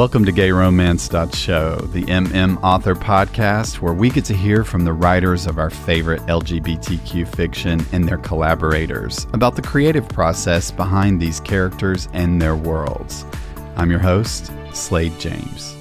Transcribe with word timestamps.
Welcome 0.00 0.24
to 0.24 0.32
Gay 0.32 0.50
Romance 0.50 1.10
Show, 1.34 1.76
the 1.92 2.04
MM 2.04 2.58
Author 2.62 2.94
podcast, 2.94 3.82
where 3.82 3.92
we 3.92 4.08
get 4.08 4.24
to 4.24 4.34
hear 4.34 4.64
from 4.64 4.86
the 4.86 4.94
writers 4.94 5.46
of 5.46 5.58
our 5.58 5.68
favorite 5.68 6.22
LGBTQ 6.22 7.28
fiction 7.36 7.84
and 7.92 8.08
their 8.08 8.16
collaborators 8.16 9.26
about 9.34 9.56
the 9.56 9.62
creative 9.62 10.08
process 10.08 10.70
behind 10.70 11.20
these 11.20 11.38
characters 11.40 12.08
and 12.14 12.40
their 12.40 12.56
worlds. 12.56 13.26
I'm 13.76 13.90
your 13.90 14.00
host, 14.00 14.50
Slade 14.72 15.18
James. 15.18 15.76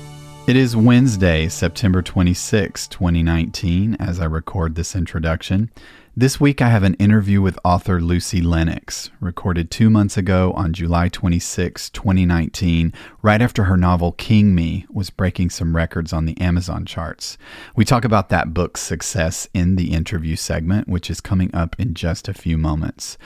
It 0.48 0.58
is 0.58 0.76
Wednesday, 0.76 1.48
September 1.48 2.02
26, 2.02 2.90
2019, 2.90 3.96
as 4.02 4.20
I 4.20 4.26
record 4.26 4.76
this 4.76 4.98
introduction. 4.98 5.72
This 6.18 6.40
week, 6.40 6.60
I 6.60 6.70
have 6.70 6.84
an 6.84 6.96
interview 6.96 7.40
with 7.40 7.60
author 7.64 8.02
Lucy 8.02 8.42
Lennox, 8.42 9.12
recorded 9.22 9.70
two 9.70 9.92
months 9.92 10.18
ago 10.18 10.52
on 10.54 10.74
July 10.74 11.08
26, 11.08 11.92
2019, 11.92 12.92
right 13.22 13.42
after 13.42 13.66
her 13.66 13.78
novel 13.78 14.14
King 14.14 14.56
Me 14.56 14.88
was 14.90 15.12
breaking 15.12 15.52
some 15.52 15.76
records 15.76 16.12
on 16.12 16.26
the 16.26 16.38
Amazon 16.42 16.84
charts. 16.84 17.38
We 17.76 17.86
talk 17.86 18.04
about 18.04 18.30
that 18.30 18.56
book's 18.56 18.82
success 18.82 19.48
in 19.54 19.76
the 19.76 19.94
interview 19.94 20.36
segment, 20.36 20.90
which 20.90 21.12
is 21.12 21.22
coming 21.22 21.54
up 21.54 21.76
in 21.80 21.94
just 21.94 22.28
a 22.28 22.34
few 22.34 22.58
moments. 22.58 23.18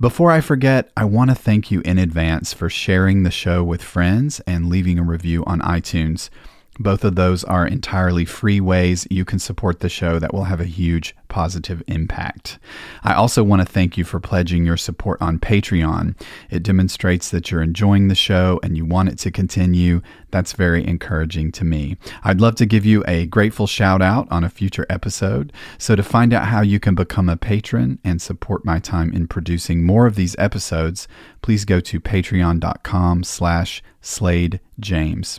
Before 0.00 0.30
I 0.32 0.40
forget, 0.40 0.90
I 0.96 1.04
want 1.04 1.30
to 1.30 1.36
thank 1.36 1.70
you 1.70 1.80
in 1.84 1.98
advance 1.98 2.54
for 2.54 2.70
sharing 2.70 3.22
the 3.22 3.30
show 3.30 3.62
with 3.62 3.82
friends 3.82 4.40
and 4.46 4.70
leaving 4.70 4.98
a 4.98 5.04
review 5.04 5.44
on 5.44 5.60
iTunes. 5.60 6.30
Both 6.78 7.04
of 7.04 7.16
those 7.16 7.44
are 7.44 7.66
entirely 7.66 8.24
free 8.24 8.58
ways 8.58 9.06
you 9.10 9.26
can 9.26 9.38
support 9.38 9.80
the 9.80 9.90
show 9.90 10.18
that 10.18 10.32
will 10.32 10.44
have 10.44 10.60
a 10.60 10.64
huge 10.64 11.14
positive 11.28 11.82
impact. 11.86 12.58
I 13.04 13.12
also 13.12 13.44
want 13.44 13.60
to 13.60 13.70
thank 13.70 13.98
you 13.98 14.04
for 14.04 14.18
pledging 14.18 14.64
your 14.64 14.78
support 14.78 15.20
on 15.20 15.38
Patreon. 15.38 16.18
It 16.50 16.62
demonstrates 16.62 17.30
that 17.30 17.50
you're 17.50 17.62
enjoying 17.62 18.08
the 18.08 18.14
show 18.14 18.58
and 18.62 18.74
you 18.74 18.86
want 18.86 19.10
it 19.10 19.18
to 19.18 19.30
continue. 19.30 20.00
That's 20.30 20.54
very 20.54 20.86
encouraging 20.86 21.52
to 21.52 21.64
me. 21.64 21.98
I'd 22.24 22.40
love 22.40 22.54
to 22.56 22.66
give 22.66 22.86
you 22.86 23.04
a 23.06 23.26
grateful 23.26 23.66
shout 23.66 24.00
out 24.00 24.26
on 24.30 24.42
a 24.42 24.48
future 24.48 24.86
episode. 24.88 25.52
So 25.76 25.94
to 25.94 26.02
find 26.02 26.32
out 26.32 26.46
how 26.46 26.62
you 26.62 26.80
can 26.80 26.94
become 26.94 27.28
a 27.28 27.36
patron 27.36 27.98
and 28.02 28.20
support 28.20 28.64
my 28.64 28.78
time 28.78 29.12
in 29.12 29.28
producing 29.28 29.84
more 29.84 30.06
of 30.06 30.14
these 30.14 30.36
episodes, 30.38 31.06
please 31.42 31.66
go 31.66 31.80
to 31.80 32.00
patreon.com 32.00 33.24
slash 33.24 33.82
Slade 34.00 34.58
James. 34.80 35.38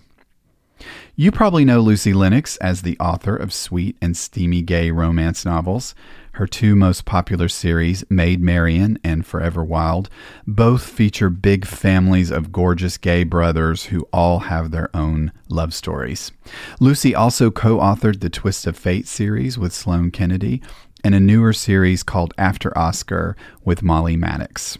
You 1.16 1.32
probably 1.32 1.64
know 1.64 1.80
Lucy 1.80 2.12
Lennox 2.12 2.58
as 2.58 2.82
the 2.82 2.98
author 3.00 3.36
of 3.36 3.54
sweet 3.54 3.96
and 4.02 4.18
steamy 4.18 4.64
gay 4.64 4.90
romance 4.90 5.46
novels. 5.46 5.94
Her 6.32 6.48
two 6.48 6.76
most 6.76 7.06
popular 7.06 7.50
series, 7.50 8.04
Made 8.10 8.42
Marian 8.42 8.98
and 9.04 9.24
Forever 9.24 9.64
Wild, 9.64 10.10
both 10.48 10.84
feature 10.84 11.30
big 11.30 11.68
families 11.68 12.32
of 12.32 12.52
gorgeous 12.52 12.98
gay 12.98 13.24
brothers 13.24 13.86
who 13.86 14.08
all 14.12 14.40
have 14.40 14.72
their 14.72 14.90
own 14.96 15.32
love 15.50 15.76
stories. 15.76 16.32
Lucy 16.80 17.14
also 17.14 17.52
co 17.52 17.78
authored 17.78 18.22
the 18.22 18.32
Twist 18.32 18.66
of 18.66 18.76
Fate 18.76 19.08
series 19.08 19.56
with 19.56 19.72
Sloane 19.72 20.10
Kennedy 20.10 20.64
and 21.04 21.14
a 21.14 21.20
newer 21.20 21.54
series 21.54 22.02
called 22.02 22.34
After 22.40 22.76
Oscar 22.76 23.38
with 23.64 23.84
Molly 23.84 24.18
Maddox. 24.18 24.80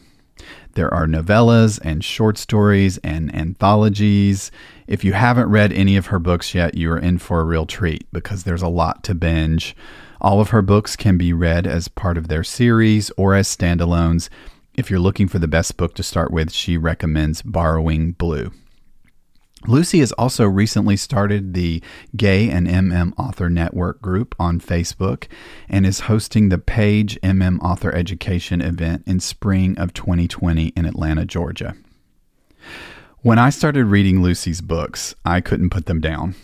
There 0.74 0.92
are 0.92 1.06
novellas 1.06 1.80
and 1.84 2.04
short 2.04 2.40
stories 2.40 2.98
and 3.04 3.34
anthologies. 3.36 4.50
If 4.88 5.04
you 5.04 5.14
haven't 5.14 5.50
read 5.50 5.72
any 5.72 5.96
of 5.96 6.08
her 6.08 6.20
books 6.20 6.54
yet, 6.54 6.76
you 6.76 6.92
are 6.92 7.00
in 7.00 7.18
for 7.18 7.40
a 7.40 7.46
real 7.46 7.66
treat 7.66 8.06
because 8.12 8.44
there's 8.44 8.62
a 8.62 8.68
lot 8.68 9.04
to 9.04 9.16
binge. 9.16 9.76
All 10.20 10.40
of 10.40 10.50
her 10.50 10.62
books 10.62 10.96
can 10.96 11.18
be 11.18 11.34
read 11.34 11.68
as 11.68 11.88
part 11.88 12.18
of 12.18 12.28
their 12.28 12.44
series 12.44 13.12
or 13.18 13.34
as 13.36 13.54
standalones. 13.54 14.30
If 14.76 14.90
you're 14.90 15.00
looking 15.00 15.28
for 15.28 15.40
the 15.40 15.48
best 15.48 15.78
book 15.78 15.96
to 15.96 16.04
start 16.04 16.32
with, 16.32 16.52
she 16.52 16.78
recommends 16.78 17.42
Borrowing 17.42 18.14
Blue. 18.14 18.52
Lucy 19.66 20.00
has 20.00 20.12
also 20.14 20.46
recently 20.46 20.98
started 20.98 21.54
the 21.54 21.82
Gay 22.18 22.50
and 22.50 22.68
MM 22.68 23.14
Author 23.18 23.50
Network 23.50 24.02
group 24.02 24.36
on 24.38 24.60
Facebook 24.60 25.28
and 25.70 25.86
is 25.86 26.02
hosting 26.02 26.50
the 26.50 26.58
Page 26.58 27.18
MM 27.22 27.60
Author 27.62 27.94
Education 27.94 28.60
event 28.60 29.04
in 29.06 29.22
spring 29.22 29.78
of 29.78 29.94
2020 29.94 30.68
in 30.76 30.86
Atlanta, 30.86 31.24
Georgia. 31.24 31.76
When 33.24 33.40
I 33.40 33.52
started 33.52 33.86
reading 33.86 34.22
Lucy's 34.22 34.60
books, 34.60 35.16
I 35.24 35.40
couldn't 35.40 35.70
put 35.70 35.86
them 35.86 36.02
down. 36.02 36.36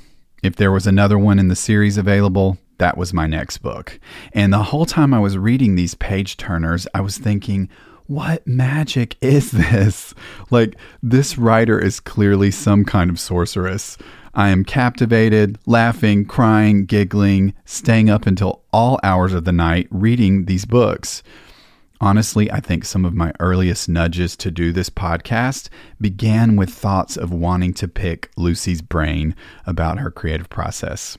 If 0.41 0.55
there 0.55 0.71
was 0.71 0.87
another 0.87 1.19
one 1.19 1.37
in 1.37 1.49
the 1.49 1.55
series 1.57 1.97
available, 1.97 2.57
that 2.77 2.97
was 2.97 3.13
my 3.13 3.27
next 3.27 3.57
book. 3.57 3.99
And 4.31 4.53
the 4.53 4.63
whole 4.63 4.85
time 4.85 5.13
I 5.13 5.19
was 5.19 5.37
reading 5.37 5.75
these 5.75 5.93
page 5.93 6.37
turners, 6.37 6.87
I 6.93 7.01
was 7.01 7.17
thinking, 7.17 7.67
what 8.07 8.47
magic 8.47 9.17
is 9.19 9.51
this? 9.51 10.13
Like, 10.51 10.77
this 11.03 11.37
writer 11.37 11.77
is 11.77 11.99
clearly 11.99 12.49
some 12.49 12.85
kind 12.85 13.09
of 13.09 13.19
sorceress. 13.19 13.97
I 14.33 14.47
am 14.47 14.63
captivated, 14.63 15.59
laughing, 15.65 16.23
crying, 16.23 16.85
giggling, 16.85 17.55
staying 17.65 18.09
up 18.09 18.25
until 18.25 18.61
all 18.71 19.01
hours 19.03 19.33
of 19.33 19.43
the 19.43 19.51
night 19.51 19.89
reading 19.91 20.45
these 20.45 20.63
books. 20.63 21.23
Honestly, 22.01 22.49
I 22.49 22.61
think 22.61 22.85
some 22.85 23.03
of 23.03 23.13
my 23.13 23.33
earliest 23.41 23.89
nudges 23.89 24.37
to 24.37 24.51
do 24.51 24.71
this 24.71 24.89
podcast 24.89 25.67
began 25.99 26.55
with 26.55 26.69
thoughts 26.69 27.17
of 27.17 27.33
wanting 27.33 27.73
to 27.73 27.89
pick 27.89 28.31
Lucy's 28.37 28.81
brain 28.81 29.35
about 29.65 29.99
her 29.99 30.09
creative 30.09 30.49
process. 30.49 31.17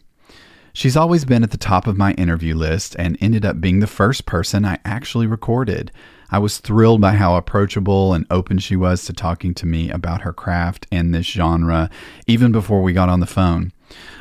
She's 0.72 0.96
always 0.96 1.26
been 1.26 1.42
at 1.42 1.50
the 1.50 1.58
top 1.58 1.86
of 1.86 1.98
my 1.98 2.12
interview 2.12 2.54
list 2.54 2.96
and 2.98 3.18
ended 3.20 3.44
up 3.44 3.60
being 3.60 3.80
the 3.80 3.86
first 3.86 4.24
person 4.24 4.64
I 4.64 4.78
actually 4.84 5.26
recorded. 5.26 5.92
I 6.30 6.38
was 6.38 6.58
thrilled 6.58 7.00
by 7.00 7.12
how 7.12 7.36
approachable 7.36 8.14
and 8.14 8.24
open 8.30 8.58
she 8.58 8.76
was 8.76 9.04
to 9.04 9.12
talking 9.12 9.52
to 9.54 9.66
me 9.66 9.90
about 9.90 10.22
her 10.22 10.32
craft 10.32 10.86
and 10.90 11.12
this 11.12 11.26
genre, 11.26 11.90
even 12.26 12.52
before 12.52 12.82
we 12.82 12.92
got 12.92 13.08
on 13.08 13.20
the 13.20 13.26
phone. 13.26 13.72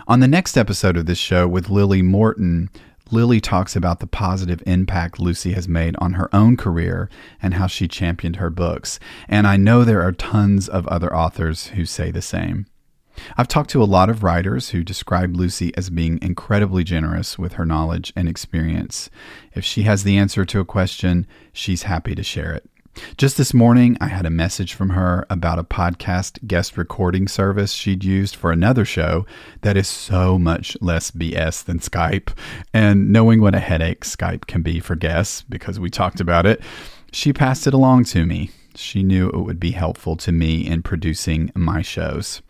On 0.08 0.20
the 0.20 0.28
next 0.28 0.58
episode 0.58 0.98
of 0.98 1.06
this 1.06 1.20
show 1.20 1.48
with 1.48 1.70
Lily 1.70 2.02
Morton, 2.02 2.70
Lily 3.12 3.40
talks 3.40 3.76
about 3.76 4.00
the 4.00 4.08
positive 4.08 4.62
impact 4.66 5.20
Lucy 5.20 5.54
has 5.54 5.68
made 5.68 5.96
on 5.98 6.14
her 6.14 6.34
own 6.34 6.58
career 6.58 7.10
and 7.42 7.56
how 7.56 7.68
she 7.68 7.88
championed 7.88 8.38
her 8.38 8.50
books. 8.50 9.00
And 9.28 9.48
I 9.48 9.58
know 9.58 9.84
there 9.84 10.02
are 10.02 10.12
tons 10.12 10.68
of 10.70 10.88
other 10.88 11.16
authors 11.16 11.68
who 11.68 11.86
say 11.86 12.12
the 12.12 12.22
same. 12.22 12.66
I've 13.38 13.48
talked 13.48 13.70
to 13.72 13.84
a 13.84 13.86
lot 13.86 14.10
of 14.10 14.24
writers 14.24 14.70
who 14.70 14.84
describe 14.84 15.36
Lucy 15.36 15.76
as 15.76 15.90
being 15.90 16.20
incredibly 16.22 16.84
generous 16.84 17.38
with 17.38 17.54
her 17.54 17.66
knowledge 17.66 18.14
and 18.16 18.30
experience. 18.30 19.10
If 19.54 19.66
she 19.66 19.84
has 19.84 20.04
the 20.04 20.18
answer 20.18 20.46
to 20.46 20.60
a 20.60 20.66
question, 20.66 21.28
she's 21.52 21.84
happy 21.84 22.16
to 22.16 22.24
share 22.24 22.54
it. 22.54 22.69
Just 23.18 23.38
this 23.38 23.54
morning, 23.54 23.98
I 24.02 24.08
had 24.08 24.26
a 24.26 24.32
message 24.32 24.74
from 24.74 24.90
her 24.90 25.26
about 25.30 25.60
a 25.60 25.64
podcast 25.64 26.46
guest 26.48 26.78
recording 26.78 27.28
service 27.28 27.72
she'd 27.72 28.04
used 28.04 28.36
for 28.36 28.52
another 28.52 28.84
show 28.86 29.26
that 29.62 29.78
is 29.78 29.88
so 29.88 30.38
much 30.38 30.76
less 30.82 31.12
BS 31.12 31.64
than 31.64 31.80
Skype. 31.80 32.36
And 32.74 33.12
knowing 33.12 33.42
what 33.42 33.56
a 33.56 33.60
headache 33.60 34.02
Skype 34.02 34.48
can 34.48 34.62
be 34.62 34.80
for 34.80 34.96
guests, 34.96 35.44
because 35.44 35.80
we 35.80 35.90
talked 35.90 36.20
about 36.20 36.46
it, 36.46 36.62
she 37.12 37.32
passed 37.34 37.68
it 37.68 37.74
along 37.74 38.06
to 38.06 38.26
me. 38.26 38.52
She 38.76 39.04
knew 39.04 39.30
it 39.30 39.40
would 39.40 39.60
be 39.60 39.72
helpful 39.72 40.16
to 40.18 40.32
me 40.32 40.66
in 40.66 40.84
producing 40.84 41.52
my 41.56 41.82
shows. 41.82 42.42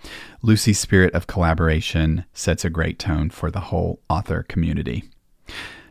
Lucy's 0.42 0.80
spirit 0.80 1.14
of 1.14 1.28
collaboration 1.28 2.26
sets 2.34 2.66
a 2.66 2.70
great 2.70 3.00
tone 3.00 3.30
for 3.30 3.50
the 3.50 3.60
whole 3.62 4.02
author 4.10 4.44
community. 4.44 5.04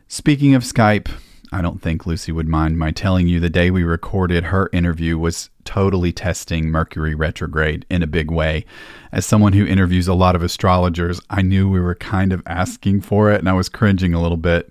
Speaking 0.06 0.54
of 0.54 0.62
Skype, 0.62 1.10
I 1.50 1.62
don't 1.62 1.80
think 1.80 2.04
Lucy 2.04 2.30
would 2.30 2.48
mind 2.48 2.78
my 2.78 2.90
telling 2.90 3.26
you 3.26 3.40
the 3.40 3.48
day 3.48 3.70
we 3.70 3.82
recorded 3.82 4.44
her 4.44 4.68
interview 4.72 5.16
was 5.16 5.48
totally 5.64 6.12
testing 6.12 6.70
Mercury 6.70 7.14
retrograde 7.14 7.86
in 7.88 8.02
a 8.02 8.06
big 8.06 8.30
way. 8.30 8.66
As 9.12 9.24
someone 9.24 9.54
who 9.54 9.64
interviews 9.64 10.08
a 10.08 10.14
lot 10.14 10.36
of 10.36 10.42
astrologers, 10.42 11.20
I 11.30 11.40
knew 11.40 11.68
we 11.68 11.80
were 11.80 11.94
kind 11.94 12.34
of 12.34 12.42
asking 12.46 13.00
for 13.00 13.32
it 13.32 13.38
and 13.38 13.48
I 13.48 13.54
was 13.54 13.70
cringing 13.70 14.12
a 14.12 14.20
little 14.20 14.36
bit. 14.36 14.70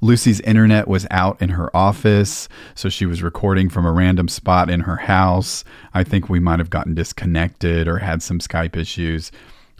Lucy's 0.00 0.40
internet 0.40 0.86
was 0.86 1.06
out 1.10 1.40
in 1.42 1.50
her 1.50 1.74
office, 1.76 2.48
so 2.74 2.88
she 2.88 3.06
was 3.06 3.22
recording 3.22 3.68
from 3.68 3.84
a 3.84 3.92
random 3.92 4.28
spot 4.28 4.70
in 4.70 4.80
her 4.80 4.96
house. 4.96 5.64
I 5.92 6.04
think 6.04 6.28
we 6.28 6.40
might 6.40 6.60
have 6.60 6.70
gotten 6.70 6.94
disconnected 6.94 7.88
or 7.88 7.98
had 7.98 8.22
some 8.22 8.38
Skype 8.38 8.76
issues. 8.76 9.32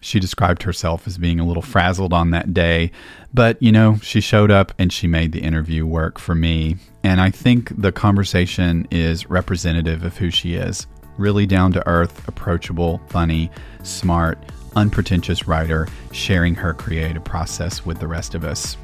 She 0.02 0.19
described 0.19 0.64
herself 0.64 1.06
as 1.06 1.16
being 1.16 1.38
a 1.38 1.46
little 1.46 1.62
frazzled 1.62 2.12
on 2.12 2.31
that 2.32 2.52
day, 2.52 2.90
but 3.32 3.62
you 3.62 3.70
know, 3.70 3.99
she 4.02 4.20
showed 4.20 4.50
up 4.50 4.75
and 4.76 4.93
she 4.93 5.06
made 5.06 5.31
the 5.31 5.40
interview 5.40 5.87
work 5.87 6.19
for 6.19 6.34
me. 6.34 6.76
And 7.04 7.20
I 7.20 7.31
think 7.31 7.81
the 7.81 7.93
conversation 7.93 8.88
is 8.90 9.31
representative 9.31 10.02
of 10.02 10.19
who 10.19 10.31
she 10.31 10.54
is 10.54 10.88
really 11.19 11.46
down 11.46 11.72
to 11.72 11.87
earth, 11.87 12.26
approachable, 12.26 13.00
funny, 13.08 13.49
smart, 13.84 14.38
unpretentious 14.75 15.46
writer, 15.46 15.87
sharing 16.10 16.55
her 16.56 16.75
creative 16.75 17.22
process 17.22 17.87
with 17.87 18.00
the 18.00 18.08
rest 18.08 18.34
of 18.34 18.44
us. 18.44 18.76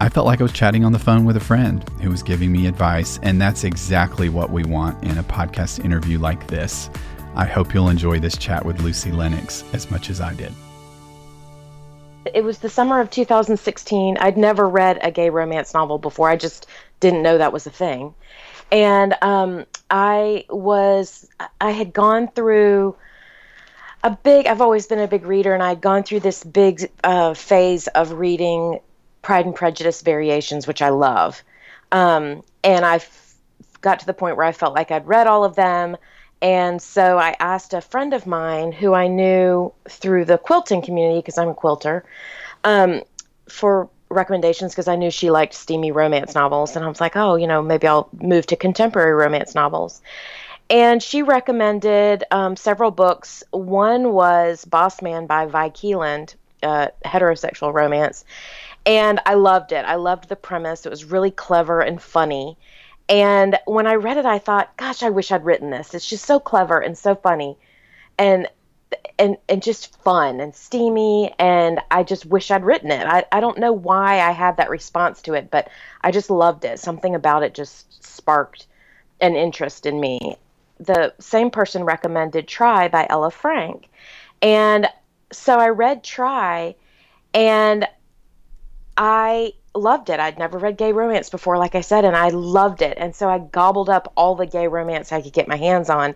I 0.00 0.08
felt 0.08 0.26
like 0.26 0.40
I 0.40 0.42
was 0.42 0.52
chatting 0.52 0.84
on 0.84 0.90
the 0.90 0.98
phone 0.98 1.24
with 1.24 1.36
a 1.36 1.40
friend 1.40 1.88
who 2.00 2.10
was 2.10 2.24
giving 2.24 2.50
me 2.50 2.66
advice, 2.66 3.20
and 3.22 3.40
that's 3.40 3.62
exactly 3.62 4.28
what 4.28 4.50
we 4.50 4.64
want 4.64 5.04
in 5.04 5.16
a 5.18 5.22
podcast 5.22 5.84
interview 5.84 6.18
like 6.18 6.48
this. 6.48 6.90
I 7.34 7.46
hope 7.46 7.72
you'll 7.72 7.88
enjoy 7.88 8.18
this 8.18 8.36
chat 8.36 8.64
with 8.64 8.80
Lucy 8.80 9.10
Lennox 9.10 9.64
as 9.72 9.90
much 9.90 10.10
as 10.10 10.20
I 10.20 10.34
did. 10.34 10.52
It 12.34 12.44
was 12.44 12.58
the 12.58 12.68
summer 12.68 13.00
of 13.00 13.10
2016. 13.10 14.18
I'd 14.18 14.36
never 14.36 14.68
read 14.68 14.98
a 15.02 15.10
gay 15.10 15.30
romance 15.30 15.72
novel 15.72 15.98
before. 15.98 16.28
I 16.28 16.36
just 16.36 16.66
didn't 17.00 17.22
know 17.22 17.38
that 17.38 17.52
was 17.52 17.66
a 17.66 17.70
thing. 17.70 18.14
And 18.70 19.14
um, 19.22 19.64
I 19.90 20.44
was, 20.50 21.28
I 21.60 21.70
had 21.70 21.92
gone 21.92 22.28
through 22.28 22.96
a 24.04 24.10
big, 24.10 24.46
I've 24.46 24.60
always 24.60 24.86
been 24.86 24.98
a 24.98 25.08
big 25.08 25.24
reader, 25.24 25.54
and 25.54 25.62
I'd 25.62 25.80
gone 25.80 26.02
through 26.02 26.20
this 26.20 26.44
big 26.44 26.90
uh, 27.02 27.34
phase 27.34 27.86
of 27.88 28.12
reading 28.12 28.80
Pride 29.22 29.46
and 29.46 29.54
Prejudice 29.54 30.02
variations, 30.02 30.66
which 30.66 30.82
I 30.82 30.90
love. 30.90 31.42
Um, 31.92 32.42
and 32.62 32.84
I 32.84 33.00
got 33.80 34.00
to 34.00 34.06
the 34.06 34.14
point 34.14 34.36
where 34.36 34.46
I 34.46 34.52
felt 34.52 34.74
like 34.74 34.90
I'd 34.90 35.06
read 35.06 35.26
all 35.26 35.44
of 35.44 35.54
them. 35.54 35.96
And 36.42 36.82
so 36.82 37.18
I 37.18 37.36
asked 37.38 37.72
a 37.72 37.80
friend 37.80 38.12
of 38.12 38.26
mine 38.26 38.72
who 38.72 38.92
I 38.92 39.06
knew 39.06 39.72
through 39.88 40.24
the 40.24 40.38
quilting 40.38 40.82
community, 40.82 41.20
because 41.20 41.38
I'm 41.38 41.50
a 41.50 41.54
quilter, 41.54 42.04
um, 42.64 43.02
for 43.48 43.88
recommendations 44.08 44.72
because 44.72 44.88
I 44.88 44.96
knew 44.96 45.10
she 45.10 45.30
liked 45.30 45.54
steamy 45.54 45.92
romance 45.92 46.34
novels. 46.34 46.76
And 46.76 46.84
I 46.84 46.88
was 46.88 47.00
like, 47.00 47.16
oh, 47.16 47.36
you 47.36 47.46
know, 47.46 47.62
maybe 47.62 47.86
I'll 47.86 48.08
move 48.20 48.46
to 48.48 48.56
contemporary 48.56 49.14
romance 49.14 49.54
novels. 49.54 50.02
And 50.68 51.02
she 51.02 51.22
recommended 51.22 52.24
um, 52.30 52.56
several 52.56 52.90
books. 52.90 53.42
One 53.50 54.12
was 54.12 54.64
Boss 54.64 55.00
Man 55.00 55.26
by 55.26 55.46
Vi 55.46 55.70
Keeland, 55.70 56.34
uh, 56.62 56.88
heterosexual 57.04 57.72
romance. 57.72 58.24
And 58.84 59.20
I 59.26 59.34
loved 59.34 59.72
it. 59.72 59.84
I 59.84 59.94
loved 59.94 60.28
the 60.28 60.36
premise. 60.36 60.86
It 60.86 60.90
was 60.90 61.04
really 61.04 61.30
clever 61.30 61.80
and 61.80 62.02
funny. 62.02 62.56
And 63.08 63.58
when 63.66 63.86
I 63.86 63.94
read 63.94 64.16
it, 64.16 64.26
I 64.26 64.38
thought, 64.38 64.76
gosh, 64.76 65.02
I 65.02 65.10
wish 65.10 65.32
I'd 65.32 65.44
written 65.44 65.70
this. 65.70 65.94
It's 65.94 66.08
just 66.08 66.24
so 66.24 66.40
clever 66.40 66.80
and 66.80 66.96
so 66.96 67.14
funny. 67.14 67.58
And 68.18 68.48
and 69.18 69.36
and 69.48 69.62
just 69.62 69.96
fun 70.02 70.40
and 70.40 70.54
steamy 70.54 71.34
and 71.38 71.80
I 71.90 72.02
just 72.02 72.26
wish 72.26 72.50
I'd 72.50 72.64
written 72.64 72.90
it. 72.90 73.06
I, 73.06 73.24
I 73.32 73.40
don't 73.40 73.58
know 73.58 73.72
why 73.72 74.20
I 74.20 74.32
had 74.32 74.56
that 74.56 74.70
response 74.70 75.22
to 75.22 75.34
it, 75.34 75.50
but 75.50 75.68
I 76.02 76.10
just 76.10 76.30
loved 76.30 76.64
it. 76.64 76.78
Something 76.78 77.14
about 77.14 77.42
it 77.42 77.54
just 77.54 78.04
sparked 78.04 78.66
an 79.20 79.36
interest 79.36 79.86
in 79.86 80.00
me. 80.00 80.36
The 80.80 81.14
same 81.20 81.50
person 81.50 81.84
recommended 81.84 82.48
Try 82.48 82.88
by 82.88 83.06
Ella 83.08 83.30
Frank. 83.30 83.88
And 84.40 84.88
so 85.32 85.58
I 85.58 85.68
read 85.68 86.02
Try 86.02 86.74
and 87.32 87.86
I 88.96 89.52
loved 89.74 90.10
it. 90.10 90.20
I'd 90.20 90.38
never 90.38 90.58
read 90.58 90.76
gay 90.76 90.92
romance 90.92 91.30
before, 91.30 91.56
like 91.58 91.74
I 91.74 91.80
said, 91.80 92.04
and 92.04 92.16
I 92.16 92.28
loved 92.28 92.82
it. 92.82 92.98
And 92.98 93.14
so 93.14 93.28
I 93.28 93.38
gobbled 93.38 93.88
up 93.88 94.12
all 94.16 94.34
the 94.34 94.46
gay 94.46 94.68
romance 94.68 95.12
I 95.12 95.22
could 95.22 95.32
get 95.32 95.48
my 95.48 95.56
hands 95.56 95.88
on, 95.88 96.14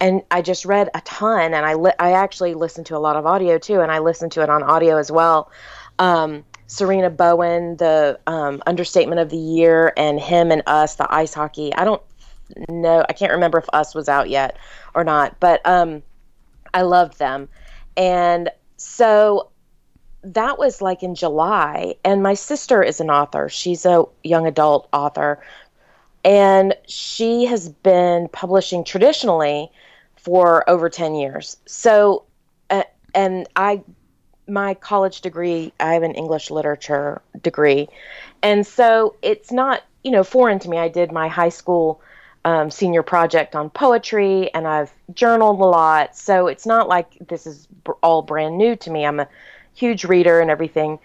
and 0.00 0.22
I 0.30 0.42
just 0.42 0.64
read 0.64 0.90
a 0.94 1.00
ton. 1.02 1.54
And 1.54 1.64
I 1.64 1.74
li- 1.74 1.92
I 1.98 2.12
actually 2.12 2.54
listened 2.54 2.86
to 2.86 2.96
a 2.96 2.98
lot 2.98 3.16
of 3.16 3.26
audio 3.26 3.58
too, 3.58 3.80
and 3.80 3.90
I 3.90 4.00
listened 4.00 4.32
to 4.32 4.42
it 4.42 4.50
on 4.50 4.62
audio 4.62 4.98
as 4.98 5.10
well. 5.10 5.50
Um, 5.98 6.44
Sarina 6.68 7.14
Bowen, 7.14 7.76
the 7.78 8.20
um, 8.26 8.62
understatement 8.66 9.20
of 9.20 9.30
the 9.30 9.38
year, 9.38 9.92
and 9.96 10.20
him 10.20 10.50
and 10.50 10.62
us, 10.66 10.96
the 10.96 11.12
ice 11.12 11.32
hockey. 11.32 11.74
I 11.74 11.84
don't 11.84 12.02
know. 12.68 13.04
I 13.08 13.12
can't 13.14 13.32
remember 13.32 13.58
if 13.58 13.66
us 13.72 13.94
was 13.94 14.08
out 14.08 14.28
yet 14.28 14.58
or 14.94 15.02
not, 15.02 15.40
but 15.40 15.66
um, 15.66 16.02
I 16.74 16.82
loved 16.82 17.18
them, 17.18 17.48
and 17.96 18.50
so 18.76 19.50
that 20.22 20.58
was 20.58 20.82
like 20.82 21.02
in 21.02 21.14
July. 21.14 21.96
And 22.04 22.22
my 22.22 22.34
sister 22.34 22.82
is 22.82 23.00
an 23.00 23.10
author. 23.10 23.48
She's 23.48 23.86
a 23.86 24.04
young 24.22 24.46
adult 24.46 24.88
author. 24.92 25.42
And 26.24 26.74
she 26.86 27.44
has 27.46 27.68
been 27.68 28.28
publishing 28.28 28.84
traditionally 28.84 29.70
for 30.16 30.68
over 30.68 30.90
10 30.90 31.14
years. 31.14 31.56
So, 31.66 32.24
uh, 32.70 32.82
and 33.14 33.48
I, 33.56 33.82
my 34.48 34.74
college 34.74 35.20
degree, 35.20 35.72
I 35.78 35.94
have 35.94 36.02
an 36.02 36.14
English 36.14 36.50
literature 36.50 37.22
degree. 37.40 37.88
And 38.42 38.66
so 38.66 39.14
it's 39.22 39.52
not, 39.52 39.84
you 40.02 40.10
know, 40.10 40.24
foreign 40.24 40.58
to 40.60 40.68
me. 40.68 40.78
I 40.78 40.88
did 40.88 41.12
my 41.12 41.28
high 41.28 41.48
school 41.48 42.02
um, 42.44 42.70
senior 42.70 43.02
project 43.02 43.54
on 43.54 43.70
poetry 43.70 44.52
and 44.54 44.66
I've 44.66 44.92
journaled 45.14 45.60
a 45.60 45.64
lot. 45.64 46.16
So 46.16 46.46
it's 46.46 46.66
not 46.66 46.88
like 46.88 47.16
this 47.28 47.46
is 47.46 47.68
all 48.02 48.22
brand 48.22 48.58
new 48.58 48.74
to 48.76 48.90
me. 48.90 49.04
I'm 49.06 49.20
a 49.20 49.28
huge 49.78 50.04
reader 50.04 50.40
and 50.40 50.50
everything. 50.50 50.98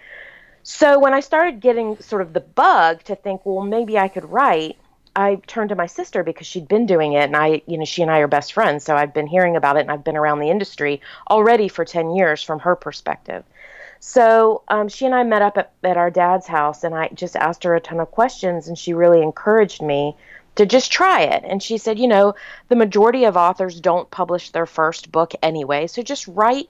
So 0.63 0.97
when 0.97 1.13
I 1.13 1.19
started 1.19 1.59
getting 1.59 1.97
sort 1.97 2.21
of 2.21 2.33
the 2.33 2.39
bug 2.39 3.03
to 3.03 3.15
think, 3.15 3.45
well, 3.45 3.65
maybe 3.65 3.97
I 3.99 4.07
could 4.07 4.25
write, 4.25 4.77
I 5.15 5.35
turned 5.45 5.69
to 5.69 5.75
my 5.75 5.87
sister 5.87 6.23
because 6.23 6.47
she'd 6.47 6.67
been 6.67 6.87
doing 6.87 7.13
it, 7.13 7.25
and 7.25 7.35
I, 7.35 7.61
you 7.67 7.77
know, 7.77 7.85
she 7.85 8.01
and 8.01 8.09
I 8.09 8.19
are 8.19 8.27
best 8.27 8.53
friends, 8.53 8.83
so 8.83 8.95
I've 8.95 9.13
been 9.13 9.27
hearing 9.27 9.55
about 9.55 9.77
it, 9.77 9.81
and 9.81 9.91
I've 9.91 10.03
been 10.03 10.17
around 10.17 10.39
the 10.39 10.49
industry 10.49 11.01
already 11.29 11.67
for 11.67 11.85
ten 11.85 12.15
years 12.15 12.41
from 12.41 12.59
her 12.59 12.75
perspective. 12.75 13.43
So 13.99 14.63
um, 14.69 14.89
she 14.89 15.05
and 15.05 15.13
I 15.13 15.23
met 15.23 15.41
up 15.41 15.57
at, 15.57 15.71
at 15.83 15.97
our 15.97 16.09
dad's 16.09 16.47
house, 16.47 16.83
and 16.83 16.95
I 16.95 17.09
just 17.13 17.35
asked 17.35 17.63
her 17.63 17.75
a 17.75 17.79
ton 17.79 17.99
of 17.99 18.09
questions, 18.09 18.67
and 18.67 18.77
she 18.77 18.93
really 18.93 19.21
encouraged 19.21 19.81
me 19.81 20.15
to 20.55 20.65
just 20.65 20.91
try 20.91 21.21
it. 21.21 21.43
And 21.45 21.61
she 21.61 21.77
said, 21.77 21.99
you 21.99 22.07
know, 22.07 22.35
the 22.69 22.75
majority 22.75 23.25
of 23.25 23.37
authors 23.37 23.79
don't 23.79 24.09
publish 24.09 24.49
their 24.49 24.65
first 24.65 25.11
book 25.11 25.33
anyway, 25.43 25.87
so 25.87 26.01
just 26.01 26.27
write 26.27 26.69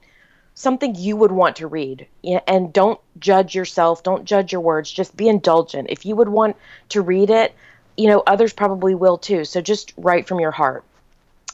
something 0.55 0.95
you 0.95 1.15
would 1.15 1.31
want 1.31 1.57
to 1.57 1.67
read. 1.67 2.07
And 2.47 2.71
don't 2.71 2.99
judge 3.19 3.55
yourself. 3.55 4.03
Don't 4.03 4.25
judge 4.25 4.51
your 4.51 4.61
words. 4.61 4.91
Just 4.91 5.15
be 5.15 5.27
indulgent. 5.27 5.89
If 5.89 6.05
you 6.05 6.15
would 6.15 6.29
want 6.29 6.55
to 6.89 7.01
read 7.01 7.29
it 7.29 7.55
you 7.97 8.07
know 8.07 8.23
others 8.25 8.53
probably 8.53 8.95
will 8.95 9.17
too. 9.17 9.45
So 9.45 9.61
just 9.61 9.93
write 9.97 10.27
from 10.27 10.39
your 10.39 10.51
heart. 10.51 10.83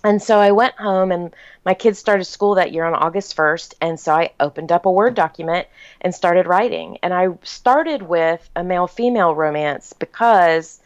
And 0.04 0.22
so 0.22 0.40
i 0.40 0.52
went 0.52 0.76
home 0.76 1.12
and 1.12 1.36
my 1.66 1.74
kids 1.74 2.00
started 2.00 2.24
school 2.24 2.56
that 2.56 2.72
year 2.72 2.86
on 2.86 2.94
august 2.94 3.36
1st 3.36 3.74
and 3.82 4.00
so 4.00 4.14
i 4.14 4.32
opened 4.40 4.72
up 4.72 4.86
a 4.86 4.92
word 4.92 5.14
document 5.14 5.68
and 6.00 6.16
started 6.16 6.48
writing. 6.48 7.00
And 7.04 7.14
i 7.14 7.28
started 7.44 8.02
with 8.02 8.50
a 8.56 8.64
male 8.64 8.88
female 8.88 9.36
romance 9.36 9.94
because 9.94 10.80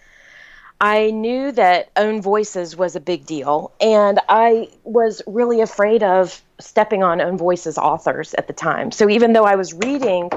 I 0.81 1.11
knew 1.11 1.51
that 1.53 1.91
own 1.95 2.21
voices 2.21 2.75
was 2.75 2.97
a 2.97 2.99
big 2.99 3.25
deal, 3.25 3.71
and 3.79 4.19
I 4.27 4.67
was 4.83 5.21
really 5.25 5.61
afraid 5.61 6.03
of 6.03 6.41
stepping 6.63 7.03
on 7.03 7.21
own 7.21 7.37
voices 7.37 7.77
authors 7.77 8.33
at 8.35 8.47
the 8.47 8.53
time. 8.53 8.91
So 8.91 9.09
even 9.09 9.33
though 9.33 9.43
I 9.43 9.55
was 9.55 9.73
reading 9.73 10.29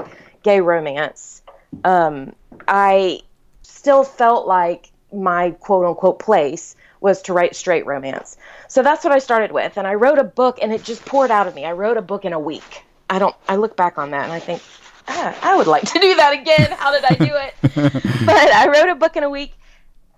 gay 0.43 0.59
romance, 0.59 1.41
um, 1.83 2.33
I 2.67 3.21
still 3.61 4.03
felt 4.03 4.47
like 4.47 4.91
my 5.13 5.51
quote 5.51 5.85
unquote 5.85 6.19
place 6.19 6.75
was 6.99 7.21
to 7.23 7.33
write 7.33 7.55
straight 7.55 7.85
romance. 7.85 8.37
So 8.67 8.83
that's 8.83 9.03
what 9.03 9.13
I 9.13 9.19
started 9.19 9.51
with, 9.51 9.77
and 9.77 9.87
I 9.87 9.93
wrote 9.93 10.17
a 10.17 10.23
book, 10.23 10.59
and 10.61 10.73
it 10.73 10.83
just 10.83 11.05
poured 11.05 11.31
out 11.31 11.47
of 11.47 11.55
me. 11.55 11.63
I 11.63 11.71
wrote 11.71 11.97
a 11.97 12.01
book 12.01 12.25
in 12.25 12.33
a 12.33 12.39
week. 12.39 12.83
I 13.09 13.19
don't. 13.19 13.35
I 13.47 13.55
look 13.55 13.77
back 13.77 13.97
on 13.97 14.11
that 14.11 14.23
and 14.23 14.33
I 14.33 14.39
think, 14.39 14.61
ah, 15.07 15.37
I 15.41 15.55
would 15.55 15.67
like 15.67 15.83
to 15.83 15.99
do 15.99 16.15
that 16.15 16.33
again. 16.33 16.71
How 16.71 16.91
did 16.91 17.05
I 17.05 17.15
do 17.15 17.33
it? 17.35 17.53
but 18.25 18.53
I 18.53 18.67
wrote 18.67 18.89
a 18.89 18.95
book 18.95 19.15
in 19.15 19.23
a 19.23 19.29
week 19.29 19.53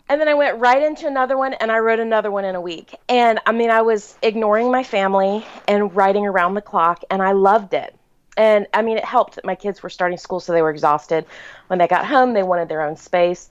and 0.10 0.20
then 0.20 0.28
I 0.28 0.34
went 0.34 0.58
right 0.58 0.82
into 0.82 1.06
another 1.06 1.38
one 1.38 1.54
and 1.54 1.72
I 1.72 1.78
wrote 1.78 2.00
another 2.00 2.32
one 2.32 2.44
in 2.44 2.56
a 2.56 2.62
week. 2.62 2.96
And 3.08 3.39
I 3.46 3.51
mean, 3.51 3.70
I 3.70 3.84
was 3.84 4.18
ignoring 4.24 4.72
my 4.72 4.84
family 4.84 5.46
and 5.68 5.96
writing 5.96 6.25
around 6.25 6.56
the 6.56 6.62
clock, 6.62 7.04
and 7.12 7.22
I 7.22 7.34
loved 7.34 7.75
it. 7.75 7.96
And 8.36 8.66
I 8.74 8.82
mean, 8.82 8.98
it 8.98 9.06
helped 9.06 9.36
that 9.36 9.46
my 9.46 9.54
kids 9.54 9.84
were 9.84 9.89
starting 9.89 10.18
school, 10.18 10.39
so 10.39 10.51
they 10.51 10.63
were 10.63 10.72
exhausted. 10.72 11.25
When 11.68 11.78
they 11.78 11.88
got 11.88 12.06
home, 12.06 12.34
they 12.34 12.42
wanted 12.42 12.70
their 12.70 12.82
own 12.82 12.96
space. 12.96 13.50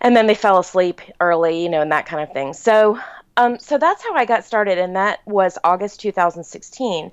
And 0.00 0.16
then 0.16 0.26
they 0.26 0.34
fell 0.34 0.58
asleep 0.58 1.02
early, 1.20 1.62
you 1.62 1.68
know, 1.68 1.82
and 1.82 1.92
that 1.92 2.06
kind 2.06 2.22
of 2.22 2.32
thing. 2.32 2.54
So, 2.54 2.98
um, 3.36 3.58
so 3.58 3.76
that's 3.76 4.02
how 4.02 4.14
I 4.14 4.24
got 4.24 4.44
started, 4.44 4.78
and 4.78 4.96
that 4.96 5.20
was 5.26 5.58
August 5.62 6.00
2016. 6.00 7.12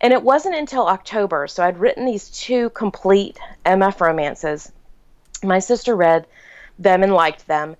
And 0.00 0.12
it 0.12 0.22
wasn't 0.22 0.54
until 0.54 0.86
October, 0.86 1.48
so 1.48 1.64
I'd 1.64 1.78
written 1.78 2.04
these 2.04 2.28
two 2.30 2.70
complete 2.70 3.40
MF 3.66 4.00
romances. 4.00 4.70
My 5.42 5.58
sister 5.58 5.96
read 5.96 6.26
them 6.78 7.02
and 7.02 7.14
liked 7.14 7.46
them 7.46 7.76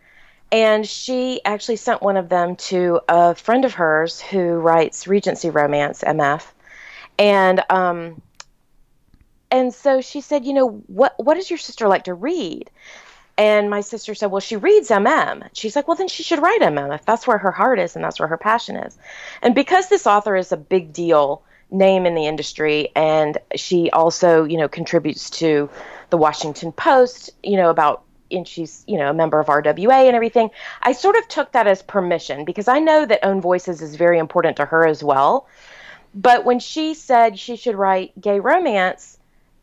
and 0.55 0.87
she 0.87 1.41
actually 1.45 1.75
sent 1.75 2.01
one 2.01 2.17
of 2.17 2.29
them 2.29 2.55
to 2.55 3.01
a 3.09 3.35
friend 3.35 3.65
of 3.65 3.75
hers 3.75 4.21
who 4.21 4.55
writes 4.55 5.09
Regency 5.09 5.51
Romance 5.51 6.05
MF, 6.05 6.47
and 7.19 7.61
um, 7.71 8.23
and 9.51 9.75
so 9.75 10.01
she 10.01 10.21
said, 10.21 10.45
you 10.45 10.53
know, 10.53 10.69
what 10.87 11.17
what 11.19 11.35
does 11.35 11.51
your 11.51 11.59
sister 11.59 11.89
like 11.89 12.05
to 12.05 12.15
read? 12.15 12.71
And 13.37 13.69
my 13.69 13.81
sister 13.81 14.15
said, 14.15 14.31
well, 14.31 14.41
she 14.41 14.55
reads 14.55 14.91
MM. 14.91 15.49
She's 15.55 15.75
like, 15.75 15.89
well, 15.89 15.97
then 15.97 16.07
she 16.07 16.23
should 16.23 16.39
write 16.39 16.61
MM 16.61 16.95
if 16.95 17.05
that's 17.05 17.27
where 17.27 17.39
her 17.39 17.51
heart 17.51 17.81
is 17.81 17.97
and 17.97 18.05
that's 18.05 18.21
where 18.21 18.29
her 18.29 18.37
passion 18.37 18.77
is. 18.77 18.97
And 19.43 19.57
because 19.57 19.89
this 19.89 20.07
author 20.07 20.37
is 20.37 20.53
a 20.53 20.57
big 20.57 20.93
deal 20.93 21.43
name 21.69 22.07
in 22.07 22.15
the 22.15 22.27
industry, 22.27 22.91
and 22.95 23.39
she 23.57 23.91
also, 23.91 24.45
you 24.45 24.57
know, 24.57 24.69
contributes 24.69 25.31
to 25.31 25.69
the 26.11 26.17
Washington 26.17 26.71
Post, 26.71 27.31
you 27.43 27.57
know, 27.57 27.71
about 27.71 28.04
and 28.31 28.47
she's 28.47 28.85
you 28.87 28.99
know 28.99 29.11
a 29.11 29.15
member 29.15 29.41
of 29.41 29.47
RWA 29.47 30.07
and 30.07 30.17
everything. 30.17 30.51
I 30.83 30.93
sort 30.93 31.17
of 31.17 31.29
took 31.29 31.53
that 31.53 31.67
as 31.67 31.83
permission 31.83 32.45
because 32.45 32.69
I 32.69 32.79
know 32.79 33.07
that 33.07 33.25
own 33.25 33.41
voices 33.41 33.83
is 33.83 33.97
very 33.97 34.19
important 34.19 34.57
to 34.59 34.65
her 34.65 34.87
as 34.87 35.03
well. 35.03 35.47
But 36.15 36.45
when 36.45 36.61
she 36.61 36.95
said 36.95 37.39
she 37.39 37.57
should 37.57 37.75
write 37.75 38.19
gay 38.21 38.41
romance, 38.41 39.19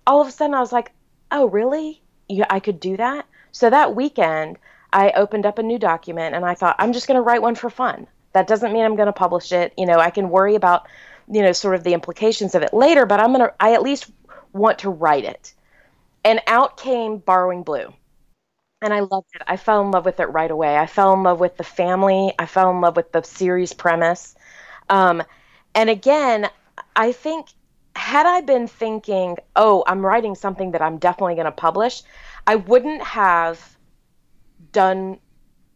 all 0.05 0.21
of 0.21 0.27
a 0.27 0.31
sudden 0.31 0.53
I 0.53 0.59
was 0.59 0.71
like, 0.71 0.91
"Oh, 1.31 1.47
really? 1.47 2.01
Yeah, 2.27 2.47
I 2.49 2.59
could 2.59 2.79
do 2.79 2.97
that." 2.97 3.25
So 3.51 3.69
that 3.69 3.95
weekend, 3.95 4.57
I 4.93 5.11
opened 5.11 5.45
up 5.45 5.59
a 5.59 5.63
new 5.63 5.79
document 5.79 6.35
and 6.35 6.45
I 6.45 6.55
thought, 6.55 6.75
"I'm 6.79 6.93
just 6.93 7.07
going 7.07 7.15
to 7.15 7.21
write 7.21 7.41
one 7.41 7.55
for 7.55 7.69
fun." 7.69 8.07
That 8.33 8.47
doesn't 8.47 8.71
mean 8.71 8.85
I'm 8.85 8.95
going 8.95 9.07
to 9.07 9.13
publish 9.13 9.51
it. 9.51 9.73
You 9.77 9.85
know, 9.85 9.99
I 9.99 10.09
can 10.09 10.29
worry 10.29 10.55
about, 10.55 10.87
you 11.29 11.41
know, 11.41 11.51
sort 11.51 11.75
of 11.75 11.83
the 11.83 11.93
implications 11.93 12.55
of 12.55 12.63
it 12.63 12.73
later, 12.73 13.05
but 13.05 13.19
I'm 13.19 13.33
going 13.33 13.45
to 13.47 13.53
I 13.59 13.73
at 13.73 13.81
least 13.81 14.09
want 14.53 14.79
to 14.79 14.89
write 14.89 15.25
it. 15.25 15.53
And 16.23 16.41
out 16.47 16.77
came 16.77 17.17
Borrowing 17.17 17.63
Blue 17.63 17.93
and 18.81 18.93
I 18.93 19.01
loved 19.01 19.27
it. 19.35 19.43
I 19.47 19.57
fell 19.57 19.81
in 19.81 19.91
love 19.91 20.05
with 20.05 20.19
it 20.19 20.25
right 20.25 20.49
away. 20.49 20.77
I 20.77 20.87
fell 20.87 21.13
in 21.13 21.23
love 21.23 21.39
with 21.39 21.57
the 21.57 21.63
family. 21.63 22.33
I 22.39 22.45
fell 22.45 22.71
in 22.71 22.81
love 22.81 22.95
with 22.95 23.11
the 23.11 23.21
series 23.23 23.73
premise. 23.73 24.35
Um, 24.89 25.23
and 25.75 25.89
again, 25.89 26.49
I 26.95 27.11
think 27.11 27.47
had 27.95 28.25
I 28.25 28.41
been 28.41 28.67
thinking, 28.67 29.37
oh, 29.55 29.83
I'm 29.87 30.05
writing 30.05 30.35
something 30.35 30.71
that 30.71 30.81
I'm 30.81 30.97
definitely 30.97 31.35
going 31.35 31.45
to 31.45 31.51
publish, 31.51 32.01
I 32.47 32.55
wouldn't 32.55 33.03
have 33.03 33.77
done 34.71 35.19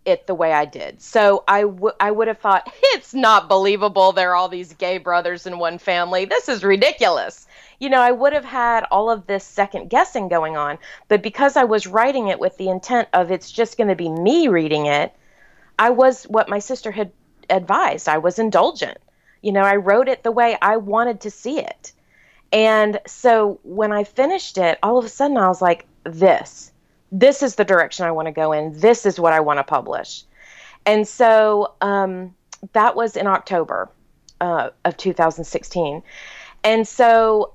it 0.06 0.28
the 0.28 0.36
way 0.36 0.54
I 0.54 0.66
did. 0.66 1.02
So 1.02 1.44
I, 1.48 1.62
w- 1.62 1.94
I 2.00 2.12
would 2.12 2.28
have 2.28 2.40
thought, 2.40 2.72
it's 2.84 3.14
not 3.14 3.50
believable. 3.50 4.12
There 4.12 4.32
are 4.32 4.36
all 4.36 4.50
these 4.50 4.74
gay 4.74 4.98
brothers 4.98 5.46
in 5.46 5.60
one 5.60 5.78
family. 5.78 6.26
This 6.26 6.50
is 6.50 6.64
ridiculous. 6.64 7.48
You 7.80 7.90
know, 7.90 8.00
I 8.00 8.12
would 8.12 8.34
have 8.34 8.46
had 8.46 8.86
all 8.92 9.10
of 9.10 9.28
this 9.28 9.44
second 9.44 9.90
guessing 9.90 10.28
going 10.28 10.56
on. 10.56 10.78
But 11.08 11.22
because 11.22 11.58
I 11.58 11.66
was 11.66 11.88
writing 11.88 12.28
it 12.30 12.40
with 12.40 12.58
the 12.58 12.70
intent 12.70 13.10
of 13.14 13.32
it's 13.32 13.52
just 13.52 13.78
going 13.78 13.90
to 13.90 13.96
be 13.96 14.10
me 14.10 14.48
reading 14.48 14.86
it, 14.86 15.14
I 15.78 15.90
was 15.90 16.24
what 16.24 16.50
my 16.50 16.60
sister 16.60 16.92
had 16.92 17.12
advised. 17.50 18.08
I 18.08 18.20
was 18.20 18.40
indulgent. 18.40 18.98
You 19.42 19.52
know, 19.52 19.62
I 19.62 19.76
wrote 19.76 20.08
it 20.08 20.24
the 20.24 20.32
way 20.32 20.58
I 20.62 20.78
wanted 20.78 21.22
to 21.22 21.32
see 21.32 21.60
it. 21.60 21.92
And 22.52 23.00
so 23.06 23.60
when 23.64 23.92
I 23.92 24.04
finished 24.06 24.58
it, 24.58 24.80
all 24.82 24.98
of 24.98 25.06
a 25.06 25.10
sudden 25.10 25.38
I 25.38 25.48
was 25.48 25.62
like, 25.62 25.86
this, 26.04 26.72
this 27.20 27.42
is 27.42 27.56
the 27.56 27.64
direction 27.64 28.06
I 28.06 28.12
want 28.12 28.28
to 28.28 28.34
go 28.34 28.52
in. 28.52 28.78
This 28.78 29.06
is 29.06 29.20
what 29.20 29.32
I 29.32 29.40
want 29.40 29.60
to 29.60 29.64
publish. 29.64 30.24
And 30.86 31.08
so 31.08 31.74
um, 31.82 32.36
that 32.74 32.96
was 32.96 33.16
in 33.16 33.26
October 33.26 33.90
uh, 34.42 34.70
of 34.84 34.98
2016. 34.98 36.04
And 36.64 36.88
so 36.88 37.54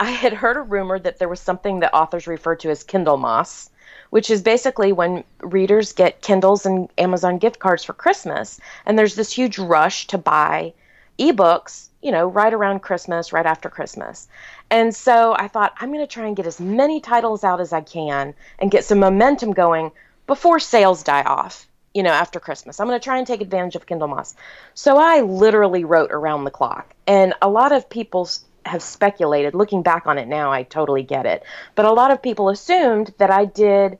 I 0.00 0.10
had 0.10 0.32
heard 0.32 0.56
a 0.56 0.62
rumor 0.62 0.98
that 0.98 1.18
there 1.18 1.28
was 1.28 1.40
something 1.40 1.80
that 1.80 1.92
authors 1.92 2.26
refer 2.26 2.56
to 2.56 2.70
as 2.70 2.82
Kindlemas, 2.82 3.68
which 4.08 4.30
is 4.30 4.40
basically 4.40 4.92
when 4.92 5.22
readers 5.42 5.92
get 5.92 6.22
Kindles 6.22 6.64
and 6.64 6.88
Amazon 6.96 7.38
gift 7.38 7.58
cards 7.58 7.84
for 7.84 7.92
Christmas. 7.92 8.58
And 8.86 8.98
there's 8.98 9.16
this 9.16 9.32
huge 9.32 9.58
rush 9.58 10.06
to 10.06 10.18
buy 10.18 10.72
ebooks, 11.18 11.88
you 12.00 12.10
know, 12.10 12.26
right 12.26 12.54
around 12.54 12.80
Christmas, 12.80 13.32
right 13.32 13.46
after 13.46 13.68
Christmas. 13.68 14.28
And 14.70 14.94
so 14.94 15.34
I 15.38 15.48
thought, 15.48 15.74
I'm 15.78 15.92
going 15.92 16.04
to 16.04 16.12
try 16.12 16.26
and 16.26 16.36
get 16.36 16.46
as 16.46 16.60
many 16.60 17.00
titles 17.00 17.44
out 17.44 17.60
as 17.60 17.72
I 17.72 17.80
can 17.80 18.34
and 18.58 18.70
get 18.70 18.84
some 18.84 18.98
momentum 18.98 19.52
going 19.52 19.92
before 20.26 20.58
sales 20.58 21.02
die 21.02 21.22
off, 21.22 21.68
you 21.92 22.02
know, 22.02 22.10
after 22.10 22.40
Christmas. 22.40 22.80
I'm 22.80 22.88
going 22.88 22.98
to 22.98 23.04
try 23.04 23.18
and 23.18 23.26
take 23.26 23.40
advantage 23.40 23.76
of 23.76 23.86
Kindlemas. 23.86 24.34
So 24.74 24.96
I 24.96 25.20
literally 25.20 25.84
wrote 25.84 26.10
around 26.10 26.44
the 26.44 26.50
clock. 26.50 26.94
And 27.06 27.34
a 27.42 27.48
lot 27.48 27.72
of 27.72 27.88
people 27.88 28.28
have 28.66 28.82
speculated, 28.82 29.54
looking 29.54 29.82
back 29.82 30.06
on 30.06 30.18
it 30.18 30.26
now, 30.26 30.50
I 30.50 30.62
totally 30.62 31.02
get 31.02 31.26
it. 31.26 31.44
But 31.74 31.84
a 31.84 31.92
lot 31.92 32.10
of 32.10 32.22
people 32.22 32.48
assumed 32.48 33.14
that 33.18 33.30
I 33.30 33.44
did. 33.44 33.98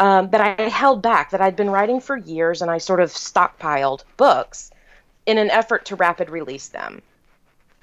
Um, 0.00 0.30
that 0.30 0.40
I 0.40 0.62
held 0.68 1.02
back, 1.02 1.30
that 1.30 1.40
I'd 1.40 1.54
been 1.54 1.70
writing 1.70 2.00
for 2.00 2.16
years 2.16 2.62
and 2.62 2.68
I 2.68 2.78
sort 2.78 2.98
of 2.98 3.10
stockpiled 3.10 4.02
books 4.16 4.72
in 5.24 5.38
an 5.38 5.50
effort 5.50 5.84
to 5.86 5.94
rapid 5.94 6.30
release 6.30 6.66
them. 6.66 7.00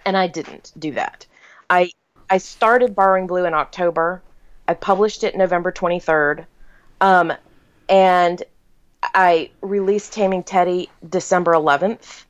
And 0.05 0.17
I 0.17 0.27
didn't 0.27 0.73
do 0.77 0.91
that. 0.91 1.25
I 1.69 1.91
I 2.31 2.37
started 2.37 2.95
Borrowing 2.95 3.27
Blue 3.27 3.43
in 3.43 3.53
October. 3.53 4.23
I 4.65 4.73
published 4.73 5.25
it 5.25 5.35
November 5.35 5.69
23rd. 5.69 6.45
Um, 7.01 7.33
and 7.89 8.41
I 9.03 9.49
released 9.59 10.13
Taming 10.13 10.43
Teddy 10.43 10.89
December 11.07 11.51
11th. 11.51 12.23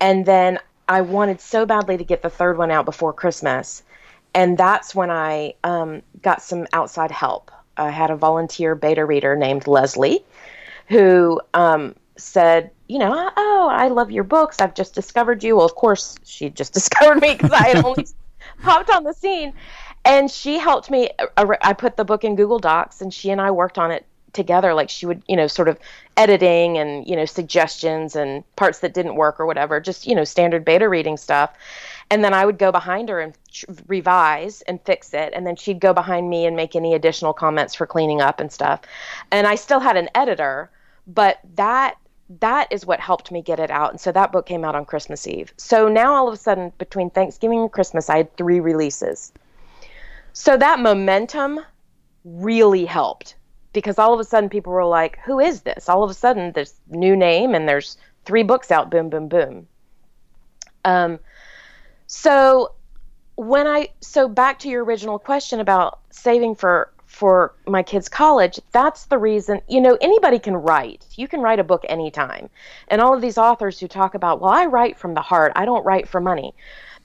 And 0.00 0.24
then 0.24 0.58
I 0.88 1.02
wanted 1.02 1.42
so 1.42 1.66
badly 1.66 1.98
to 1.98 2.04
get 2.04 2.22
the 2.22 2.30
third 2.30 2.56
one 2.56 2.70
out 2.70 2.86
before 2.86 3.12
Christmas. 3.12 3.82
And 4.34 4.56
that's 4.56 4.94
when 4.94 5.10
I 5.10 5.52
um, 5.64 6.00
got 6.22 6.40
some 6.40 6.66
outside 6.72 7.10
help. 7.10 7.50
I 7.76 7.90
had 7.90 8.10
a 8.10 8.16
volunteer 8.16 8.74
beta 8.74 9.04
reader 9.04 9.36
named 9.36 9.66
Leslie 9.66 10.24
who 10.88 11.42
um, 11.52 11.94
said, 12.16 12.70
you 12.88 12.98
know, 12.98 13.30
oh, 13.36 13.68
I 13.70 13.88
love 13.88 14.10
your 14.10 14.24
books. 14.24 14.62
I've 14.62 14.74
just 14.74 14.94
discovered 14.94 15.44
you. 15.44 15.56
Well, 15.56 15.66
of 15.66 15.74
course, 15.74 16.16
she 16.24 16.48
just 16.48 16.72
discovered 16.74 17.20
me 17.20 17.34
because 17.34 17.52
I 17.52 17.68
had 17.68 17.84
only 17.84 18.06
popped 18.62 18.90
on 18.90 19.04
the 19.04 19.12
scene. 19.12 19.52
And 20.04 20.30
she 20.30 20.58
helped 20.58 20.90
me. 20.90 21.10
Uh, 21.36 21.54
I 21.62 21.72
put 21.72 21.96
the 21.96 22.04
book 22.04 22.22
in 22.22 22.36
Google 22.36 22.58
Docs, 22.60 23.00
and 23.00 23.12
she 23.12 23.30
and 23.30 23.40
I 23.40 23.50
worked 23.50 23.76
on 23.76 23.90
it 23.90 24.06
together. 24.32 24.72
Like 24.72 24.88
she 24.88 25.04
would, 25.04 25.22
you 25.26 25.34
know, 25.34 25.48
sort 25.48 25.68
of 25.68 25.78
editing 26.16 26.78
and 26.78 27.06
you 27.08 27.16
know 27.16 27.24
suggestions 27.24 28.14
and 28.14 28.44
parts 28.54 28.78
that 28.80 28.94
didn't 28.94 29.16
work 29.16 29.40
or 29.40 29.46
whatever. 29.46 29.80
Just 29.80 30.06
you 30.06 30.14
know, 30.14 30.22
standard 30.22 30.64
beta 30.64 30.88
reading 30.88 31.16
stuff. 31.16 31.54
And 32.08 32.22
then 32.22 32.34
I 32.34 32.46
would 32.46 32.58
go 32.58 32.70
behind 32.70 33.08
her 33.08 33.20
and 33.20 33.34
revise 33.88 34.62
and 34.62 34.80
fix 34.82 35.12
it. 35.12 35.32
And 35.34 35.44
then 35.44 35.56
she'd 35.56 35.80
go 35.80 35.92
behind 35.92 36.30
me 36.30 36.46
and 36.46 36.54
make 36.54 36.76
any 36.76 36.94
additional 36.94 37.32
comments 37.32 37.74
for 37.74 37.84
cleaning 37.84 38.20
up 38.20 38.38
and 38.38 38.52
stuff. 38.52 38.82
And 39.32 39.44
I 39.44 39.56
still 39.56 39.80
had 39.80 39.96
an 39.96 40.08
editor, 40.14 40.70
but 41.08 41.40
that 41.56 41.96
that 42.28 42.68
is 42.72 42.84
what 42.84 43.00
helped 43.00 43.30
me 43.30 43.40
get 43.40 43.60
it 43.60 43.70
out. 43.70 43.90
And 43.90 44.00
so 44.00 44.10
that 44.12 44.32
book 44.32 44.46
came 44.46 44.64
out 44.64 44.74
on 44.74 44.84
Christmas 44.84 45.26
Eve. 45.26 45.52
So 45.56 45.88
now 45.88 46.14
all 46.14 46.28
of 46.28 46.34
a 46.34 46.36
sudden, 46.36 46.72
between 46.78 47.10
Thanksgiving 47.10 47.60
and 47.60 47.72
Christmas, 47.72 48.10
I 48.10 48.18
had 48.18 48.36
three 48.36 48.60
releases. 48.60 49.32
So 50.32 50.56
that 50.56 50.80
momentum 50.80 51.60
really 52.24 52.84
helped 52.84 53.36
because 53.72 53.98
all 53.98 54.12
of 54.12 54.20
a 54.20 54.24
sudden 54.24 54.48
people 54.48 54.72
were 54.72 54.84
like, 54.84 55.18
who 55.24 55.38
is 55.38 55.62
this? 55.62 55.88
All 55.88 56.02
of 56.02 56.10
a 56.10 56.14
sudden, 56.14 56.52
there's 56.52 56.74
new 56.88 57.14
name 57.14 57.54
and 57.54 57.68
there's 57.68 57.96
three 58.24 58.42
books 58.42 58.70
out, 58.70 58.90
boom, 58.90 59.08
boom, 59.08 59.28
boom. 59.28 59.68
Um, 60.84 61.20
so 62.06 62.72
when 63.36 63.66
I, 63.66 63.88
so 64.00 64.28
back 64.28 64.58
to 64.60 64.68
your 64.68 64.84
original 64.84 65.18
question 65.18 65.60
about 65.60 66.00
saving 66.10 66.56
for 66.56 66.92
for 67.16 67.54
my 67.66 67.82
kids' 67.82 68.10
college, 68.10 68.60
that's 68.72 69.06
the 69.06 69.16
reason, 69.16 69.62
you 69.68 69.80
know, 69.80 69.96
anybody 70.02 70.38
can 70.38 70.54
write. 70.54 71.06
You 71.14 71.26
can 71.26 71.40
write 71.40 71.58
a 71.58 71.64
book 71.64 71.82
anytime. 71.88 72.50
And 72.88 73.00
all 73.00 73.14
of 73.14 73.22
these 73.22 73.38
authors 73.38 73.80
who 73.80 73.88
talk 73.88 74.14
about, 74.14 74.42
well, 74.42 74.50
I 74.50 74.66
write 74.66 74.98
from 74.98 75.14
the 75.14 75.22
heart, 75.22 75.52
I 75.56 75.64
don't 75.64 75.86
write 75.86 76.08
for 76.10 76.20
money. 76.20 76.54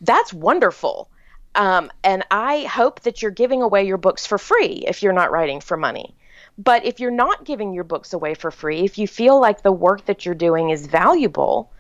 That's 0.02 0.34
wonderful. 0.34 1.08
Um, 1.56 1.90
and 2.04 2.26
I 2.30 2.64
hope 2.64 3.00
that 3.04 3.22
you're 3.22 3.32
giving 3.32 3.62
away 3.62 3.86
your 3.86 3.98
books 3.98 4.26
for 4.26 4.38
free 4.38 4.84
if 4.86 5.02
you're 5.02 5.14
not 5.14 5.32
writing 5.32 5.62
for 5.62 5.78
money. 5.78 6.14
But 6.58 6.84
if 6.84 7.00
you're 7.00 7.10
not 7.10 7.46
giving 7.46 7.74
your 7.74 7.86
books 7.86 8.12
away 8.12 8.34
for 8.34 8.52
free, 8.52 8.82
if 8.82 8.98
you 8.98 9.08
feel 9.08 9.40
like 9.40 9.62
the 9.62 9.72
work 9.72 10.04
that 10.08 10.26
you're 10.26 10.36
doing 10.36 10.72
is 10.72 10.88
valuable, 10.88 11.72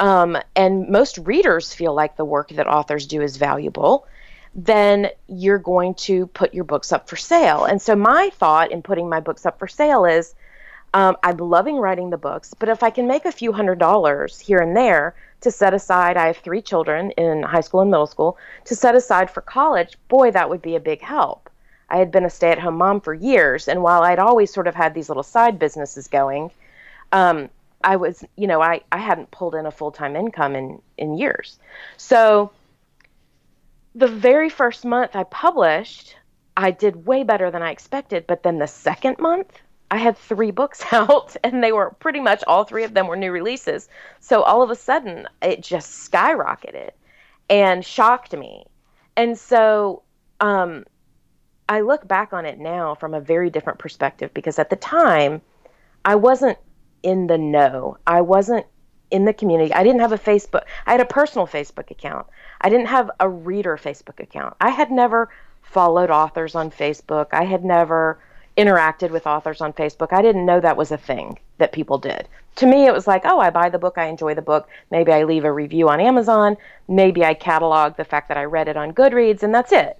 um, 0.00 0.36
and 0.54 0.90
most 0.90 1.16
readers 1.16 1.72
feel 1.72 1.94
like 1.94 2.18
the 2.18 2.26
work 2.26 2.50
that 2.50 2.66
authors 2.66 3.06
do 3.06 3.22
is 3.22 3.38
valuable, 3.38 4.06
then 4.54 5.08
you're 5.28 5.58
going 5.58 5.94
to 5.94 6.26
put 6.28 6.54
your 6.54 6.64
books 6.64 6.92
up 6.92 7.08
for 7.08 7.16
sale. 7.16 7.64
And 7.64 7.80
so 7.80 7.94
my 7.94 8.30
thought 8.34 8.72
in 8.72 8.82
putting 8.82 9.08
my 9.08 9.20
books 9.20 9.46
up 9.46 9.58
for 9.58 9.68
sale 9.68 10.04
is 10.04 10.34
um, 10.92 11.16
I'm 11.22 11.36
loving 11.36 11.76
writing 11.76 12.10
the 12.10 12.16
books, 12.16 12.52
but 12.52 12.68
if 12.68 12.82
I 12.82 12.90
can 12.90 13.06
make 13.06 13.24
a 13.24 13.32
few 13.32 13.52
hundred 13.52 13.78
dollars 13.78 14.40
here 14.40 14.58
and 14.58 14.76
there 14.76 15.14
to 15.42 15.50
set 15.50 15.72
aside, 15.72 16.16
I 16.16 16.26
have 16.26 16.38
three 16.38 16.60
children 16.60 17.12
in 17.12 17.44
high 17.44 17.60
school 17.60 17.80
and 17.80 17.90
middle 17.90 18.08
school, 18.08 18.36
to 18.64 18.74
set 18.74 18.96
aside 18.96 19.30
for 19.30 19.40
college, 19.40 19.96
boy, 20.08 20.32
that 20.32 20.50
would 20.50 20.60
be 20.60 20.74
a 20.74 20.80
big 20.80 21.00
help. 21.00 21.48
I 21.88 21.98
had 21.98 22.10
been 22.10 22.24
a 22.24 22.30
stay 22.30 22.50
at 22.50 22.58
home 22.58 22.76
mom 22.76 23.00
for 23.00 23.14
years, 23.14 23.68
and 23.68 23.82
while 23.82 24.02
I'd 24.02 24.18
always 24.18 24.52
sort 24.52 24.66
of 24.66 24.74
had 24.74 24.94
these 24.94 25.08
little 25.08 25.22
side 25.22 25.58
businesses 25.58 26.08
going, 26.08 26.50
um, 27.12 27.48
I 27.82 27.96
was, 27.96 28.24
you 28.36 28.46
know, 28.46 28.60
I, 28.60 28.82
I 28.92 28.98
hadn't 28.98 29.30
pulled 29.30 29.54
in 29.54 29.66
a 29.66 29.70
full 29.70 29.90
time 29.90 30.16
income 30.16 30.54
in, 30.54 30.82
in 30.98 31.16
years. 31.16 31.58
So 31.96 32.50
the 33.94 34.08
very 34.08 34.48
first 34.48 34.84
month 34.84 35.16
I 35.16 35.24
published, 35.24 36.16
I 36.56 36.70
did 36.70 37.06
way 37.06 37.22
better 37.22 37.50
than 37.50 37.62
I 37.62 37.70
expected. 37.70 38.26
But 38.26 38.42
then 38.42 38.58
the 38.58 38.66
second 38.66 39.18
month, 39.18 39.60
I 39.90 39.96
had 39.96 40.16
three 40.16 40.50
books 40.50 40.84
out, 40.92 41.36
and 41.42 41.62
they 41.62 41.72
were 41.72 41.90
pretty 41.98 42.20
much 42.20 42.44
all 42.46 42.64
three 42.64 42.84
of 42.84 42.94
them 42.94 43.06
were 43.06 43.16
new 43.16 43.32
releases. 43.32 43.88
So 44.20 44.42
all 44.42 44.62
of 44.62 44.70
a 44.70 44.76
sudden, 44.76 45.28
it 45.42 45.62
just 45.62 46.10
skyrocketed 46.10 46.90
and 47.48 47.84
shocked 47.84 48.32
me. 48.36 48.64
And 49.16 49.36
so 49.36 50.02
um, 50.40 50.84
I 51.68 51.80
look 51.80 52.06
back 52.06 52.32
on 52.32 52.46
it 52.46 52.58
now 52.58 52.94
from 52.94 53.14
a 53.14 53.20
very 53.20 53.50
different 53.50 53.78
perspective 53.78 54.32
because 54.32 54.58
at 54.58 54.70
the 54.70 54.76
time, 54.76 55.42
I 56.04 56.14
wasn't 56.14 56.58
in 57.02 57.26
the 57.26 57.38
know. 57.38 57.98
I 58.06 58.20
wasn't 58.20 58.66
in 59.10 59.24
the 59.24 59.32
community. 59.32 59.72
I 59.72 59.82
didn't 59.82 60.00
have 60.00 60.12
a 60.12 60.18
Facebook. 60.18 60.62
I 60.86 60.92
had 60.92 61.00
a 61.00 61.06
personal 61.06 61.46
Facebook 61.46 61.90
account. 61.90 62.26
I 62.60 62.68
didn't 62.68 62.86
have 62.86 63.10
a 63.20 63.28
reader 63.28 63.76
Facebook 63.76 64.20
account. 64.20 64.54
I 64.60 64.70
had 64.70 64.90
never 64.90 65.30
followed 65.62 66.10
authors 66.10 66.54
on 66.54 66.70
Facebook. 66.70 67.28
I 67.32 67.44
had 67.44 67.64
never 67.64 68.18
interacted 68.56 69.10
with 69.10 69.26
authors 69.26 69.60
on 69.60 69.72
Facebook. 69.72 70.12
I 70.12 70.22
didn't 70.22 70.46
know 70.46 70.60
that 70.60 70.76
was 70.76 70.92
a 70.92 70.98
thing 70.98 71.38
that 71.58 71.72
people 71.72 71.98
did. 71.98 72.28
To 72.56 72.66
me, 72.66 72.86
it 72.86 72.92
was 72.92 73.06
like, 73.06 73.22
oh, 73.24 73.38
I 73.38 73.50
buy 73.50 73.70
the 73.70 73.78
book, 73.78 73.96
I 73.96 74.06
enjoy 74.06 74.34
the 74.34 74.42
book. 74.42 74.68
Maybe 74.90 75.12
I 75.12 75.22
leave 75.22 75.44
a 75.44 75.52
review 75.52 75.88
on 75.88 76.00
Amazon. 76.00 76.56
Maybe 76.88 77.24
I 77.24 77.34
catalog 77.34 77.96
the 77.96 78.04
fact 78.04 78.28
that 78.28 78.36
I 78.36 78.44
read 78.44 78.68
it 78.68 78.76
on 78.76 78.92
Goodreads, 78.92 79.42
and 79.42 79.54
that's 79.54 79.72
it. 79.72 79.98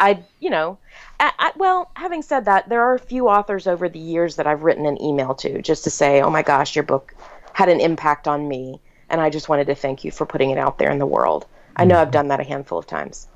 I, 0.00 0.24
you 0.40 0.50
know, 0.50 0.78
I, 1.20 1.32
I, 1.38 1.52
well, 1.56 1.90
having 1.94 2.22
said 2.22 2.46
that, 2.46 2.68
there 2.68 2.82
are 2.82 2.94
a 2.94 2.98
few 2.98 3.28
authors 3.28 3.68
over 3.68 3.88
the 3.88 4.00
years 4.00 4.34
that 4.36 4.48
I've 4.48 4.64
written 4.64 4.84
an 4.84 5.00
email 5.00 5.34
to 5.36 5.62
just 5.62 5.84
to 5.84 5.90
say, 5.90 6.20
oh 6.20 6.30
my 6.30 6.42
gosh, 6.42 6.74
your 6.74 6.82
book 6.82 7.14
had 7.54 7.68
an 7.68 7.80
impact 7.80 8.28
on 8.28 8.48
me, 8.48 8.80
and 9.08 9.20
I 9.20 9.30
just 9.30 9.48
wanted 9.48 9.66
to 9.66 9.74
thank 9.74 10.04
you 10.04 10.10
for 10.10 10.26
putting 10.26 10.50
it 10.50 10.58
out 10.58 10.78
there 10.78 10.90
in 10.90 10.98
the 10.98 11.06
world. 11.06 11.46
I 11.76 11.84
know 11.84 11.98
I've 11.98 12.10
done 12.10 12.28
that 12.28 12.40
a 12.40 12.44
handful 12.44 12.78
of 12.78 12.86
times. 12.86 13.26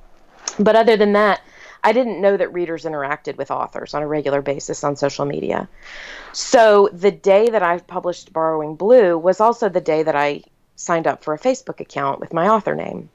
But 0.58 0.76
other 0.76 0.96
than 0.96 1.12
that, 1.14 1.40
I 1.84 1.92
didn't 1.92 2.20
know 2.20 2.36
that 2.36 2.52
readers 2.52 2.84
interacted 2.84 3.36
with 3.36 3.50
authors 3.50 3.94
on 3.94 4.02
a 4.02 4.06
regular 4.06 4.42
basis 4.42 4.82
on 4.84 4.96
social 4.96 5.24
media. 5.24 5.68
So 6.32 6.88
the 6.92 7.10
day 7.10 7.48
that 7.48 7.62
I 7.62 7.78
published 7.78 8.32
Borrowing 8.32 8.76
Blue 8.76 9.16
was 9.16 9.40
also 9.40 9.68
the 9.68 9.80
day 9.80 10.02
that 10.02 10.16
I 10.16 10.42
signed 10.76 11.06
up 11.06 11.22
for 11.22 11.32
a 11.32 11.38
Facebook 11.38 11.80
account 11.80 12.20
with 12.20 12.32
my 12.32 12.48
author 12.48 12.74
name. 12.74 13.08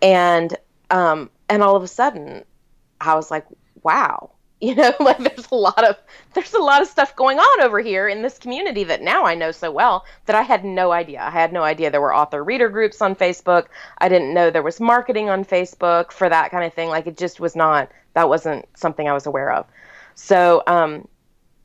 and 0.00 0.56
um, 0.90 1.30
and 1.48 1.62
all 1.62 1.76
of 1.76 1.82
a 1.82 1.88
sudden, 1.88 2.44
I 3.00 3.14
was 3.14 3.30
like, 3.30 3.46
wow, 3.82 4.30
you 4.60 4.74
know, 4.74 4.92
like 4.98 5.18
there's 5.18 5.48
a 5.52 5.54
lot 5.54 5.84
of 5.84 5.96
there's 6.34 6.54
a 6.54 6.58
lot 6.58 6.82
of 6.82 6.88
stuff 6.88 7.14
going 7.14 7.38
on 7.38 7.62
over 7.62 7.78
here 7.78 8.08
in 8.08 8.22
this 8.22 8.38
community 8.38 8.82
that 8.84 9.02
now 9.02 9.24
I 9.24 9.36
know 9.36 9.52
so 9.52 9.70
well 9.70 10.04
that 10.26 10.34
I 10.34 10.42
had 10.42 10.64
no 10.64 10.90
idea. 10.90 11.22
I 11.22 11.30
had 11.30 11.52
no 11.52 11.62
idea 11.62 11.90
there 11.90 12.00
were 12.00 12.14
author 12.14 12.42
reader 12.42 12.68
groups 12.68 13.00
on 13.00 13.14
Facebook. 13.14 13.66
I 13.98 14.08
didn't 14.08 14.34
know 14.34 14.50
there 14.50 14.62
was 14.64 14.80
marketing 14.80 15.30
on 15.30 15.44
Facebook 15.44 16.10
for 16.10 16.28
that 16.28 16.50
kind 16.50 16.64
of 16.64 16.74
thing. 16.74 16.88
Like 16.88 17.06
it 17.06 17.16
just 17.16 17.38
was 17.38 17.54
not 17.54 17.90
that 18.14 18.28
wasn't 18.28 18.66
something 18.76 19.08
I 19.08 19.12
was 19.12 19.26
aware 19.26 19.52
of. 19.52 19.66
So 20.16 20.64
um 20.66 21.06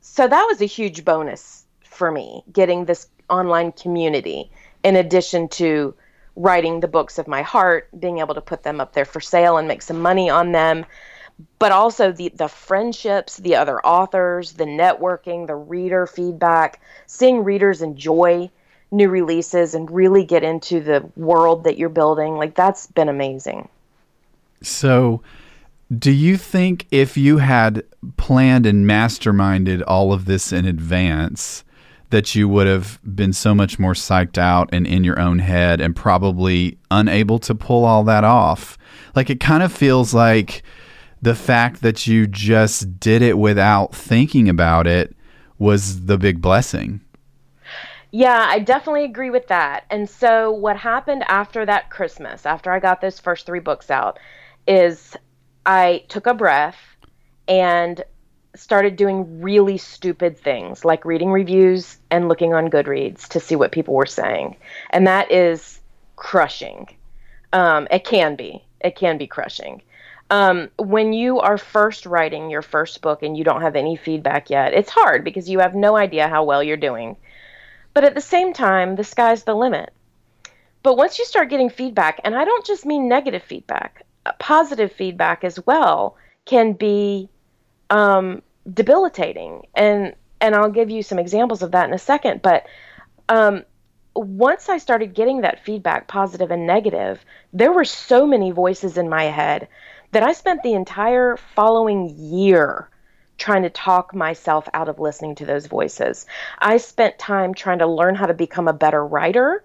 so 0.00 0.28
that 0.28 0.44
was 0.44 0.60
a 0.60 0.66
huge 0.66 1.04
bonus 1.04 1.64
for 1.82 2.12
me 2.12 2.44
getting 2.52 2.84
this 2.84 3.08
online 3.28 3.72
community 3.72 4.52
in 4.84 4.94
addition 4.94 5.48
to 5.48 5.94
writing 6.36 6.80
the 6.80 6.88
books 6.88 7.18
of 7.18 7.26
my 7.26 7.42
heart, 7.42 7.88
being 7.98 8.18
able 8.18 8.34
to 8.34 8.40
put 8.40 8.62
them 8.62 8.80
up 8.80 8.92
there 8.92 9.04
for 9.04 9.20
sale 9.20 9.56
and 9.56 9.66
make 9.68 9.82
some 9.82 10.00
money 10.00 10.28
on 10.28 10.52
them, 10.52 10.84
but 11.58 11.72
also 11.72 12.12
the 12.12 12.30
the 12.30 12.48
friendships, 12.48 13.38
the 13.38 13.56
other 13.56 13.84
authors, 13.84 14.52
the 14.52 14.64
networking, 14.64 15.46
the 15.46 15.56
reader 15.56 16.06
feedback, 16.06 16.80
seeing 17.06 17.44
readers 17.44 17.82
enjoy 17.82 18.50
new 18.90 19.08
releases 19.08 19.74
and 19.74 19.90
really 19.90 20.24
get 20.24 20.44
into 20.44 20.80
the 20.80 21.04
world 21.16 21.64
that 21.64 21.76
you're 21.76 21.88
building, 21.88 22.36
like 22.36 22.54
that's 22.54 22.86
been 22.86 23.08
amazing. 23.08 23.68
So 24.62 25.22
do 25.96 26.10
you 26.10 26.36
think 26.36 26.86
if 26.90 27.16
you 27.16 27.38
had 27.38 27.84
planned 28.16 28.66
and 28.66 28.86
masterminded 28.86 29.82
all 29.86 30.12
of 30.12 30.24
this 30.24 30.52
in 30.52 30.64
advance, 30.64 31.64
that 32.10 32.34
you 32.34 32.48
would 32.48 32.66
have 32.66 33.00
been 33.16 33.32
so 33.32 33.54
much 33.54 33.78
more 33.78 33.92
psyched 33.92 34.38
out 34.38 34.68
and 34.72 34.86
in 34.86 35.02
your 35.02 35.18
own 35.18 35.40
head 35.40 35.80
and 35.80 35.96
probably 35.96 36.78
unable 36.90 37.40
to 37.40 37.54
pull 37.54 37.84
all 37.84 38.04
that 38.04 38.22
off. 38.22 38.78
Like 39.16 39.30
it 39.30 39.40
kind 39.40 39.62
of 39.62 39.72
feels 39.72 40.14
like 40.14 40.62
the 41.24 41.34
fact 41.34 41.80
that 41.80 42.06
you 42.06 42.26
just 42.26 43.00
did 43.00 43.22
it 43.22 43.38
without 43.38 43.94
thinking 43.94 44.46
about 44.46 44.86
it 44.86 45.16
was 45.58 46.04
the 46.04 46.18
big 46.18 46.42
blessing. 46.42 47.00
Yeah, 48.10 48.46
I 48.48 48.58
definitely 48.58 49.04
agree 49.04 49.30
with 49.30 49.48
that. 49.48 49.84
And 49.90 50.08
so, 50.08 50.52
what 50.52 50.76
happened 50.76 51.24
after 51.26 51.64
that 51.64 51.90
Christmas, 51.90 52.44
after 52.44 52.70
I 52.70 52.78
got 52.78 53.00
those 53.00 53.18
first 53.18 53.46
three 53.46 53.58
books 53.58 53.90
out, 53.90 54.18
is 54.68 55.16
I 55.64 56.04
took 56.08 56.26
a 56.26 56.34
breath 56.34 56.76
and 57.48 58.04
started 58.54 58.96
doing 58.96 59.40
really 59.40 59.78
stupid 59.78 60.38
things 60.38 60.84
like 60.84 61.04
reading 61.04 61.32
reviews 61.32 61.96
and 62.10 62.28
looking 62.28 62.52
on 62.52 62.68
Goodreads 62.70 63.26
to 63.28 63.40
see 63.40 63.56
what 63.56 63.72
people 63.72 63.94
were 63.94 64.06
saying. 64.06 64.56
And 64.90 65.06
that 65.06 65.32
is 65.32 65.80
crushing. 66.16 66.94
Um, 67.52 67.88
it 67.90 68.04
can 68.04 68.36
be. 68.36 68.62
It 68.80 68.94
can 68.94 69.16
be 69.16 69.26
crushing. 69.26 69.82
Um, 70.30 70.70
when 70.78 71.12
you 71.12 71.40
are 71.40 71.58
first 71.58 72.06
writing 72.06 72.50
your 72.50 72.62
first 72.62 73.02
book 73.02 73.22
and 73.22 73.36
you 73.36 73.44
don't 73.44 73.60
have 73.60 73.76
any 73.76 73.96
feedback 73.96 74.50
yet, 74.50 74.72
it's 74.72 74.90
hard 74.90 75.22
because 75.22 75.48
you 75.48 75.58
have 75.60 75.74
no 75.74 75.96
idea 75.96 76.28
how 76.28 76.44
well 76.44 76.62
you're 76.62 76.76
doing. 76.76 77.16
But 77.92 78.04
at 78.04 78.14
the 78.14 78.20
same 78.20 78.52
time, 78.52 78.96
the 78.96 79.04
sky's 79.04 79.44
the 79.44 79.54
limit. 79.54 79.92
But 80.82 80.96
once 80.96 81.18
you 81.18 81.24
start 81.24 81.48
getting 81.48 81.70
feedback, 81.70 82.20
and 82.24 82.34
I 82.34 82.44
don't 82.44 82.66
just 82.66 82.84
mean 82.84 83.08
negative 83.08 83.42
feedback, 83.42 84.02
uh, 84.26 84.32
positive 84.38 84.92
feedback 84.92 85.44
as 85.44 85.64
well 85.66 86.16
can 86.44 86.72
be 86.72 87.28
um, 87.90 88.42
debilitating. 88.70 89.66
And 89.74 90.14
and 90.40 90.54
I'll 90.54 90.70
give 90.70 90.90
you 90.90 91.02
some 91.02 91.18
examples 91.18 91.62
of 91.62 91.70
that 91.72 91.88
in 91.88 91.94
a 91.94 91.98
second. 91.98 92.42
But 92.42 92.66
um, 93.30 93.64
once 94.14 94.68
I 94.68 94.78
started 94.78 95.14
getting 95.14 95.40
that 95.40 95.64
feedback, 95.64 96.06
positive 96.06 96.50
and 96.50 96.66
negative, 96.66 97.24
there 97.52 97.72
were 97.72 97.84
so 97.84 98.26
many 98.26 98.50
voices 98.50 98.98
in 98.98 99.08
my 99.08 99.24
head 99.24 99.68
that 100.14 100.22
I 100.22 100.32
spent 100.32 100.62
the 100.62 100.74
entire 100.74 101.36
following 101.36 102.08
year 102.16 102.88
trying 103.36 103.64
to 103.64 103.70
talk 103.70 104.14
myself 104.14 104.68
out 104.72 104.88
of 104.88 105.00
listening 105.00 105.34
to 105.34 105.44
those 105.44 105.66
voices. 105.66 106.26
I 106.60 106.76
spent 106.76 107.18
time 107.18 107.52
trying 107.52 107.80
to 107.80 107.86
learn 107.86 108.14
how 108.14 108.26
to 108.26 108.34
become 108.34 108.68
a 108.68 108.72
better 108.72 109.04
writer 109.04 109.64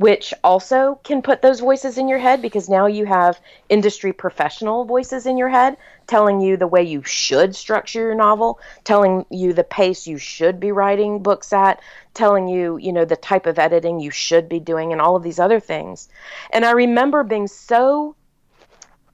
which 0.00 0.32
also 0.42 0.98
can 1.04 1.20
put 1.20 1.42
those 1.42 1.60
voices 1.60 1.98
in 1.98 2.08
your 2.08 2.18
head 2.18 2.40
because 2.40 2.70
now 2.70 2.86
you 2.86 3.04
have 3.04 3.38
industry 3.68 4.14
professional 4.14 4.86
voices 4.86 5.26
in 5.26 5.36
your 5.36 5.50
head 5.50 5.76
telling 6.06 6.40
you 6.40 6.56
the 6.56 6.66
way 6.66 6.82
you 6.82 7.02
should 7.02 7.54
structure 7.54 8.00
your 8.00 8.14
novel, 8.14 8.58
telling 8.82 9.26
you 9.28 9.52
the 9.52 9.62
pace 9.62 10.06
you 10.06 10.16
should 10.16 10.58
be 10.58 10.72
writing 10.72 11.22
books 11.22 11.52
at, 11.52 11.82
telling 12.14 12.48
you, 12.48 12.78
you 12.78 12.94
know, 12.94 13.04
the 13.04 13.14
type 13.14 13.44
of 13.44 13.58
editing 13.58 14.00
you 14.00 14.10
should 14.10 14.48
be 14.48 14.58
doing 14.58 14.92
and 14.92 15.02
all 15.02 15.16
of 15.16 15.22
these 15.22 15.38
other 15.38 15.60
things. 15.60 16.08
And 16.50 16.64
I 16.64 16.70
remember 16.70 17.22
being 17.22 17.46
so 17.46 18.16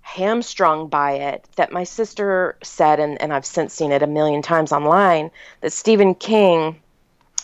hamstrung 0.06 0.88
by 0.88 1.14
it 1.14 1.48
that 1.56 1.72
my 1.72 1.82
sister 1.82 2.56
said 2.62 3.00
and, 3.00 3.20
and 3.20 3.32
I've 3.32 3.44
since 3.44 3.74
seen 3.74 3.90
it 3.90 4.04
a 4.04 4.06
million 4.06 4.40
times 4.40 4.70
online 4.70 5.32
that 5.62 5.72
Stephen 5.72 6.14
King 6.14 6.80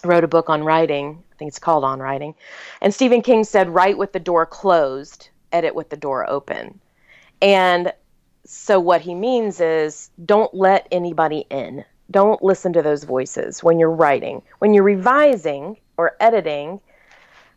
wrote 0.04 0.22
a 0.22 0.28
book 0.28 0.48
on 0.48 0.62
writing 0.62 1.20
I 1.32 1.34
think 1.36 1.48
it's 1.48 1.58
called 1.58 1.82
On 1.82 1.98
Writing. 1.98 2.36
And 2.80 2.94
Stephen 2.94 3.20
King 3.20 3.42
said, 3.42 3.68
write 3.68 3.98
with 3.98 4.12
the 4.12 4.20
door 4.20 4.46
closed, 4.46 5.30
edit 5.50 5.74
with 5.74 5.88
the 5.88 5.96
door 5.96 6.28
open. 6.30 6.78
And 7.40 7.92
so 8.44 8.78
what 8.78 9.00
he 9.00 9.16
means 9.16 9.60
is 9.60 10.10
don't 10.24 10.54
let 10.54 10.86
anybody 10.92 11.46
in. 11.50 11.84
Don't 12.12 12.42
listen 12.44 12.72
to 12.74 12.82
those 12.82 13.02
voices 13.02 13.64
when 13.64 13.80
you're 13.80 13.90
writing. 13.90 14.40
When 14.60 14.72
you're 14.72 14.84
revising 14.84 15.78
or 15.96 16.16
editing, 16.20 16.80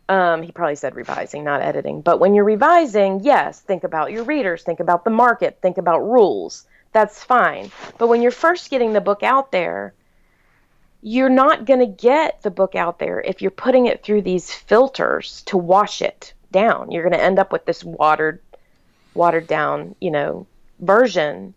um, 0.08 0.42
he 0.42 0.52
probably 0.52 0.76
said 0.76 0.94
revising, 0.94 1.44
not 1.44 1.62
editing. 1.62 2.00
But 2.00 2.20
when 2.20 2.34
you're 2.34 2.44
revising, 2.44 3.20
yes, 3.22 3.60
think 3.60 3.84
about 3.84 4.12
your 4.12 4.24
readers, 4.24 4.62
think 4.62 4.80
about 4.80 5.04
the 5.04 5.10
market, 5.10 5.58
think 5.60 5.78
about 5.78 6.00
rules. 6.00 6.66
That's 6.92 7.22
fine. 7.22 7.70
But 7.98 8.08
when 8.08 8.22
you're 8.22 8.30
first 8.30 8.70
getting 8.70 8.92
the 8.92 9.00
book 9.00 9.22
out 9.22 9.52
there, 9.52 9.94
you're 11.02 11.28
not 11.28 11.66
going 11.66 11.80
to 11.80 11.86
get 11.86 12.42
the 12.42 12.50
book 12.50 12.74
out 12.74 12.98
there 12.98 13.20
if 13.20 13.42
you're 13.42 13.50
putting 13.50 13.86
it 13.86 14.02
through 14.02 14.22
these 14.22 14.52
filters 14.52 15.42
to 15.46 15.56
wash 15.56 16.02
it 16.02 16.32
down. 16.52 16.90
You're 16.90 17.02
going 17.02 17.18
to 17.18 17.22
end 17.22 17.38
up 17.38 17.52
with 17.52 17.64
this 17.64 17.84
watered 17.84 18.40
watered 19.14 19.46
down, 19.46 19.94
you 20.00 20.10
know, 20.10 20.46
version. 20.80 21.54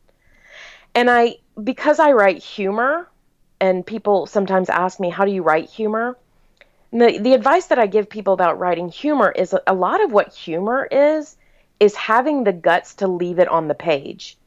And 0.96 1.10
I 1.10 1.38
because 1.64 2.00
I 2.00 2.12
write 2.12 2.42
humor 2.42 3.10
and 3.60 3.86
people 3.86 4.26
sometimes 4.26 4.70
ask 4.70 5.00
me 5.00 5.10
how 5.10 5.26
do 5.26 5.32
you 5.32 5.42
write 5.42 5.70
humor? 5.70 6.18
The 6.92 7.20
the 7.20 7.34
advice 7.34 7.68
that 7.68 7.80
I 7.80 7.88
give 7.88 8.10
people 8.10 8.34
about 8.34 8.60
writing 8.60 8.90
humor 8.90 9.32
is 9.32 9.56
a, 9.68 9.74
lot 9.74 10.04
of 10.04 10.12
what 10.12 10.34
humor 10.34 10.88
is 10.92 11.38
is 11.80 11.96
having 11.96 12.44
the 12.44 12.54
guts 12.54 12.96
to 12.96 13.08
leave 13.08 13.40
it 13.40 13.48
on 13.48 13.68
the 13.68 13.76
page. 13.76 14.38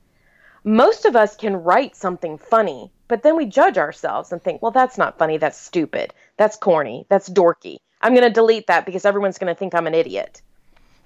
Most 0.64 1.05
of 1.05 1.16
us 1.16 1.37
can 1.37 1.57
write 1.57 1.96
something 1.96 2.38
funny 2.38 2.90
but 3.12 3.22
then 3.22 3.37
we 3.37 3.44
judge 3.44 3.76
ourselves 3.76 4.33
and 4.33 4.42
think, 4.42 4.62
well, 4.62 4.70
that's 4.70 4.96
not 4.96 5.18
funny. 5.18 5.37
That's 5.37 5.61
stupid. 5.61 6.14
That's 6.38 6.57
corny. 6.57 7.05
That's 7.11 7.28
dorky. 7.28 7.76
I'm 8.00 8.14
going 8.14 8.26
to 8.26 8.33
delete 8.33 8.68
that 8.68 8.87
because 8.87 9.05
everyone's 9.05 9.37
going 9.37 9.55
to 9.55 9.59
think 9.59 9.74
I'm 9.74 9.87
an 9.87 9.92
idiot. 9.92 10.40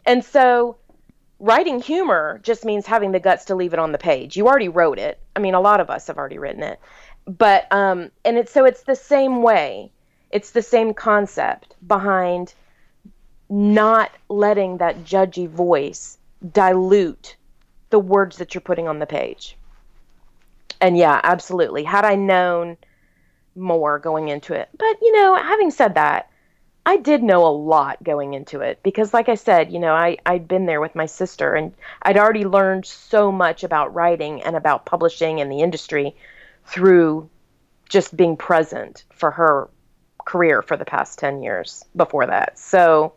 And 0.07 0.25
so 0.25 0.77
writing 1.41 1.83
humor 1.83 2.39
just 2.45 2.65
means 2.65 2.87
having 2.87 3.11
the 3.11 3.19
guts 3.19 3.47
to 3.47 3.57
leave 3.57 3.73
it 3.73 3.81
on 3.81 3.91
the 3.91 3.99
page. 3.99 4.37
You 4.37 4.47
already 4.47 4.69
wrote 4.69 5.01
it. 5.01 5.19
I 5.35 5.41
mean, 5.41 5.55
a 5.55 5.61
lot 5.61 5.81
of 5.81 5.91
us 5.91 6.07
have 6.07 6.17
already 6.17 6.39
written 6.39 6.63
it. 6.63 6.79
But, 7.25 7.67
um, 7.73 8.13
and 8.25 8.39
it's 8.39 8.53
so 8.53 8.65
it's 8.65 8.85
the 8.85 8.95
same 8.95 9.43
way. 9.43 9.91
It's 10.37 10.51
the 10.51 10.63
same 10.63 10.95
concept 10.95 11.75
behind 11.87 12.55
not 13.49 14.11
letting 14.29 14.79
that 14.79 15.05
judgy 15.05 15.49
voice 15.49 16.19
dilute 16.53 17.37
the 17.91 17.99
words 17.99 18.39
that 18.39 18.55
you're 18.55 18.69
putting 18.71 18.89
on 18.89 18.99
the 18.99 19.07
page 19.07 19.57
and 20.81 20.97
yeah, 20.97 21.21
absolutely. 21.23 21.85
Had 21.85 22.05
I 22.05 22.15
known 22.15 22.77
more 23.55 23.99
going 23.99 24.29
into 24.29 24.53
it, 24.53 24.69
but 24.77 24.97
you 25.01 25.13
know, 25.13 25.35
having 25.35 25.71
said 25.71 25.95
that, 25.95 26.31
I 26.85 26.99
did 26.99 27.23
know 27.23 27.47
a 27.47 27.49
lot 27.49 28.03
going 28.05 28.35
into 28.35 28.61
it 28.61 28.81
because, 28.83 29.13
like 29.13 29.29
I 29.29 29.35
said, 29.35 29.73
you 29.73 29.81
know, 29.81 29.93
I, 29.93 30.19
I'd 30.25 30.47
been 30.47 30.67
there 30.67 30.81
with 30.81 30.95
my 30.95 31.07
sister 31.07 31.55
and 31.55 31.73
I'd 32.03 32.19
already 32.19 32.45
learned 32.45 32.87
so 32.87 33.33
much 33.33 33.65
about 33.65 33.95
writing 33.95 34.43
and 34.43 34.55
about 34.55 34.87
publishing 34.87 35.41
and 35.41 35.51
the 35.51 35.63
industry 35.63 36.15
through 36.65 37.29
just 37.89 38.17
being 38.17 38.37
present 38.37 39.05
for 39.11 39.33
her 39.33 39.69
career 40.27 40.61
for 40.61 40.77
the 40.77 40.85
past 40.85 41.19
10 41.19 41.43
years 41.43 41.83
before 41.97 42.27
that. 42.27 42.59
So, 42.59 43.15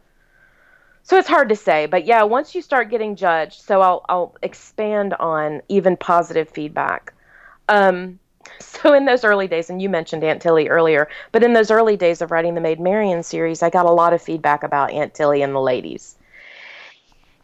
so 1.04 1.18
it's 1.18 1.28
hard 1.28 1.50
to 1.50 1.56
say, 1.56 1.88
but 1.88 2.06
yeah, 2.06 2.24
once 2.24 2.56
you 2.56 2.62
start 2.62 2.90
getting 2.90 3.18
judged, 3.18 3.62
so 3.62 3.82
I'll, 3.82 4.06
I'll 4.08 4.36
expand 4.42 5.16
on 5.16 5.62
even 5.68 5.98
positive 5.98 6.48
feedback. 6.48 7.14
Um, 7.68 8.20
so 8.60 8.94
in 8.94 9.06
those 9.06 9.26
early 9.26 9.48
days, 9.48 9.70
and 9.70 9.82
you 9.82 9.90
mentioned 9.90 10.24
Aunt 10.24 10.42
Tilly 10.42 10.70
earlier, 10.70 11.10
but 11.32 11.44
in 11.44 11.54
those 11.54 11.72
early 11.72 11.98
days 11.98 12.22
of 12.22 12.32
writing 12.32 12.56
the 12.56 12.62
Made 12.62 12.80
Marian 12.80 13.24
series, 13.24 13.62
I 13.62 13.70
got 13.70 13.86
a 13.86 13.92
lot 13.92 14.14
of 14.14 14.22
feedback 14.22 14.64
about 14.64 14.92
Aunt 14.92 15.14
Tilly 15.14 15.42
and 15.42 15.54
the 15.54 15.60
ladies. 15.60 16.16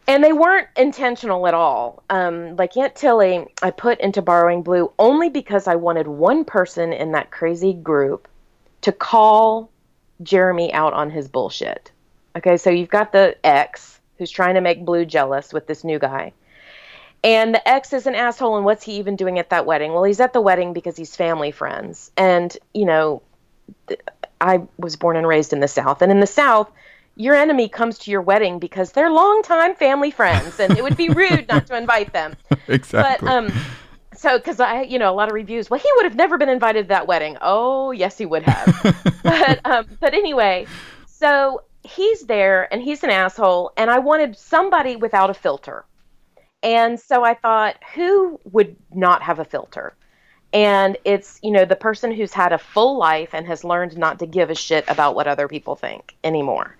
And 0.08 0.22
they 0.22 0.32
weren't 0.32 0.68
intentional 0.76 1.48
at 1.48 1.54
all. 1.54 2.04
Um, 2.08 2.54
like 2.54 2.76
Aunt 2.76 2.94
Tilly, 2.94 3.46
I 3.62 3.72
put 3.72 4.00
into 4.00 4.22
Borrowing 4.22 4.62
Blue 4.62 4.92
only 5.00 5.28
because 5.28 5.66
I 5.66 5.74
wanted 5.74 6.06
one 6.06 6.44
person 6.44 6.92
in 6.92 7.10
that 7.12 7.32
crazy 7.32 7.72
group 7.72 8.28
to 8.86 8.92
call 8.92 9.68
Jeremy 10.22 10.72
out 10.72 10.92
on 10.92 11.10
his 11.10 11.26
bullshit. 11.26 11.90
Okay, 12.36 12.56
so 12.56 12.70
you've 12.70 12.88
got 12.88 13.10
the 13.10 13.36
ex 13.42 13.98
who's 14.16 14.30
trying 14.30 14.54
to 14.54 14.60
make 14.60 14.84
Blue 14.84 15.04
jealous 15.04 15.52
with 15.52 15.66
this 15.66 15.82
new 15.82 15.98
guy. 15.98 16.32
And 17.24 17.52
the 17.52 17.68
ex 17.68 17.92
is 17.92 18.06
an 18.06 18.14
asshole, 18.14 18.56
and 18.56 18.64
what's 18.64 18.84
he 18.84 18.92
even 18.92 19.16
doing 19.16 19.40
at 19.40 19.50
that 19.50 19.66
wedding? 19.66 19.92
Well, 19.92 20.04
he's 20.04 20.20
at 20.20 20.32
the 20.32 20.40
wedding 20.40 20.72
because 20.72 20.96
he's 20.96 21.16
family 21.16 21.50
friends. 21.50 22.12
And, 22.16 22.56
you 22.74 22.84
know, 22.84 23.22
I 24.40 24.60
was 24.78 24.94
born 24.94 25.16
and 25.16 25.26
raised 25.26 25.52
in 25.52 25.58
the 25.58 25.66
South. 25.66 26.00
And 26.00 26.12
in 26.12 26.20
the 26.20 26.26
South, 26.28 26.70
your 27.16 27.34
enemy 27.34 27.68
comes 27.68 27.98
to 27.98 28.12
your 28.12 28.22
wedding 28.22 28.60
because 28.60 28.92
they're 28.92 29.10
longtime 29.10 29.74
family 29.74 30.12
friends, 30.12 30.60
and 30.60 30.78
it 30.78 30.84
would 30.84 30.96
be 30.96 31.08
rude 31.08 31.48
not 31.48 31.66
to 31.66 31.76
invite 31.76 32.12
them. 32.12 32.36
Exactly. 32.68 33.26
But, 33.26 33.34
um, 33.34 33.52
so 34.16 34.38
because 34.38 34.60
I, 34.60 34.82
you 34.82 34.98
know, 34.98 35.12
a 35.12 35.14
lot 35.14 35.28
of 35.28 35.34
reviews. 35.34 35.70
Well, 35.70 35.80
he 35.80 35.88
would 35.96 36.04
have 36.04 36.16
never 36.16 36.38
been 36.38 36.48
invited 36.48 36.82
to 36.82 36.88
that 36.88 37.06
wedding. 37.06 37.36
Oh, 37.40 37.90
yes, 37.90 38.18
he 38.18 38.26
would 38.26 38.42
have. 38.42 39.04
but, 39.22 39.60
um, 39.64 39.86
but 40.00 40.14
anyway, 40.14 40.66
so 41.06 41.62
he's 41.82 42.22
there, 42.22 42.72
and 42.72 42.82
he's 42.82 43.02
an 43.02 43.10
asshole, 43.10 43.72
and 43.76 43.90
I 43.90 43.98
wanted 43.98 44.36
somebody 44.36 44.96
without 44.96 45.30
a 45.30 45.34
filter. 45.34 45.84
And 46.62 46.98
so 46.98 47.24
I 47.24 47.34
thought, 47.34 47.76
who 47.94 48.40
would 48.44 48.76
not 48.92 49.22
have 49.22 49.38
a 49.38 49.44
filter? 49.44 49.94
And 50.52 50.96
it's, 51.04 51.38
you 51.42 51.50
know, 51.50 51.64
the 51.64 51.76
person 51.76 52.10
who's 52.10 52.32
had 52.32 52.52
a 52.52 52.58
full 52.58 52.98
life 52.98 53.34
and 53.34 53.46
has 53.46 53.62
learned 53.62 53.96
not 53.96 54.18
to 54.20 54.26
give 54.26 54.50
a 54.50 54.54
shit 54.54 54.84
about 54.88 55.14
what 55.14 55.26
other 55.26 55.48
people 55.48 55.76
think 55.76 56.16
anymore. 56.24 56.76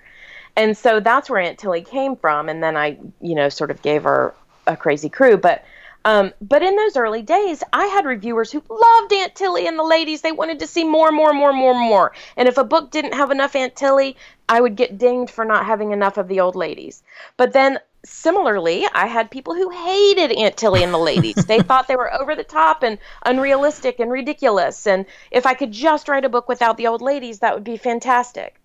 And 0.56 0.76
so 0.76 1.00
that's 1.00 1.28
where 1.28 1.40
Aunt 1.40 1.58
Tilly 1.58 1.82
came 1.82 2.16
from. 2.16 2.48
And 2.48 2.62
then 2.62 2.76
I, 2.76 2.98
you 3.20 3.34
know, 3.34 3.48
sort 3.48 3.70
of 3.70 3.82
gave 3.82 4.04
her 4.04 4.34
a 4.66 4.76
crazy 4.76 5.10
crew. 5.10 5.36
But 5.36 5.64
um, 6.06 6.32
but 6.40 6.62
in 6.62 6.76
those 6.76 6.96
early 6.96 7.22
days, 7.22 7.64
I 7.72 7.86
had 7.86 8.04
reviewers 8.04 8.52
who 8.52 8.62
loved 8.70 9.12
Aunt 9.12 9.34
Tilly 9.34 9.66
and 9.66 9.76
the 9.76 9.82
ladies. 9.82 10.20
They 10.20 10.30
wanted 10.30 10.60
to 10.60 10.66
see 10.68 10.84
more, 10.84 11.10
more, 11.10 11.34
more, 11.34 11.52
more, 11.52 11.74
more. 11.74 12.12
And 12.36 12.46
if 12.46 12.58
a 12.58 12.64
book 12.64 12.92
didn't 12.92 13.14
have 13.14 13.32
enough 13.32 13.56
Aunt 13.56 13.74
Tilly, 13.74 14.16
I 14.48 14.60
would 14.60 14.76
get 14.76 14.98
dinged 14.98 15.32
for 15.32 15.44
not 15.44 15.66
having 15.66 15.90
enough 15.90 16.16
of 16.16 16.28
the 16.28 16.38
old 16.38 16.54
ladies. 16.54 17.02
But 17.36 17.52
then 17.52 17.80
similarly, 18.04 18.86
I 18.94 19.06
had 19.06 19.32
people 19.32 19.56
who 19.56 19.68
hated 19.70 20.30
Aunt 20.30 20.56
Tilly 20.56 20.84
and 20.84 20.94
the 20.94 20.98
ladies. 20.98 21.44
they 21.44 21.58
thought 21.66 21.88
they 21.88 21.96
were 21.96 22.14
over 22.14 22.36
the 22.36 22.44
top 22.44 22.84
and 22.84 22.98
unrealistic 23.24 23.98
and 23.98 24.12
ridiculous. 24.12 24.86
And 24.86 25.06
if 25.32 25.44
I 25.44 25.54
could 25.54 25.72
just 25.72 26.08
write 26.08 26.24
a 26.24 26.28
book 26.28 26.48
without 26.48 26.76
the 26.76 26.86
old 26.86 27.02
ladies, 27.02 27.40
that 27.40 27.52
would 27.52 27.64
be 27.64 27.78
fantastic. 27.78 28.60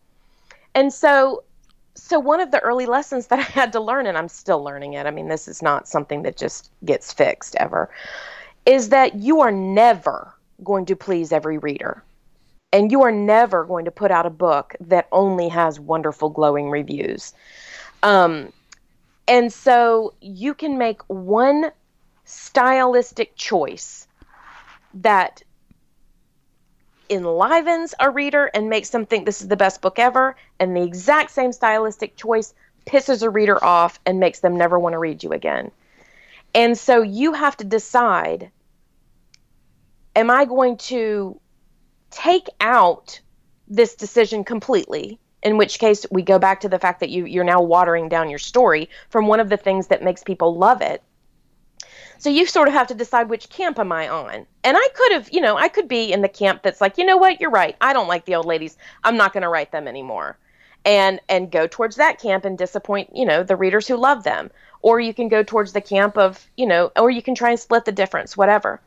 And 0.76 0.94
so 0.94 1.44
so 1.96 2.20
one 2.20 2.40
of 2.40 2.52
the 2.52 2.60
early 2.60 2.86
lessons 2.86 3.28
that 3.28 3.40
I 3.40 3.44
had 3.44 3.72
to 3.74 3.80
learn, 3.80 4.06
and 4.06 4.18
I'm 4.18 4.30
still 4.30 4.64
learning 4.64 4.94
it. 4.94 5.06
I 5.06 5.12
mean, 5.12 5.28
this 5.28 5.48
is 5.48 5.62
not 5.62 5.88
something 5.88 6.24
that 6.24 6.38
just 6.38 6.72
gets 6.86 7.12
fixed 7.12 7.56
ever, 7.58 7.90
is 8.66 8.90
that 8.90 9.16
you 9.16 9.42
are 9.42 9.52
never 9.52 10.34
going 10.64 10.86
to 10.86 10.96
please 10.96 11.32
every 11.32 11.58
reader. 11.58 12.04
And 12.74 12.92
you 12.92 13.02
are 13.02 13.12
never 13.12 13.66
going 13.66 13.86
to 13.86 13.92
put 13.92 14.12
out 14.12 14.26
a 14.26 14.30
book 14.30 14.76
that 14.80 15.08
only 15.12 15.50
has 15.50 15.80
wonderful, 15.80 16.30
glowing 16.30 16.70
reviews. 16.70 17.34
Um, 18.04 18.54
and 19.28 19.52
so 19.52 20.14
you 20.22 20.54
can 20.54 20.78
make 20.78 21.02
one 21.08 21.72
stylistic 22.24 23.36
choice 23.36 24.08
that 24.94 25.44
enlivens 27.12 27.94
a 28.00 28.10
reader 28.10 28.50
and 28.54 28.70
makes 28.70 28.90
them 28.90 29.06
think 29.06 29.26
this 29.26 29.42
is 29.42 29.48
the 29.48 29.58
best 29.58 29.82
book 29.82 30.00
ever, 30.00 30.36
and 30.60 30.76
the 30.76 30.82
exact 30.82 31.32
same 31.32 31.52
stylistic 31.52 32.16
choice 32.16 32.54
pisses 32.86 33.22
a 33.22 33.30
reader 33.30 33.64
off 33.64 34.00
and 34.06 34.20
makes 34.20 34.40
them 34.40 34.58
never 34.58 34.80
want 34.80 34.94
to 34.94 35.00
read 35.00 35.22
you 35.22 35.32
again. 35.32 35.72
And 36.56 36.78
so 36.78 37.02
you 37.02 37.34
have 37.34 37.58
to 37.58 37.64
decide 37.64 38.52
am 40.16 40.30
I 40.30 40.46
going 40.46 40.78
to 40.78 41.40
take 42.10 42.48
out 42.60 43.22
this 43.68 43.96
decision 43.96 44.44
completely? 44.44 45.20
In 45.42 45.58
which 45.58 45.80
case, 45.80 46.06
we 46.12 46.22
go 46.22 46.38
back 46.38 46.62
to 46.62 46.70
the 46.70 46.80
fact 46.80 47.00
that 47.00 47.10
you, 47.10 47.26
you're 47.26 47.44
now 47.44 47.62
watering 47.62 48.10
down 48.10 48.30
your 48.30 48.40
story 48.40 48.90
from 49.10 49.28
one 49.28 49.40
of 49.40 49.50
the 49.50 49.58
things 49.58 49.88
that 49.88 50.04
makes 50.04 50.24
people 50.24 50.58
love 50.58 50.82
it 50.82 51.02
so 52.22 52.30
you 52.30 52.46
sort 52.46 52.68
of 52.68 52.76
have 52.76 52.86
to 52.86 52.94
decide 52.94 53.30
which 53.30 53.50
camp 53.50 53.80
am 53.80 53.92
I 53.92 54.08
on. 54.08 54.46
And 54.64 54.78
I 54.78 54.90
could 54.94 55.12
have, 55.14 55.32
you 55.32 55.42
know, 55.42 55.58
I 55.58 55.70
could 55.70 55.88
be 55.88 56.14
in 56.14 56.22
the 56.22 56.30
camp 56.30 56.62
that's 56.62 56.80
like, 56.80 57.00
you 57.00 57.04
know 57.04 57.18
what, 57.18 57.42
you're 57.42 57.50
right. 57.50 57.76
I 57.82 57.94
don't 57.94 58.08
like 58.08 58.26
the 58.26 58.36
old 58.36 58.46
ladies. 58.46 58.78
I'm 59.04 59.18
not 59.18 59.34
going 59.34 59.42
to 59.42 59.50
write 59.50 59.72
them 59.72 59.88
anymore. 59.88 60.38
And 60.86 61.20
and 61.28 61.50
go 61.50 61.66
towards 61.66 61.96
that 61.96 62.20
camp 62.20 62.46
and 62.46 62.60
disappoint, 62.60 63.16
you 63.16 63.26
know, 63.26 63.42
the 63.42 63.56
readers 63.56 63.88
who 63.88 63.96
love 63.96 64.24
them. 64.24 64.52
Or 64.84 65.00
you 65.00 65.16
can 65.16 65.30
go 65.30 65.42
towards 65.42 65.74
the 65.74 65.82
camp 65.82 66.16
of, 66.16 66.48
you 66.56 66.68
know, 66.68 66.92
or 66.96 67.10
you 67.10 67.24
can 67.24 67.34
try 67.34 67.50
and 67.50 67.60
split 67.60 67.86
the 67.86 67.92
difference, 67.92 68.38
whatever. 68.38 68.80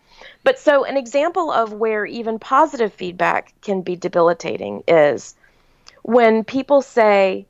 But 0.45 0.61
so 0.61 0.85
an 0.85 0.97
example 0.97 1.51
of 1.51 1.73
where 1.73 2.07
even 2.07 2.39
positive 2.39 2.93
feedback 2.93 3.53
can 3.63 3.83
be 3.83 3.97
debilitating 3.97 4.85
is 4.87 5.35
when 6.03 6.45
people 6.45 6.83
say, 6.83 7.47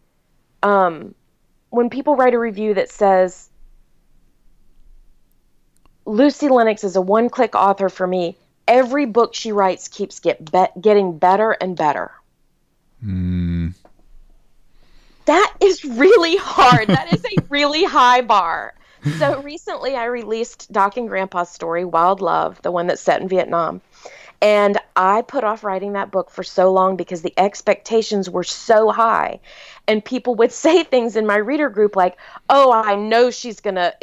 um, 0.62 1.14
when 1.68 1.90
people 1.90 2.16
write 2.16 2.32
a 2.32 2.38
review 2.38 2.72
that 2.72 2.90
says, 2.90 3.50
Lucy 6.06 6.48
Lennox 6.48 6.84
is 6.84 6.96
a 6.96 7.00
one 7.00 7.30
click 7.30 7.54
author 7.54 7.88
for 7.88 8.06
me. 8.06 8.36
Every 8.66 9.06
book 9.06 9.34
she 9.34 9.52
writes 9.52 9.88
keeps 9.88 10.20
get 10.20 10.50
be- 10.50 10.80
getting 10.80 11.18
better 11.18 11.52
and 11.52 11.76
better. 11.76 12.10
Mm. 13.04 13.74
That 15.26 15.54
is 15.60 15.84
really 15.84 16.36
hard. 16.36 16.88
that 16.88 17.12
is 17.12 17.24
a 17.24 17.42
really 17.48 17.84
high 17.84 18.20
bar. 18.20 18.74
So 19.18 19.42
recently 19.42 19.96
I 19.96 20.06
released 20.06 20.72
Doc 20.72 20.96
and 20.96 21.08
Grandpa's 21.08 21.50
story, 21.50 21.84
Wild 21.84 22.22
Love, 22.22 22.60
the 22.62 22.70
one 22.70 22.86
that's 22.86 23.02
set 23.02 23.20
in 23.20 23.28
Vietnam. 23.28 23.82
And 24.44 24.76
I 24.94 25.22
put 25.22 25.42
off 25.42 25.64
writing 25.64 25.94
that 25.94 26.10
book 26.10 26.30
for 26.30 26.42
so 26.42 26.70
long 26.70 26.96
because 26.96 27.22
the 27.22 27.32
expectations 27.38 28.28
were 28.28 28.44
so 28.44 28.90
high. 28.90 29.40
And 29.88 30.04
people 30.04 30.34
would 30.34 30.52
say 30.64 30.84
things 30.84 31.16
in 31.16 31.24
my 31.26 31.36
reader 31.36 31.70
group 31.70 31.96
like, 31.96 32.18
oh, 32.50 32.70
I 32.70 32.94
know 32.94 33.30
she's 33.30 33.60
going 33.60 33.76
to, 33.76 33.94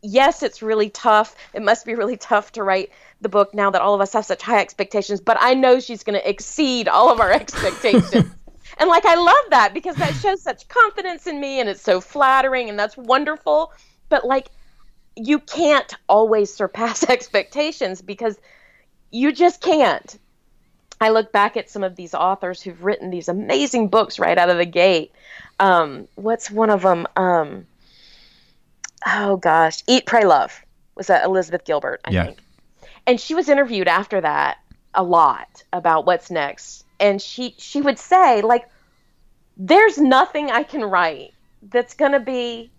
yes, 0.00 0.44
it's 0.44 0.62
really 0.62 0.90
tough. 0.90 1.34
It 1.54 1.62
must 1.62 1.84
be 1.84 1.96
really 1.96 2.16
tough 2.16 2.52
to 2.52 2.62
write 2.62 2.90
the 3.20 3.28
book 3.28 3.52
now 3.52 3.68
that 3.70 3.82
all 3.82 3.92
of 3.96 4.00
us 4.00 4.12
have 4.12 4.24
such 4.24 4.42
high 4.42 4.60
expectations, 4.60 5.20
but 5.20 5.36
I 5.40 5.54
know 5.54 5.80
she's 5.80 6.04
going 6.04 6.18
to 6.18 6.28
exceed 6.28 6.86
all 6.86 7.10
of 7.10 7.18
our 7.18 7.32
expectations. 7.42 8.30
and 8.78 8.88
like, 8.88 9.04
I 9.04 9.16
love 9.16 9.50
that 9.50 9.74
because 9.74 9.96
that 9.96 10.14
shows 10.14 10.40
such 10.40 10.68
confidence 10.68 11.26
in 11.26 11.40
me 11.40 11.58
and 11.58 11.68
it's 11.68 11.82
so 11.82 12.00
flattering 12.00 12.70
and 12.70 12.78
that's 12.78 12.96
wonderful. 12.96 13.72
But 14.08 14.24
like, 14.24 14.50
you 15.16 15.40
can't 15.40 15.92
always 16.08 16.54
surpass 16.54 17.02
expectations 17.10 18.00
because 18.00 18.38
you 19.10 19.32
just 19.32 19.60
can't. 19.60 20.18
I 21.00 21.10
look 21.10 21.32
back 21.32 21.56
at 21.56 21.70
some 21.70 21.82
of 21.82 21.96
these 21.96 22.14
authors 22.14 22.60
who've 22.60 22.84
written 22.84 23.10
these 23.10 23.28
amazing 23.28 23.88
books 23.88 24.18
right 24.18 24.36
out 24.36 24.50
of 24.50 24.58
the 24.58 24.66
gate. 24.66 25.12
Um, 25.58 26.08
what's 26.14 26.50
one 26.50 26.70
of 26.70 26.82
them? 26.82 27.06
Um, 27.16 27.66
oh 29.06 29.36
gosh, 29.36 29.82
Eat, 29.86 30.06
Pray, 30.06 30.24
Love 30.24 30.62
was 30.94 31.06
that 31.06 31.24
Elizabeth 31.24 31.64
Gilbert, 31.64 32.00
I 32.04 32.10
yeah. 32.10 32.24
think. 32.26 32.38
And 33.06 33.18
she 33.18 33.34
was 33.34 33.48
interviewed 33.48 33.88
after 33.88 34.20
that 34.20 34.58
a 34.94 35.02
lot 35.02 35.62
about 35.72 36.04
what's 36.04 36.30
next, 36.30 36.84
and 36.98 37.20
she 37.22 37.54
she 37.56 37.80
would 37.80 37.98
say 37.98 38.42
like, 38.42 38.68
"There's 39.56 39.96
nothing 39.98 40.50
I 40.50 40.64
can 40.64 40.84
write 40.84 41.32
that's 41.62 41.94
going 41.94 42.12
to 42.12 42.20
be 42.20 42.70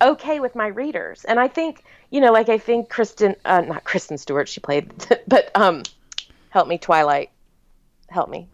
okay 0.00 0.40
with 0.40 0.54
my 0.54 0.66
readers," 0.66 1.24
and 1.24 1.38
I 1.38 1.48
think 1.48 1.84
you 2.10 2.20
know, 2.20 2.32
like 2.32 2.48
I 2.48 2.58
think 2.58 2.88
Kristen, 2.88 3.34
uh, 3.44 3.62
not 3.62 3.84
Kristen 3.84 4.18
Stewart, 4.18 4.48
she 4.48 4.60
played, 4.60 4.92
but 5.28 5.50
um, 5.54 5.82
help 6.50 6.68
me, 6.68 6.78
Twilight, 6.78 7.30
help 8.08 8.28
me. 8.28 8.48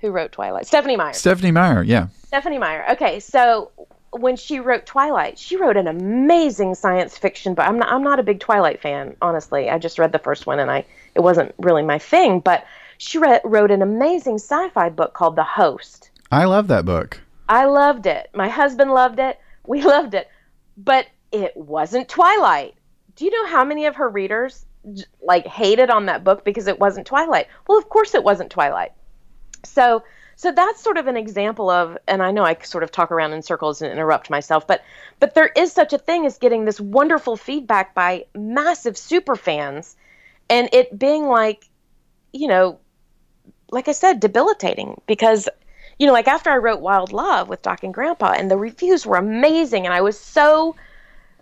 Who 0.00 0.10
wrote 0.10 0.32
Twilight? 0.32 0.66
Stephenie 0.66 0.96
Meyer. 0.96 1.12
Stephenie 1.12 1.50
Meyer, 1.50 1.82
yeah. 1.82 2.08
Stephenie 2.26 2.58
Meyer. 2.58 2.84
Okay, 2.92 3.20
so 3.20 3.72
when 4.10 4.36
she 4.36 4.60
wrote 4.60 4.86
Twilight, 4.86 5.38
she 5.38 5.56
wrote 5.56 5.76
an 5.76 5.86
amazing 5.86 6.74
science 6.74 7.18
fiction 7.18 7.54
book. 7.54 7.66
I'm 7.66 7.78
not, 7.78 7.88
I'm 7.88 8.02
not 8.02 8.20
a 8.20 8.22
big 8.22 8.40
Twilight 8.40 8.80
fan, 8.80 9.16
honestly. 9.20 9.68
I 9.68 9.78
just 9.78 9.98
read 9.98 10.12
the 10.12 10.18
first 10.18 10.46
one 10.46 10.58
and 10.58 10.70
I 10.70 10.84
it 11.14 11.20
wasn't 11.20 11.54
really 11.58 11.82
my 11.82 11.98
thing, 11.98 12.40
but 12.40 12.64
she 12.96 13.18
re- 13.18 13.40
wrote 13.44 13.70
an 13.70 13.82
amazing 13.82 14.36
sci-fi 14.36 14.88
book 14.88 15.14
called 15.14 15.36
The 15.36 15.44
Host. 15.44 16.10
I 16.30 16.44
love 16.44 16.68
that 16.68 16.84
book. 16.84 17.20
I 17.48 17.64
loved 17.64 18.06
it. 18.06 18.30
My 18.34 18.48
husband 18.48 18.92
loved 18.92 19.18
it. 19.18 19.38
We 19.66 19.82
loved 19.94 20.14
it. 20.14 20.28
But 20.78 21.06
it 21.32 21.54
wasn't 21.56 22.08
Twilight 22.08 22.74
do 23.18 23.24
you 23.24 23.32
know 23.32 23.46
how 23.48 23.64
many 23.64 23.86
of 23.86 23.96
her 23.96 24.08
readers 24.08 24.64
like 25.20 25.44
hated 25.44 25.90
on 25.90 26.06
that 26.06 26.22
book 26.22 26.44
because 26.44 26.68
it 26.68 26.78
wasn't 26.78 27.04
Twilight? 27.04 27.48
Well, 27.66 27.76
of 27.76 27.88
course 27.88 28.14
it 28.14 28.22
wasn't 28.22 28.50
Twilight. 28.50 28.92
So 29.64 30.04
so 30.36 30.52
that's 30.52 30.80
sort 30.80 30.98
of 30.98 31.08
an 31.08 31.16
example 31.16 31.68
of 31.68 31.98
and 32.06 32.22
I 32.22 32.30
know 32.30 32.44
I 32.44 32.56
sort 32.62 32.84
of 32.84 32.92
talk 32.92 33.10
around 33.10 33.32
in 33.32 33.42
circles 33.42 33.82
and 33.82 33.90
interrupt 33.90 34.30
myself, 34.30 34.68
but 34.68 34.84
but 35.18 35.34
there 35.34 35.48
is 35.48 35.72
such 35.72 35.92
a 35.92 35.98
thing 35.98 36.26
as 36.26 36.38
getting 36.38 36.64
this 36.64 36.80
wonderful 36.80 37.36
feedback 37.36 37.92
by 37.92 38.26
massive 38.36 38.96
super 38.96 39.34
fans 39.34 39.96
and 40.48 40.68
it 40.72 40.96
being 40.96 41.26
like 41.26 41.68
you 42.32 42.46
know 42.46 42.78
like 43.72 43.88
I 43.88 43.92
said 43.92 44.20
debilitating 44.20 45.00
because 45.08 45.48
you 45.98 46.06
know 46.06 46.12
like 46.12 46.28
after 46.28 46.50
I 46.50 46.56
wrote 46.56 46.80
Wild 46.80 47.12
Love 47.12 47.48
with 47.48 47.62
Doc 47.62 47.82
and 47.82 47.94
Grandpa 47.94 48.32
and 48.36 48.50
the 48.50 48.56
reviews 48.56 49.04
were 49.06 49.16
amazing 49.16 49.84
and 49.84 49.94
I 49.94 50.00
was 50.00 50.18
so 50.18 50.76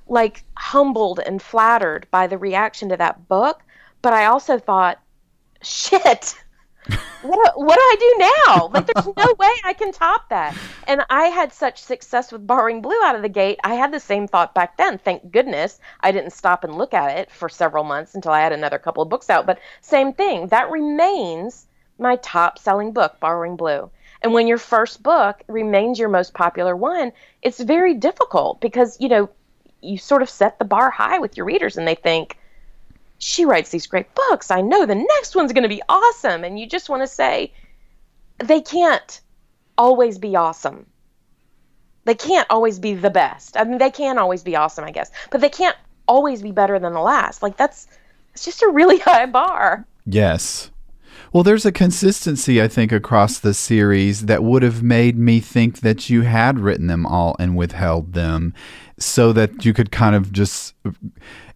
like 0.08 0.44
humbled 0.56 1.20
and 1.24 1.42
flattered 1.42 2.06
by 2.10 2.26
the 2.26 2.38
reaction 2.38 2.88
to 2.90 2.96
that 2.96 3.28
book, 3.28 3.62
but 4.02 4.12
I 4.12 4.26
also 4.26 4.58
thought, 4.58 5.00
shit, 5.62 6.36
what, 7.22 7.58
what 7.60 7.74
do 7.74 7.80
I 7.80 7.96
do 7.98 8.14
now? 8.46 8.68
Like, 8.68 8.86
there's 8.86 9.06
no 9.16 9.34
way 9.38 9.50
I 9.64 9.72
can 9.72 9.92
top 9.92 10.28
that. 10.28 10.56
And 10.86 11.02
I 11.10 11.24
had 11.24 11.52
such 11.52 11.82
success 11.82 12.30
with 12.30 12.46
Borrowing 12.46 12.82
Blue 12.82 13.02
out 13.04 13.16
of 13.16 13.22
the 13.22 13.28
gate. 13.28 13.58
I 13.64 13.74
had 13.74 13.92
the 13.92 14.00
same 14.00 14.28
thought 14.28 14.54
back 14.54 14.76
then. 14.76 14.98
Thank 14.98 15.32
goodness 15.32 15.80
I 16.00 16.12
didn't 16.12 16.32
stop 16.32 16.62
and 16.62 16.78
look 16.78 16.94
at 16.94 17.18
it 17.18 17.30
for 17.30 17.48
several 17.48 17.82
months 17.82 18.14
until 18.14 18.32
I 18.32 18.40
had 18.40 18.52
another 18.52 18.78
couple 18.78 19.02
of 19.02 19.08
books 19.08 19.30
out. 19.30 19.46
But 19.46 19.58
same 19.80 20.12
thing, 20.12 20.48
that 20.48 20.70
remains 20.70 21.66
my 21.98 22.16
top 22.16 22.58
selling 22.58 22.92
book, 22.92 23.18
Borrowing 23.18 23.56
Blue. 23.56 23.90
And 24.22 24.32
when 24.32 24.46
your 24.46 24.58
first 24.58 25.02
book 25.02 25.42
remains 25.48 25.98
your 25.98 26.08
most 26.08 26.34
popular 26.34 26.74
one, 26.74 27.12
it's 27.42 27.60
very 27.60 27.94
difficult 27.94 28.60
because, 28.60 29.00
you 29.00 29.08
know, 29.08 29.28
you 29.82 29.98
sort 29.98 30.22
of 30.22 30.30
set 30.30 30.58
the 30.58 30.64
bar 30.64 30.90
high 30.90 31.18
with 31.18 31.36
your 31.36 31.46
readers 31.46 31.76
and 31.76 31.86
they 31.86 31.94
think, 31.94 32.38
she 33.18 33.44
writes 33.44 33.70
these 33.70 33.86
great 33.86 34.14
books. 34.14 34.50
I 34.50 34.60
know 34.60 34.84
the 34.84 34.94
next 34.94 35.34
one's 35.34 35.52
going 35.52 35.62
to 35.62 35.68
be 35.68 35.82
awesome. 35.88 36.44
And 36.44 36.58
you 36.58 36.66
just 36.66 36.88
want 36.88 37.02
to 37.02 37.06
say, 37.06 37.52
they 38.38 38.60
can't 38.60 39.20
always 39.78 40.18
be 40.18 40.36
awesome. 40.36 40.86
They 42.04 42.14
can't 42.14 42.46
always 42.50 42.78
be 42.78 42.94
the 42.94 43.10
best. 43.10 43.56
I 43.56 43.64
mean, 43.64 43.78
they 43.78 43.90
can 43.90 44.18
always 44.18 44.42
be 44.42 44.54
awesome, 44.54 44.84
I 44.84 44.90
guess, 44.90 45.10
but 45.30 45.40
they 45.40 45.48
can't 45.48 45.76
always 46.06 46.42
be 46.42 46.52
better 46.52 46.78
than 46.78 46.92
the 46.92 47.00
last. 47.00 47.42
Like, 47.42 47.56
that's, 47.56 47.88
it's 48.32 48.44
just 48.44 48.62
a 48.62 48.68
really 48.68 48.98
high 49.04 49.26
bar. 49.26 49.86
Yes. 50.04 50.70
Well, 51.32 51.42
there's 51.42 51.66
a 51.66 51.72
consistency, 51.72 52.62
I 52.62 52.68
think, 52.68 52.92
across 52.92 53.38
the 53.38 53.54
series 53.54 54.26
that 54.26 54.44
would 54.44 54.62
have 54.62 54.82
made 54.82 55.18
me 55.18 55.40
think 55.40 55.80
that 55.80 56.08
you 56.08 56.22
had 56.22 56.58
written 56.58 56.86
them 56.86 57.04
all 57.06 57.36
and 57.38 57.56
withheld 57.56 58.12
them 58.12 58.54
so 58.98 59.32
that 59.32 59.64
you 59.64 59.74
could 59.74 59.90
kind 59.90 60.14
of 60.16 60.32
just 60.32 60.74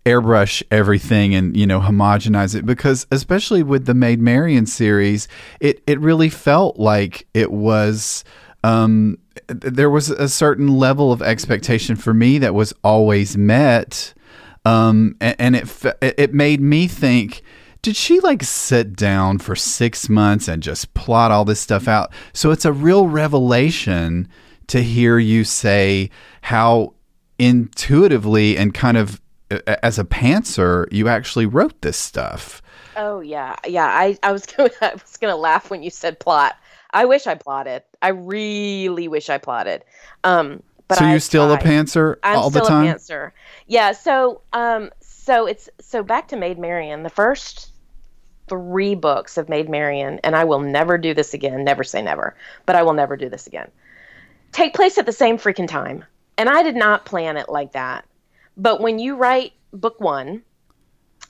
airbrush 0.06 0.62
everything 0.70 1.35
and 1.35 1.54
you 1.54 1.66
know 1.66 1.78
homogenize 1.78 2.54
it 2.54 2.64
because 2.64 3.06
especially 3.11 3.62
with 3.62 3.87
the 3.87 3.94
Made 3.94 4.20
Marian 4.20 4.66
series, 4.66 5.28
it 5.61 5.83
it 5.87 5.98
really 6.00 6.28
felt 6.28 6.78
like 6.78 7.26
it 7.35 7.50
was. 7.50 8.24
Um, 8.62 9.16
there 9.46 9.88
was 9.88 10.11
a 10.11 10.28
certain 10.28 10.68
level 10.68 11.12
of 11.12 11.22
expectation 11.22 11.96
for 11.96 12.12
me 12.12 12.37
that 12.38 12.54
was 12.54 12.74
always 12.85 13.35
met, 13.35 14.12
um, 14.66 15.16
and, 15.20 15.37
and 15.38 15.56
it 15.56 15.85
it 16.02 16.35
made 16.35 16.61
me 16.61 16.87
think 16.87 17.42
did 17.83 17.97
she 17.97 18.21
like 18.21 18.43
sit 18.43 18.95
down 18.95 19.38
for 19.38 19.57
six 19.57 20.09
months 20.09 20.49
and 20.49 20.62
just 20.62 20.93
plot 20.95 21.31
all 21.31 21.45
this 21.45 21.61
stuff 21.61 21.88
out? 21.88 22.12
So 22.33 22.51
it's 22.51 22.64
a 22.64 22.73
real 22.73 23.09
revelation 23.09 24.29
to 24.69 24.83
hear 24.83 25.19
you 25.19 25.45
say 25.45 26.11
how 26.43 26.95
intuitively 27.38 28.57
and 28.57 28.75
kind 28.75 28.97
of 28.97 29.21
as 29.83 29.99
a 29.99 30.05
pantser, 30.05 30.87
you 30.93 31.09
actually 31.09 31.47
wrote 31.47 31.81
this 31.83 31.97
stuff. 31.97 32.62
Oh 32.97 33.21
yeah, 33.21 33.57
yeah. 33.66 33.87
I, 33.87 34.16
I 34.23 34.33
was 34.33 34.47
gonna 34.57 34.71
I 34.81 34.93
was 34.93 35.16
gonna 35.16 35.37
laugh 35.37 35.71
when 35.71 35.83
you 35.83 35.90
said 35.90 36.21
plot. 36.21 36.57
I 36.93 37.05
wish 37.05 37.27
I 37.27 37.35
plotted. 37.35 37.83
I 38.03 38.09
really 38.09 39.09
wish 39.09 39.31
I 39.31 39.38
plotted. 39.38 39.85
Um, 40.25 40.62
but 40.88 40.99
so 40.99 41.07
you're 41.07 41.21
still 41.21 41.47
tried. 41.47 41.64
a 41.64 41.69
pantser 41.69 42.16
I'm 42.23 42.37
all 42.37 42.51
the 42.51 42.61
time. 42.61 42.88
I'm 42.88 42.99
still 42.99 43.16
a 43.16 43.21
pantser. 43.21 43.33
Yeah. 43.69 43.93
So 43.93 44.43
um, 44.53 44.90
so 45.31 45.47
it's 45.47 45.71
so 45.79 46.03
back 46.03 46.27
to 46.27 46.37
Made 46.37 46.59
Marian. 46.59 47.05
The 47.05 47.09
first 47.09 47.71
three 48.49 48.97
books 48.97 49.38
of 49.38 49.49
Made 49.49 49.69
Marian, 49.69 50.19
and 50.25 50.35
I 50.35 50.43
will 50.43 50.59
never 50.59 50.99
do 50.99 51.14
this 51.14 51.35
again. 51.35 51.62
Never 51.62 51.85
say 51.85 52.03
never, 52.03 52.35
but 52.66 52.75
I 52.75 52.83
will 52.83 52.95
never 52.95 53.16
do 53.16 53.29
this 53.29 53.47
again. 53.47 53.71
Take 54.51 54.75
place 54.75 54.99
at 54.99 55.07
the 55.07 55.12
same 55.12 55.38
freaking 55.38 55.69
time, 55.69 56.05
and 56.37 56.49
I 56.49 56.64
did 56.64 56.75
not 56.75 57.05
plan 57.05 57.37
it 57.37 57.49
like 57.49 57.71
that. 57.75 58.05
But 58.57 58.81
when 58.81 58.99
you 58.99 59.14
write 59.14 59.53
book 59.73 60.01
one 60.01 60.43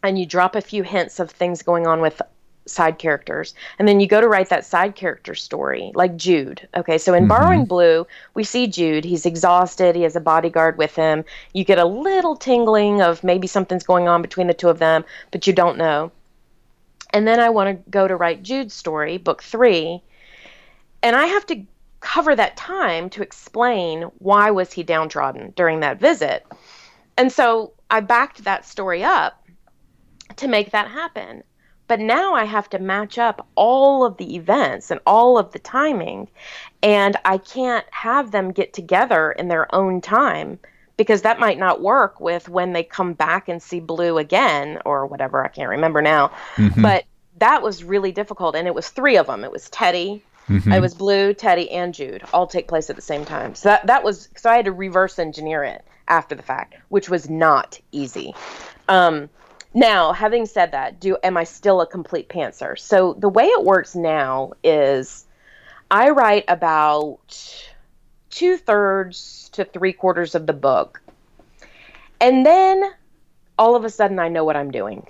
and 0.03 0.19
you 0.19 0.25
drop 0.25 0.57
a 0.57 0.63
few 0.63 0.83
hints 0.83 1.21
of 1.21 1.31
things 1.31 1.61
going 1.61 1.87
on 1.87 2.01
with 2.01 2.23
side 2.71 2.99
characters. 2.99 3.55
And 3.79 3.87
then 3.87 4.01
you 4.01 4.07
go 4.07 4.21
to 4.21 4.29
write 4.29 4.49
that 4.49 4.65
side 4.65 4.95
character 4.95 5.35
story 5.35 5.93
like 5.95 6.17
jude. 6.17 6.67
Okay 6.77 6.99
so 6.99 7.15
in 7.15 7.23
mm-hmm. 7.23 7.29
borrowing 7.29 7.65
blue 7.65 8.07
we 8.35 8.45
see 8.45 8.67
jude. 8.67 9.05
He's 9.05 9.27
exhausted. 9.27 9.97
He 9.97 10.03
has 10.03 10.17
a 10.17 10.21
bodyguard 10.21 10.79
with 10.79 10.95
him. 10.95 11.25
You 11.53 11.65
get 11.65 11.79
a 11.79 11.85
little 11.85 12.37
tingling 12.37 13.03
of 13.03 13.25
maybe 13.25 13.47
something's 13.47 13.85
going 13.85 14.09
on 14.09 14.23
between 14.23 14.47
the 14.47 14.55
two 14.55 14.69
of 14.69 14.79
them 14.79 15.05
but 15.31 15.47
you 15.47 15.53
don't 15.53 15.79
know. 15.79 16.13
And 17.13 17.27
then 17.27 17.41
i 17.41 17.49
want 17.49 17.69
to 17.85 17.91
go 17.91 18.07
to 18.07 18.17
write 18.17 18.43
jude's 18.43 18.75
story 18.75 19.19
book 19.19 19.43
three. 19.43 20.03
And 21.03 21.17
i 21.17 21.27
have 21.27 21.47
to 21.47 21.65
cover 22.01 22.35
that 22.35 22.57
time 22.57 23.11
to 23.11 23.23
explain 23.23 24.03
why 24.19 24.51
was 24.51 24.73
he 24.73 24.83
downtrodden 24.83 25.53
during 25.55 25.81
that 25.81 26.01
visit. 26.01 26.47
And 27.17 27.31
so 27.31 27.73
I 27.91 28.01
backed 28.01 28.45
that 28.45 28.65
story 28.65 29.05
up 29.05 29.47
to 30.37 30.49
make 30.49 30.71
that 30.71 30.89
happen. 30.89 31.43
But 31.91 31.99
now 31.99 32.35
I 32.35 32.45
have 32.45 32.71
to 32.71 32.79
match 32.79 33.19
up 33.19 33.49
all 33.57 34.05
of 34.05 34.17
the 34.17 34.37
events 34.37 34.93
and 34.93 35.01
all 35.09 35.37
of 35.37 35.51
the 35.51 35.59
timing, 35.59 36.29
and 36.85 37.17
I 37.25 37.37
can't 37.39 37.85
have 37.91 38.31
them 38.31 38.53
get 38.53 38.73
together 38.73 39.33
in 39.33 39.49
their 39.49 39.75
own 39.75 40.01
time 40.01 40.61
because 40.97 41.23
that 41.23 41.41
might 41.41 41.59
not 41.59 41.83
work 41.83 42.21
with 42.21 42.49
when 42.49 42.75
they 42.75 42.85
come 42.85 43.15
back 43.15 43.49
and 43.49 43.61
see 43.61 43.81
Blue 43.81 44.19
again 44.19 44.79
or 44.85 45.05
whatever. 45.05 45.45
I 45.45 45.49
can't 45.49 45.69
remember 45.69 46.01
now. 46.01 46.31
Mm-hmm. 46.55 46.81
But 46.81 47.07
that 47.39 47.61
was 47.61 47.83
really 47.83 48.13
difficult, 48.13 48.55
and 48.55 48.69
it 48.69 48.75
was 48.77 48.89
three 48.91 49.17
of 49.17 49.27
them. 49.27 49.43
It 49.43 49.51
was 49.51 49.69
Teddy, 49.71 50.23
mm-hmm. 50.49 50.71
it 50.71 50.81
was 50.81 50.95
Blue, 50.95 51.35
Teddy, 51.35 51.73
and 51.73 51.93
Jude 51.93 52.23
all 52.33 52.47
take 52.47 52.69
place 52.69 52.89
at 52.89 52.95
the 52.95 53.03
same 53.03 53.25
time. 53.25 53.57
So 53.57 53.71
that 53.71 53.89
that 53.89 54.05
was 54.05 54.29
so 54.37 54.49
I 54.49 54.55
had 54.55 54.67
to 54.67 54.73
reverse 54.73 55.19
engineer 55.19 55.65
it 55.65 55.85
after 56.07 56.37
the 56.37 56.43
fact, 56.45 56.77
which 56.91 57.11
was 57.11 57.29
not 57.29 57.81
easy. 57.91 58.33
Um, 58.89 59.29
now, 59.75 60.13
having 60.13 60.47
said 60.47 60.73
that, 60.73 61.01
do 61.01 61.17
am 61.23 61.37
I 61.37 61.45
still 61.45 61.81
a 61.81 61.87
complete 61.87 62.29
pantser? 62.29 62.79
So 62.79 63.15
the 63.15 63.29
way 63.29 63.47
it 63.47 63.65
works 63.65 63.95
now 63.95 64.53
is 64.65 65.27
I 65.91 66.11
write 66.11 66.45
about 66.49 67.69
two 68.31 68.57
thirds 68.57 69.51
to 69.53 69.65
three 69.65 69.93
quarters 69.93 70.35
of 70.35 70.47
the 70.47 70.53
book, 70.53 71.03
and 72.21 72.45
then 72.45 72.83
all 73.59 73.77
of 73.77 73.85
a 73.85 73.91
sudden 73.91 74.19
I 74.19 74.29
know 74.29 74.45
what 74.45 74.57
I'm 74.57 74.71
doing. 74.71 75.07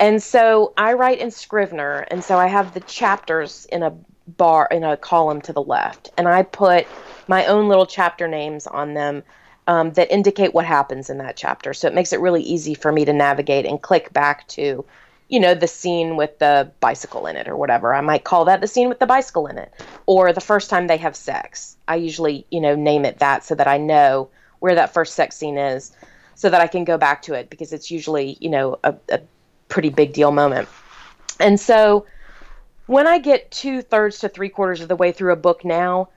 And 0.00 0.22
so 0.22 0.72
I 0.76 0.92
write 0.92 1.18
in 1.18 1.30
Scrivener, 1.30 2.06
and 2.10 2.22
so 2.22 2.38
I 2.38 2.46
have 2.46 2.72
the 2.72 2.80
chapters 2.80 3.66
in 3.66 3.82
a 3.82 3.94
bar 4.26 4.68
in 4.70 4.84
a 4.84 4.96
column 4.96 5.40
to 5.42 5.52
the 5.52 5.62
left, 5.62 6.10
and 6.16 6.28
I 6.28 6.42
put 6.42 6.86
my 7.26 7.46
own 7.46 7.68
little 7.68 7.86
chapter 7.86 8.28
names 8.28 8.66
on 8.66 8.94
them 8.94 9.22
um, 9.68 9.92
that 9.92 10.10
indicate 10.10 10.54
what 10.54 10.64
happens 10.64 11.10
in 11.10 11.18
that 11.18 11.36
chapter. 11.36 11.74
So 11.74 11.86
it 11.86 11.94
makes 11.94 12.12
it 12.12 12.20
really 12.20 12.42
easy 12.42 12.74
for 12.74 12.90
me 12.90 13.04
to 13.04 13.12
navigate 13.12 13.66
and 13.66 13.80
click 13.80 14.12
back 14.14 14.48
to, 14.48 14.84
you 15.28 15.38
know, 15.38 15.54
the 15.54 15.68
scene 15.68 16.16
with 16.16 16.38
the 16.38 16.72
bicycle 16.80 17.26
in 17.26 17.36
it 17.36 17.46
or 17.46 17.56
whatever. 17.56 17.94
I 17.94 18.00
might 18.00 18.24
call 18.24 18.46
that 18.46 18.62
the 18.62 18.66
scene 18.66 18.88
with 18.88 18.98
the 18.98 19.06
bicycle 19.06 19.46
in 19.46 19.58
it 19.58 19.70
or 20.06 20.32
the 20.32 20.40
first 20.40 20.70
time 20.70 20.86
they 20.86 20.96
have 20.96 21.14
sex. 21.14 21.76
I 21.86 21.96
usually, 21.96 22.46
you 22.50 22.62
know, 22.62 22.74
name 22.74 23.04
it 23.04 23.18
that 23.18 23.44
so 23.44 23.54
that 23.54 23.68
I 23.68 23.76
know 23.76 24.30
where 24.60 24.74
that 24.74 24.94
first 24.94 25.14
sex 25.14 25.36
scene 25.36 25.58
is 25.58 25.92
so 26.34 26.48
that 26.48 26.62
I 26.62 26.66
can 26.66 26.84
go 26.84 26.96
back 26.96 27.20
to 27.22 27.34
it 27.34 27.50
because 27.50 27.74
it's 27.74 27.90
usually, 27.90 28.38
you 28.40 28.48
know, 28.48 28.78
a, 28.84 28.94
a 29.10 29.20
pretty 29.68 29.90
big 29.90 30.14
deal 30.14 30.30
moment. 30.30 30.66
And 31.40 31.60
so 31.60 32.06
when 32.86 33.06
I 33.06 33.18
get 33.18 33.50
two 33.50 33.82
thirds 33.82 34.20
to 34.20 34.30
three 34.30 34.48
quarters 34.48 34.80
of 34.80 34.88
the 34.88 34.96
way 34.96 35.12
through 35.12 35.34
a 35.34 35.36
book 35.36 35.62
now, 35.62 36.08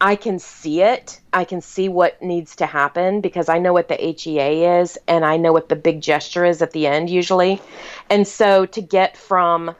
I 0.00 0.16
can 0.16 0.38
see 0.38 0.82
it. 0.82 1.20
I 1.32 1.44
can 1.44 1.60
see 1.60 1.88
what 1.88 2.22
needs 2.22 2.56
to 2.56 2.66
happen 2.66 3.20
because 3.20 3.48
I 3.48 3.58
know 3.58 3.72
what 3.72 3.88
the 3.88 3.96
HEA 3.96 4.64
is 4.80 4.98
and 5.06 5.24
I 5.24 5.36
know 5.36 5.52
what 5.52 5.68
the 5.68 5.76
big 5.76 6.00
gesture 6.00 6.44
is 6.44 6.62
at 6.62 6.72
the 6.72 6.86
end 6.86 7.10
usually. 7.10 7.60
And 8.08 8.26
so 8.26 8.64
to 8.66 8.80
get 8.80 9.16
from 9.16 9.74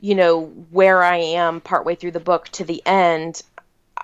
you 0.00 0.16
know 0.16 0.46
where 0.70 1.02
I 1.02 1.16
am 1.16 1.60
partway 1.60 1.94
through 1.94 2.10
the 2.10 2.20
book 2.20 2.48
to 2.50 2.64
the 2.64 2.82
end, 2.84 3.42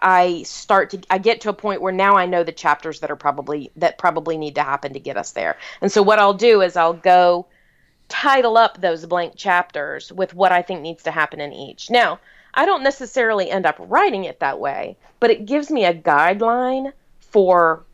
I 0.01 0.45
start 0.45 0.91
to 0.91 1.01
I 1.11 1.19
get 1.19 1.41
to 1.43 1.51
a 1.51 1.53
point 1.53 1.83
where 1.83 1.93
now 1.93 2.17
I 2.17 2.27
know 2.27 2.45
the 2.45 2.53
chapters 2.53 3.01
that 3.01 3.11
are 3.11 3.17
probably 3.17 3.73
that 3.77 3.99
probably 3.99 4.39
need 4.39 4.55
to 4.55 4.63
happen 4.63 4.93
to 4.93 5.01
get 5.01 5.17
us 5.17 5.33
there. 5.33 5.57
And 5.81 5.91
so 5.91 6.03
what 6.03 6.19
I'll 6.21 6.35
do 6.35 6.63
is 6.63 6.77
I'll 6.77 6.95
go 6.95 7.47
title 8.09 8.57
up 8.57 8.81
those 8.81 9.05
blank 9.07 9.35
chapters 9.37 10.13
with 10.13 10.35
what 10.35 10.53
I 10.53 10.63
think 10.63 10.81
needs 10.81 11.03
to 11.03 11.11
happen 11.11 11.41
in 11.41 11.53
each. 11.53 11.91
Now, 11.91 12.21
I 12.55 12.67
don't 12.67 12.83
necessarily 12.83 13.51
end 13.51 13.67
up 13.67 13.77
writing 13.79 14.25
it 14.25 14.41
that 14.41 14.59
way, 14.59 14.97
but 15.21 15.31
it 15.31 15.47
gives 15.47 15.71
me 15.71 15.85
a 15.85 15.95
guideline 15.95 16.93
for 17.21 17.85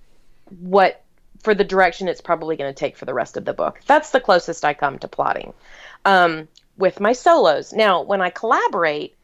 what 0.60 1.02
for 1.42 1.54
the 1.54 1.64
direction 1.64 2.08
it's 2.08 2.22
probably 2.22 2.56
going 2.56 2.72
to 2.72 2.78
take 2.78 2.96
for 2.96 3.04
the 3.04 3.12
rest 3.12 3.36
of 3.36 3.44
the 3.44 3.52
book. 3.52 3.80
That's 3.86 4.10
the 4.10 4.20
closest 4.20 4.64
I 4.64 4.72
come 4.72 4.98
to 5.00 5.08
plotting 5.08 5.52
um, 6.06 6.48
with 6.78 7.00
my 7.00 7.12
solos. 7.12 7.72
Now, 7.72 8.02
when 8.02 8.22
I 8.22 8.30
collaborate, 8.30 9.14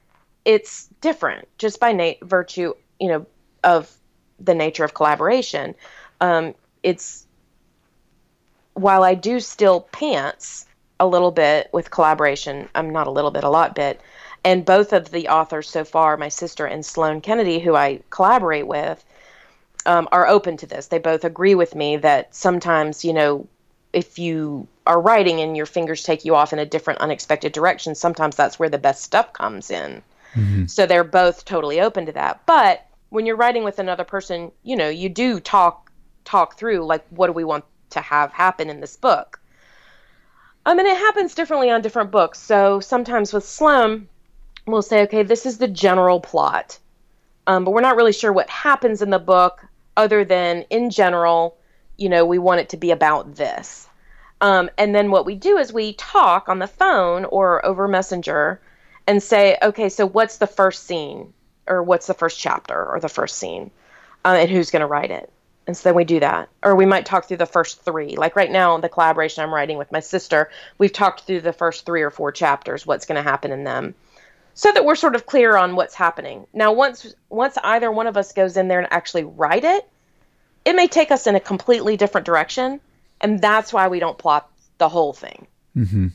it's 0.44 0.88
different 1.00 1.48
just 1.56 1.80
by 1.80 1.92
na- 1.92 2.12
virtue, 2.22 2.74
you 2.98 3.08
know, 3.08 3.26
of 3.64 3.90
the 4.38 4.54
nature 4.54 4.84
of 4.84 4.92
collaboration. 4.92 5.74
Um, 6.20 6.54
it's 6.82 7.26
while 8.74 9.02
I 9.02 9.14
do 9.14 9.40
still 9.40 9.80
pants 9.80 10.66
a 10.98 11.06
little 11.06 11.30
bit 11.30 11.70
with 11.72 11.90
collaboration. 11.90 12.68
I'm 12.74 12.90
not 12.90 13.06
a 13.06 13.10
little 13.10 13.30
bit, 13.30 13.44
a 13.44 13.48
lot 13.48 13.74
bit. 13.74 14.00
And 14.44 14.64
both 14.64 14.92
of 14.92 15.10
the 15.10 15.28
authors 15.28 15.68
so 15.68 15.84
far, 15.84 16.16
my 16.16 16.28
sister 16.28 16.66
and 16.66 16.84
Sloane 16.84 17.20
Kennedy, 17.20 17.58
who 17.58 17.74
I 17.74 18.00
collaborate 18.10 18.66
with, 18.66 19.04
um, 19.86 20.08
are 20.12 20.26
open 20.26 20.56
to 20.58 20.66
this. 20.66 20.86
They 20.86 20.98
both 20.98 21.24
agree 21.24 21.54
with 21.54 21.74
me 21.74 21.96
that 21.98 22.34
sometimes, 22.34 23.04
you 23.04 23.12
know, 23.12 23.46
if 23.92 24.18
you 24.18 24.66
are 24.86 25.00
writing 25.00 25.40
and 25.40 25.56
your 25.56 25.66
fingers 25.66 26.02
take 26.02 26.24
you 26.24 26.34
off 26.34 26.52
in 26.52 26.58
a 26.58 26.66
different 26.66 27.00
unexpected 27.00 27.52
direction, 27.52 27.94
sometimes 27.94 28.36
that's 28.36 28.58
where 28.58 28.68
the 28.68 28.78
best 28.78 29.02
stuff 29.02 29.32
comes 29.32 29.70
in. 29.70 30.02
Mm-hmm. 30.34 30.66
So 30.66 30.86
they're 30.86 31.04
both 31.04 31.44
totally 31.44 31.80
open 31.80 32.06
to 32.06 32.12
that. 32.12 32.40
But 32.46 32.86
when 33.10 33.26
you're 33.26 33.36
writing 33.36 33.64
with 33.64 33.78
another 33.78 34.04
person, 34.04 34.52
you 34.62 34.76
know, 34.76 34.88
you 34.88 35.08
do 35.08 35.40
talk 35.40 35.90
talk 36.24 36.56
through 36.56 36.84
like 36.84 37.04
what 37.10 37.26
do 37.26 37.32
we 37.32 37.44
want 37.44 37.64
to 37.90 38.00
have 38.00 38.32
happen 38.32 38.70
in 38.70 38.80
this 38.80 38.96
book. 38.96 39.40
I 40.64 40.74
mean, 40.74 40.86
it 40.86 40.96
happens 40.96 41.34
differently 41.34 41.70
on 41.70 41.82
different 41.82 42.10
books. 42.10 42.38
So 42.38 42.80
sometimes 42.80 43.32
with 43.32 43.44
Slim, 43.44 44.08
we'll 44.66 44.82
say, 44.82 45.02
okay, 45.02 45.22
this 45.22 45.46
is 45.46 45.58
the 45.58 45.68
general 45.68 46.20
plot, 46.20 46.78
um, 47.46 47.64
but 47.64 47.72
we're 47.72 47.80
not 47.80 47.96
really 47.96 48.12
sure 48.12 48.32
what 48.32 48.50
happens 48.50 49.02
in 49.02 49.10
the 49.10 49.18
book, 49.18 49.66
other 49.96 50.24
than 50.24 50.64
in 50.70 50.90
general, 50.90 51.56
you 51.96 52.08
know, 52.08 52.24
we 52.24 52.38
want 52.38 52.60
it 52.60 52.70
to 52.70 52.76
be 52.76 52.90
about 52.90 53.34
this. 53.34 53.88
Um, 54.40 54.70
and 54.78 54.94
then 54.94 55.10
what 55.10 55.26
we 55.26 55.34
do 55.34 55.58
is 55.58 55.72
we 55.72 55.92
talk 55.94 56.48
on 56.48 56.58
the 56.58 56.66
phone 56.66 57.24
or 57.26 57.64
over 57.64 57.86
Messenger 57.86 58.60
and 59.06 59.22
say, 59.22 59.58
okay, 59.62 59.88
so 59.88 60.06
what's 60.06 60.38
the 60.38 60.46
first 60.46 60.84
scene? 60.86 61.32
Or 61.66 61.82
what's 61.82 62.06
the 62.06 62.14
first 62.14 62.38
chapter 62.38 62.84
or 62.84 63.00
the 63.00 63.08
first 63.08 63.36
scene? 63.36 63.70
Uh, 64.24 64.38
and 64.40 64.50
who's 64.50 64.70
going 64.70 64.80
to 64.80 64.86
write 64.86 65.10
it? 65.10 65.30
And 65.66 65.76
so 65.76 65.88
then 65.88 65.94
we 65.94 66.04
do 66.04 66.20
that. 66.20 66.48
Or 66.62 66.74
we 66.74 66.86
might 66.86 67.06
talk 67.06 67.26
through 67.26 67.36
the 67.36 67.46
first 67.46 67.82
three. 67.82 68.16
Like 68.16 68.34
right 68.34 68.50
now, 68.50 68.76
the 68.78 68.88
collaboration 68.88 69.44
I'm 69.44 69.54
writing 69.54 69.78
with 69.78 69.92
my 69.92 70.00
sister, 70.00 70.50
we've 70.78 70.92
talked 70.92 71.22
through 71.22 71.42
the 71.42 71.52
first 71.52 71.86
three 71.86 72.02
or 72.02 72.10
four 72.10 72.32
chapters, 72.32 72.86
what's 72.86 73.06
going 73.06 73.22
to 73.22 73.30
happen 73.30 73.52
in 73.52 73.64
them, 73.64 73.94
so 74.60 74.70
that 74.72 74.84
we're 74.84 74.94
sort 74.94 75.14
of 75.14 75.24
clear 75.24 75.56
on 75.56 75.74
what's 75.74 75.94
happening. 75.94 76.46
Now, 76.52 76.70
once 76.70 77.14
once 77.30 77.56
either 77.64 77.90
one 77.90 78.06
of 78.06 78.18
us 78.18 78.34
goes 78.34 78.58
in 78.58 78.68
there 78.68 78.78
and 78.78 78.92
actually 78.92 79.24
write 79.24 79.64
it, 79.64 79.88
it 80.66 80.76
may 80.76 80.86
take 80.86 81.10
us 81.10 81.26
in 81.26 81.34
a 81.34 81.40
completely 81.40 81.96
different 81.96 82.26
direction, 82.26 82.78
and 83.22 83.40
that's 83.40 83.72
why 83.72 83.88
we 83.88 84.00
don't 84.00 84.18
plot 84.18 84.50
the 84.76 84.90
whole 84.90 85.14
thing. 85.14 85.46
Mm-hmm. 85.74 86.08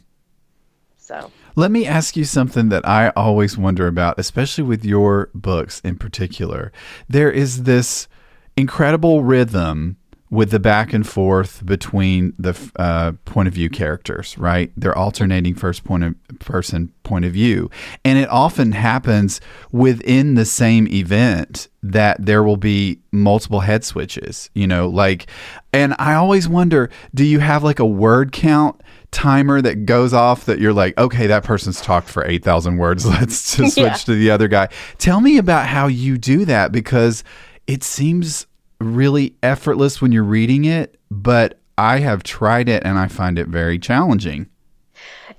So 0.98 1.32
let 1.56 1.72
me 1.72 1.88
ask 1.88 2.16
you 2.16 2.24
something 2.24 2.70
that 2.70 2.88
I 2.88 3.10
always 3.16 3.58
wonder 3.58 3.88
about, 3.88 4.20
especially 4.20 4.64
with 4.64 4.86
your 4.86 5.32
books 5.34 5.82
in 5.84 5.98
particular. 5.98 6.72
There 7.10 7.32
is 7.32 7.64
this 7.64 8.08
incredible 8.56 9.24
rhythm 9.24 9.98
with 10.32 10.50
the 10.50 10.60
back 10.60 10.92
and 10.92 11.08
forth 11.08 11.64
between 11.66 12.34
the 12.40 12.58
uh, 12.78 13.12
point 13.26 13.48
of 13.48 13.54
view 13.54 13.70
characters, 13.70 14.38
right? 14.38 14.72
They're 14.76 14.98
alternating 14.98 15.54
first 15.54 15.84
point 15.84 16.04
of 16.04 16.16
person 16.40 16.92
point 17.04 17.26
of 17.26 17.34
view. 17.34 17.70
And 18.04 18.18
it 18.18 18.28
often 18.30 18.72
happens 18.72 19.40
within 19.72 20.34
the 20.34 20.46
same 20.46 20.88
event 20.88 21.68
that 21.84 22.26
there 22.26 22.42
will 22.42 22.58
be 22.58 23.00
multiple 23.12 23.60
head 23.60 23.86
switches, 23.86 24.50
you 24.56 24.66
know, 24.66 24.90
like, 24.90 25.28
and 25.72 25.96
I 26.00 26.16
always 26.16 26.48
wonder 26.48 26.90
do 27.14 27.24
you 27.24 27.40
have 27.40 27.64
like 27.64 27.80
a 27.80 27.86
word 27.86 28.32
count 28.32 28.82
timer 29.12 29.62
that 29.62 29.86
goes 29.86 30.14
off 30.14 30.46
that 30.46 30.60
you're 30.60 30.74
like, 30.74 30.98
okay, 30.98 31.28
that 31.28 31.44
person's 31.44 31.80
talked 31.80 32.10
for 32.10 32.26
8,000 32.26 32.78
words. 32.78 33.06
Let's 33.06 33.56
just 33.56 33.76
switch 33.76 33.86
yeah. 33.86 33.94
to 33.94 34.16
the 34.16 34.32
other 34.32 34.48
guy. 34.48 34.70
Tell 34.98 35.22
me 35.22 35.38
about 35.38 35.68
how 35.68 35.86
you 35.86 36.18
do 36.18 36.46
that 36.46 36.72
because 36.72 37.24
it 37.68 37.84
seems 37.84 38.48
really 38.86 39.36
effortless 39.44 40.02
when 40.02 40.12
you're 40.12 40.24
reading 40.24 40.66
it, 40.66 41.00
but 41.10 41.60
I 41.78 42.00
have 42.00 42.24
tried 42.24 42.70
it 42.70 42.84
and 42.86 42.98
I 42.98 43.08
find 43.08 43.38
it 43.38 43.48
very 43.48 43.80
challenging. 43.80 44.50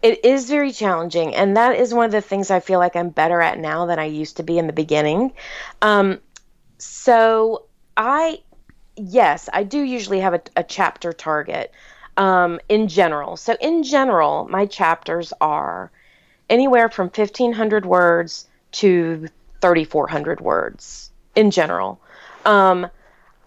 It 0.03 0.25
is 0.25 0.49
very 0.49 0.73
challenging, 0.73 1.35
and 1.35 1.57
that 1.57 1.77
is 1.77 1.95
one 1.95 2.05
of 2.05 2.13
the 2.13 2.21
things 2.21 2.51
I 2.51 2.61
feel 2.61 2.79
like 2.79 2.97
I'm 2.97 3.09
better 3.09 3.41
at 3.41 3.59
now 3.59 3.87
than 3.87 3.99
I 3.99 4.05
used 4.05 4.37
to 4.37 4.43
be 4.43 4.59
in 4.59 4.67
the 4.67 4.73
beginning. 4.73 5.33
Um, 5.81 6.21
so 6.79 7.65
I, 7.97 8.43
yes, 8.97 9.49
I 9.53 9.63
do 9.63 9.81
usually 9.81 10.21
have 10.21 10.35
a, 10.35 10.43
a 10.57 10.63
chapter 10.63 11.13
target 11.13 11.73
um, 12.17 12.61
in 12.69 12.89
general. 12.89 13.37
So 13.37 13.57
in 13.61 13.83
general, 13.83 14.47
my 14.51 14.67
chapters 14.67 15.33
are 15.41 15.91
anywhere 16.51 16.89
from 16.89 17.07
1,500 17.07 17.87
words 17.87 18.47
to 18.73 19.29
3,400 19.61 20.41
words 20.41 21.11
in 21.35 21.51
general. 21.51 22.01
Um, 22.45 22.89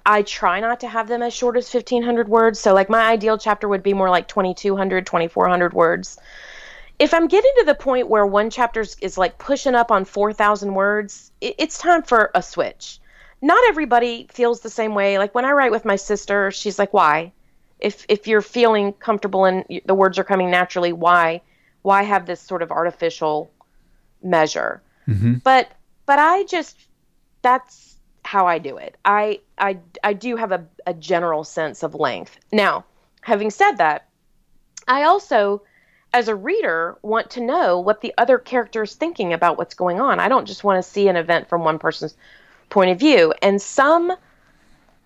I 0.06 0.22
try 0.24 0.60
not 0.60 0.80
to 0.82 0.88
have 0.88 1.08
them 1.08 1.22
as 1.22 1.34
short 1.34 1.58
as 1.58 1.72
1500 1.74 2.28
words. 2.28 2.60
So, 2.60 2.74
like, 2.74 2.90
my 2.90 3.02
ideal 3.12 3.38
chapter 3.38 3.68
would 3.68 3.84
be 3.84 3.94
more 3.94 4.10
like 4.10 4.28
2200, 4.28 5.06
2400 5.06 5.74
words. 5.74 6.18
If 6.98 7.14
I'm 7.14 7.28
getting 7.28 7.52
to 7.60 7.66
the 7.66 7.76
point 7.76 8.10
where 8.10 8.26
one 8.26 8.50
chapter 8.50 8.82
is 9.02 9.18
like 9.18 9.38
pushing 9.38 9.76
up 9.76 9.92
on 9.92 10.06
4000 10.06 10.74
words, 10.74 11.32
it's 11.40 11.78
time 11.78 12.04
for 12.04 12.32
a 12.36 12.42
switch. 12.42 13.00
Not 13.42 13.60
everybody 13.70 14.28
feels 14.32 14.60
the 14.60 14.70
same 14.70 14.96
way. 14.96 15.18
Like, 15.18 15.34
when 15.34 15.46
I 15.46 15.52
write 15.52 15.72
with 15.72 15.86
my 15.86 15.96
sister, 15.96 16.52
she's 16.52 16.78
like, 16.78 16.94
why? 16.94 17.32
If, 17.80 18.06
if 18.10 18.28
you're 18.28 18.42
feeling 18.42 18.92
comfortable 18.94 19.46
and 19.46 19.64
the 19.86 19.96
words 19.96 20.20
are 20.20 20.26
coming 20.26 20.52
naturally, 20.52 20.92
why? 20.92 21.42
Why 21.82 22.04
have 22.04 22.26
this 22.26 22.42
sort 22.42 22.62
of 22.62 22.72
artificial 22.72 23.50
measure? 24.22 24.82
Mm-hmm. 25.08 25.36
But, 25.36 25.72
but 26.06 26.20
I 26.20 26.44
just, 26.44 26.78
that's, 27.42 27.89
how 28.30 28.46
I 28.46 28.60
do 28.60 28.78
it. 28.78 28.96
I 29.04 29.40
I 29.58 29.80
I 30.04 30.14
do 30.14 30.36
have 30.36 30.52
a, 30.52 30.64
a 30.86 30.94
general 30.94 31.44
sense 31.44 31.82
of 31.82 31.96
length. 31.96 32.38
Now, 32.52 32.86
having 33.22 33.50
said 33.50 33.78
that, 33.78 34.08
I 34.88 35.02
also 35.02 35.64
as 36.14 36.28
a 36.28 36.36
reader 36.36 36.96
want 37.02 37.32
to 37.32 37.42
know 37.42 37.80
what 37.80 38.02
the 38.02 38.14
other 38.20 38.38
character 38.38 38.84
is 38.84 38.94
thinking 38.94 39.34
about 39.34 39.58
what's 39.58 39.74
going 39.74 40.00
on. 40.00 40.20
I 40.20 40.28
don't 40.28 40.46
just 40.46 40.64
want 40.64 40.78
to 40.78 40.88
see 40.88 41.08
an 41.08 41.16
event 41.16 41.50
from 41.50 41.64
one 41.64 41.80
person's 41.80 42.16
point 42.70 42.92
of 42.92 43.00
view. 43.00 43.34
And 43.42 43.60
some 43.60 44.14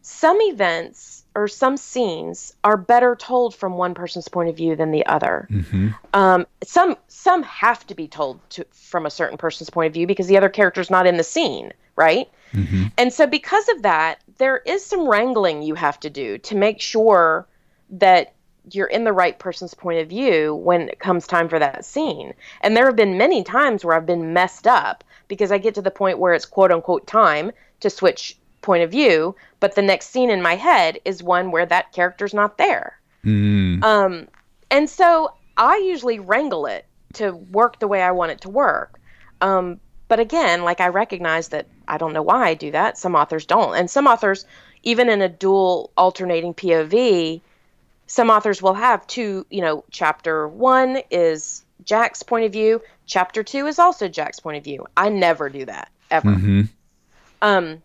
some 0.01 0.37
events 0.41 1.23
or 1.33 1.47
some 1.47 1.77
scenes 1.77 2.53
are 2.65 2.75
better 2.75 3.15
told 3.15 3.55
from 3.55 3.77
one 3.77 3.93
person's 3.93 4.27
point 4.27 4.49
of 4.49 4.57
view 4.57 4.75
than 4.75 4.91
the 4.91 5.05
other. 5.05 5.47
Mm-hmm. 5.49 5.91
Um, 6.13 6.45
some 6.61 6.97
some 7.07 7.43
have 7.43 7.87
to 7.87 7.95
be 7.95 8.09
told 8.09 8.37
to, 8.49 8.65
from 8.71 9.05
a 9.05 9.09
certain 9.09 9.37
person's 9.37 9.69
point 9.69 9.87
of 9.87 9.93
view 9.93 10.07
because 10.07 10.27
the 10.27 10.35
other 10.35 10.49
character's 10.49 10.89
not 10.89 11.07
in 11.07 11.15
the 11.15 11.23
scene, 11.23 11.71
right? 11.95 12.27
Mm-hmm. 12.53 12.85
And 12.97 13.11
so, 13.11 13.27
because 13.27 13.67
of 13.69 13.81
that, 13.81 14.19
there 14.37 14.57
is 14.57 14.85
some 14.85 15.07
wrangling 15.07 15.61
you 15.61 15.75
have 15.75 15.99
to 16.01 16.09
do 16.09 16.37
to 16.39 16.55
make 16.55 16.79
sure 16.79 17.47
that 17.89 18.33
you're 18.71 18.87
in 18.87 19.03
the 19.03 19.13
right 19.13 19.37
person's 19.39 19.73
point 19.73 19.99
of 19.99 20.07
view 20.07 20.55
when 20.55 20.89
it 20.89 20.99
comes 20.99 21.27
time 21.27 21.49
for 21.49 21.59
that 21.59 21.83
scene. 21.83 22.33
And 22.61 22.77
there 22.77 22.85
have 22.85 22.95
been 22.95 23.17
many 23.17 23.43
times 23.43 23.83
where 23.83 23.95
I've 23.95 24.05
been 24.05 24.33
messed 24.33 24.67
up 24.67 25.03
because 25.27 25.51
I 25.51 25.57
get 25.57 25.75
to 25.75 25.81
the 25.81 25.91
point 25.91 26.19
where 26.19 26.33
it's 26.33 26.45
quote 26.45 26.71
unquote 26.71 27.05
time 27.07 27.51
to 27.81 27.89
switch 27.89 28.37
point 28.61 28.83
of 28.83 28.91
view, 28.91 29.35
but 29.59 29.75
the 29.75 29.81
next 29.81 30.11
scene 30.11 30.29
in 30.29 30.41
my 30.41 30.55
head 30.55 30.99
is 31.05 31.21
one 31.21 31.51
where 31.51 31.65
that 31.65 31.91
character's 31.91 32.33
not 32.33 32.57
there. 32.57 32.97
Mm. 33.25 33.83
Um, 33.83 34.27
and 34.71 34.89
so 34.89 35.33
I 35.57 35.77
usually 35.85 36.19
wrangle 36.19 36.65
it 36.65 36.85
to 37.15 37.31
work 37.31 37.79
the 37.79 37.87
way 37.87 38.01
I 38.01 38.11
want 38.11 38.31
it 38.31 38.41
to 38.41 38.49
work. 38.49 38.99
Um, 39.41 39.79
but 40.13 40.19
again, 40.19 40.63
like 40.63 40.79
I 40.79 40.89
recognize 40.89 41.47
that 41.47 41.65
I 41.87 41.97
don't 41.97 42.13
know 42.13 42.21
why 42.21 42.47
I 42.47 42.53
do 42.53 42.69
that. 42.69 42.99
Some 42.99 43.15
authors 43.15 43.47
don't. 43.47 43.75
And 43.75 43.89
some 43.89 44.05
authors, 44.05 44.45
even 44.83 45.09
in 45.09 45.23
a 45.23 45.27
dual 45.27 45.89
alternating 45.97 46.53
POV, 46.53 47.41
some 48.05 48.29
authors 48.29 48.61
will 48.61 48.75
have 48.75 49.07
two, 49.07 49.47
you 49.49 49.61
know, 49.61 49.83
chapter 49.89 50.47
one 50.47 50.99
is 51.09 51.65
Jack's 51.83 52.21
point 52.21 52.45
of 52.45 52.51
view, 52.51 52.79
chapter 53.07 53.41
two 53.41 53.65
is 53.65 53.79
also 53.79 54.07
Jack's 54.07 54.39
point 54.39 54.55
of 54.55 54.63
view. 54.63 54.85
I 54.95 55.09
never 55.09 55.49
do 55.49 55.65
that, 55.65 55.89
ever. 56.11 56.29
Mm-hmm. 56.29 56.61
Um, 57.41 57.81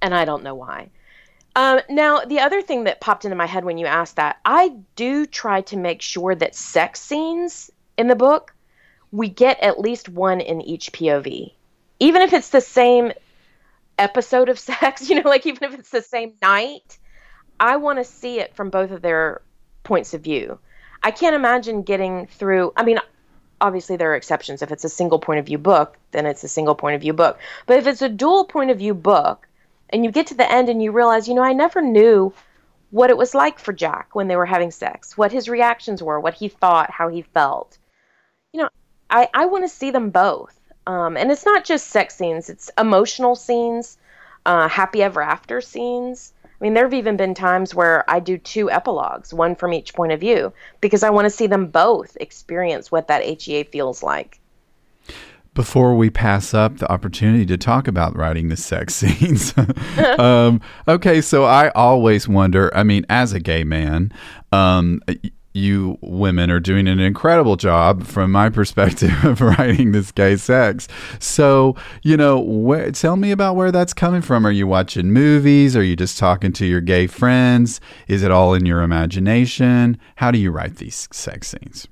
and 0.00 0.14
I 0.14 0.24
don't 0.24 0.44
know 0.44 0.54
why. 0.54 0.90
Um, 1.56 1.80
now, 1.88 2.20
the 2.20 2.38
other 2.38 2.62
thing 2.62 2.84
that 2.84 3.00
popped 3.00 3.24
into 3.24 3.36
my 3.36 3.46
head 3.46 3.64
when 3.64 3.76
you 3.76 3.86
asked 3.86 4.14
that, 4.14 4.38
I 4.44 4.76
do 4.94 5.26
try 5.26 5.62
to 5.62 5.76
make 5.76 6.00
sure 6.00 6.32
that 6.32 6.54
sex 6.54 7.00
scenes 7.00 7.72
in 7.98 8.06
the 8.06 8.14
book 8.14 8.54
we 9.12 9.28
get 9.28 9.60
at 9.60 9.80
least 9.80 10.08
one 10.08 10.40
in 10.40 10.60
each 10.60 10.92
POV. 10.92 11.52
Even 11.98 12.22
if 12.22 12.32
it's 12.32 12.50
the 12.50 12.60
same 12.60 13.12
episode 13.98 14.48
of 14.48 14.58
sex, 14.70 15.08
you 15.08 15.20
know, 15.20 15.28
like 15.28 15.46
even 15.46 15.64
if 15.64 15.78
it's 15.78 15.90
the 15.90 16.02
same 16.02 16.34
night, 16.42 16.98
I 17.58 17.76
want 17.76 17.98
to 17.98 18.04
see 18.04 18.40
it 18.40 18.54
from 18.54 18.70
both 18.70 18.90
of 18.90 19.02
their 19.02 19.42
points 19.82 20.14
of 20.14 20.22
view. 20.22 20.58
I 21.02 21.10
can't 21.10 21.34
imagine 21.34 21.82
getting 21.82 22.26
through, 22.26 22.72
I 22.76 22.84
mean, 22.84 22.98
obviously 23.60 23.96
there 23.96 24.12
are 24.12 24.16
exceptions. 24.16 24.62
If 24.62 24.72
it's 24.72 24.84
a 24.84 24.88
single 24.88 25.18
point 25.18 25.40
of 25.40 25.46
view 25.46 25.58
book, 25.58 25.96
then 26.12 26.26
it's 26.26 26.44
a 26.44 26.48
single 26.48 26.74
point 26.74 26.94
of 26.94 27.02
view 27.02 27.12
book. 27.12 27.38
But 27.66 27.78
if 27.78 27.86
it's 27.86 28.02
a 28.02 28.08
dual 28.08 28.44
point 28.44 28.70
of 28.70 28.78
view 28.78 28.94
book 28.94 29.46
and 29.90 30.04
you 30.04 30.10
get 30.10 30.28
to 30.28 30.34
the 30.34 30.50
end 30.50 30.68
and 30.68 30.82
you 30.82 30.92
realize, 30.92 31.28
you 31.28 31.34
know, 31.34 31.42
I 31.42 31.52
never 31.52 31.82
knew 31.82 32.32
what 32.90 33.10
it 33.10 33.16
was 33.16 33.34
like 33.34 33.58
for 33.58 33.72
Jack 33.72 34.14
when 34.14 34.28
they 34.28 34.36
were 34.36 34.46
having 34.46 34.70
sex, 34.70 35.16
what 35.16 35.32
his 35.32 35.48
reactions 35.48 36.02
were, 36.02 36.18
what 36.18 36.34
he 36.34 36.48
thought, 36.48 36.90
how 36.90 37.08
he 37.08 37.22
felt. 37.22 37.78
You 38.52 38.62
know, 38.62 38.68
I, 39.10 39.28
I 39.34 39.46
want 39.46 39.64
to 39.64 39.68
see 39.68 39.90
them 39.90 40.10
both. 40.10 40.56
Um, 40.86 41.16
and 41.16 41.30
it's 41.30 41.44
not 41.44 41.64
just 41.64 41.88
sex 41.88 42.16
scenes, 42.16 42.48
it's 42.48 42.70
emotional 42.78 43.36
scenes, 43.36 43.98
uh, 44.46 44.68
happy 44.68 45.02
ever 45.02 45.20
after 45.20 45.60
scenes. 45.60 46.32
I 46.44 46.64
mean, 46.64 46.74
there 46.74 46.84
have 46.84 46.94
even 46.94 47.16
been 47.16 47.34
times 47.34 47.74
where 47.74 48.08
I 48.10 48.20
do 48.20 48.36
two 48.36 48.70
epilogues, 48.70 49.32
one 49.32 49.54
from 49.54 49.72
each 49.72 49.94
point 49.94 50.12
of 50.12 50.20
view, 50.20 50.52
because 50.80 51.02
I 51.02 51.10
want 51.10 51.26
to 51.26 51.30
see 51.30 51.46
them 51.46 51.68
both 51.68 52.16
experience 52.20 52.90
what 52.90 53.08
that 53.08 53.22
HEA 53.42 53.64
feels 53.64 54.02
like. 54.02 54.40
before 55.54 55.94
we 55.96 56.10
pass 56.10 56.54
up 56.54 56.78
the 56.78 56.90
opportunity 56.90 57.44
to 57.44 57.56
talk 57.56 57.88
about 57.88 58.16
writing 58.16 58.48
the 58.48 58.56
sex 58.56 58.94
scenes. 59.00 59.54
um, 60.18 60.60
okay, 60.86 61.20
so 61.20 61.44
I 61.44 61.70
always 61.70 62.28
wonder. 62.28 62.74
I 62.76 62.82
mean, 62.82 63.04
as 63.08 63.32
a 63.32 63.40
gay 63.40 63.64
man, 63.64 64.12
um, 64.52 65.02
you 65.52 65.98
women 66.00 66.50
are 66.50 66.60
doing 66.60 66.86
an 66.86 67.00
incredible 67.00 67.56
job 67.56 68.04
from 68.04 68.30
my 68.30 68.48
perspective 68.48 69.12
of 69.24 69.40
writing 69.40 69.92
this 69.92 70.12
gay 70.12 70.36
sex. 70.36 70.86
So, 71.18 71.76
you 72.02 72.16
know, 72.16 72.38
where, 72.38 72.90
tell 72.92 73.16
me 73.16 73.30
about 73.30 73.56
where 73.56 73.72
that's 73.72 73.92
coming 73.92 74.22
from. 74.22 74.46
Are 74.46 74.52
you 74.52 74.66
watching 74.66 75.12
movies? 75.12 75.76
Are 75.76 75.82
you 75.82 75.96
just 75.96 76.18
talking 76.18 76.52
to 76.54 76.66
your 76.66 76.80
gay 76.80 77.06
friends? 77.06 77.80
Is 78.06 78.22
it 78.22 78.30
all 78.30 78.54
in 78.54 78.66
your 78.66 78.82
imagination? 78.82 79.98
How 80.16 80.30
do 80.30 80.38
you 80.38 80.50
write 80.50 80.76
these 80.76 81.08
sex 81.10 81.48
scenes? 81.48 81.88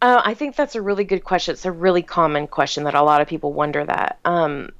Uh, 0.00 0.20
I 0.24 0.34
think 0.34 0.56
that's 0.56 0.74
a 0.74 0.82
really 0.82 1.04
good 1.04 1.24
question. 1.24 1.52
It's 1.52 1.64
a 1.64 1.70
really 1.70 2.02
common 2.02 2.48
question 2.48 2.84
that 2.84 2.94
a 2.94 3.02
lot 3.02 3.20
of 3.20 3.28
people 3.28 3.52
wonder 3.52 3.84
that. 3.84 4.18
Um, 4.24 4.70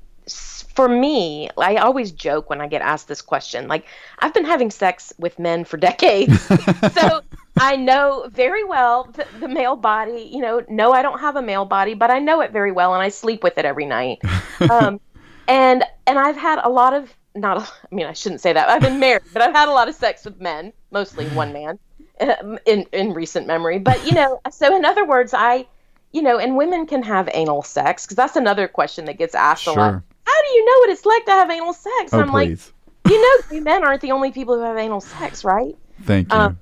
for 0.74 0.88
me, 0.88 1.50
I 1.58 1.76
always 1.76 2.10
joke 2.10 2.48
when 2.48 2.60
I 2.60 2.66
get 2.66 2.82
asked 2.82 3.06
this 3.06 3.22
question. 3.22 3.68
Like, 3.68 3.84
I've 4.18 4.34
been 4.34 4.44
having 4.44 4.70
sex 4.70 5.12
with 5.18 5.38
men 5.38 5.64
for 5.64 5.76
decades. 5.76 6.40
so 6.92 7.20
I 7.58 7.76
know 7.76 8.28
very 8.32 8.64
well 8.64 9.04
the, 9.12 9.26
the, 9.40 9.48
male 9.48 9.76
body. 9.76 10.30
You 10.32 10.40
know, 10.40 10.64
no, 10.68 10.92
I 10.92 11.02
don't 11.02 11.20
have 11.20 11.36
a 11.36 11.42
male 11.42 11.64
body, 11.64 11.94
but 11.94 12.10
I 12.10 12.18
know 12.18 12.40
it 12.40 12.50
very 12.50 12.72
well, 12.72 12.94
and 12.94 13.02
I 13.02 13.08
sleep 13.08 13.42
with 13.42 13.58
it 13.58 13.64
every 13.64 13.86
night. 13.86 14.20
Um, 14.70 15.00
and 15.48 15.82
and 16.06 16.20
I've 16.20 16.36
had 16.36 16.60
a 16.62 16.68
lot 16.68 16.94
of 16.94 17.12
not. 17.34 17.58
I 17.60 17.94
mean, 17.94 18.06
I 18.06 18.12
shouldn't 18.12 18.40
say 18.40 18.52
that. 18.52 18.68
I've 18.68 18.80
been 18.80 19.00
married, 19.00 19.22
but 19.32 19.42
I've 19.42 19.54
had 19.54 19.68
a 19.68 19.72
lot 19.72 19.88
of 19.88 19.94
sex 19.94 20.24
with 20.24 20.40
men, 20.40 20.72
mostly 20.92 21.26
one 21.30 21.52
man, 21.52 21.78
um, 22.20 22.58
in 22.64 22.86
in 22.92 23.12
recent 23.12 23.46
memory. 23.46 23.78
But 23.78 24.04
you 24.06 24.12
know, 24.12 24.40
so 24.50 24.76
in 24.76 24.84
other 24.84 25.04
words, 25.04 25.34
I, 25.34 25.66
you 26.12 26.22
know, 26.22 26.38
and 26.38 26.56
women 26.56 26.86
can 26.86 27.02
have 27.02 27.28
anal 27.34 27.62
sex 27.62 28.04
because 28.04 28.16
that's 28.16 28.36
another 28.36 28.68
question 28.68 29.06
that 29.06 29.18
gets 29.18 29.34
asked 29.34 29.64
sure. 29.64 29.74
a 29.74 29.76
lot. 29.76 30.02
How 30.24 30.42
do 30.42 30.50
you 30.50 30.64
know 30.64 30.78
what 30.80 30.90
it's 30.90 31.04
like 31.04 31.24
to 31.26 31.32
have 31.32 31.50
anal 31.50 31.72
sex? 31.72 32.12
Oh, 32.12 32.20
I'm 32.20 32.30
please. 32.30 32.72
like, 33.04 33.12
you 33.12 33.20
know, 33.50 33.60
men 33.60 33.84
aren't 33.84 34.00
the 34.00 34.12
only 34.12 34.30
people 34.30 34.54
who 34.54 34.62
have 34.62 34.76
anal 34.76 35.00
sex, 35.00 35.44
right? 35.44 35.76
Thank 36.02 36.32
you. 36.32 36.38
Um, 36.38 36.58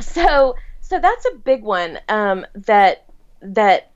so 0.00 0.56
so 0.80 0.98
that's 0.98 1.26
a 1.26 1.34
big 1.36 1.62
one 1.62 1.98
um, 2.08 2.46
that 2.54 3.04
that 3.40 3.90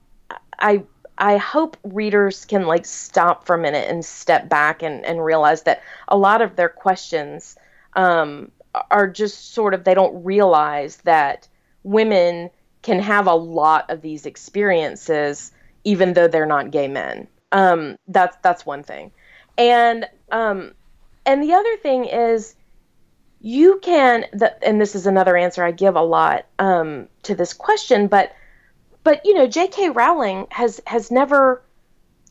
I 0.58 0.84
I 1.18 1.36
hope 1.36 1.76
readers 1.82 2.44
can 2.44 2.66
like 2.66 2.86
stop 2.86 3.44
for 3.44 3.56
a 3.56 3.58
minute 3.58 3.90
and 3.90 4.04
step 4.04 4.48
back 4.48 4.82
and, 4.82 5.04
and 5.04 5.24
realize 5.24 5.62
that 5.62 5.82
a 6.06 6.16
lot 6.16 6.42
of 6.42 6.56
their 6.56 6.68
questions 6.68 7.56
um, 7.94 8.50
are 8.90 9.08
just 9.08 9.52
sort 9.52 9.74
of 9.74 9.84
they 9.84 9.94
don't 9.94 10.24
realize 10.24 10.98
that 10.98 11.48
women 11.82 12.50
can 12.82 13.00
have 13.00 13.26
a 13.26 13.34
lot 13.34 13.90
of 13.90 14.02
these 14.02 14.26
experiences 14.26 15.52
even 15.84 16.12
though 16.12 16.28
they're 16.28 16.46
not 16.46 16.70
gay 16.70 16.88
men. 16.88 17.26
Um, 17.52 17.96
that's 18.08 18.36
that's 18.42 18.66
one 18.66 18.82
thing, 18.82 19.10
and 19.56 20.06
um, 20.30 20.72
and 21.24 21.42
the 21.42 21.54
other 21.54 21.76
thing 21.78 22.04
is 22.04 22.54
you 23.40 23.78
can 23.82 24.24
the, 24.32 24.62
and 24.66 24.80
this 24.80 24.94
is 24.94 25.06
another 25.06 25.36
answer 25.36 25.62
I 25.62 25.70
give 25.70 25.96
a 25.96 26.02
lot 26.02 26.46
um, 26.58 27.08
to 27.24 27.34
this 27.34 27.52
question, 27.52 28.08
but 28.08 28.32
but 29.04 29.24
you 29.24 29.34
know 29.34 29.46
J.K. 29.46 29.90
Rowling 29.90 30.46
has 30.50 30.80
has 30.86 31.10
never 31.10 31.62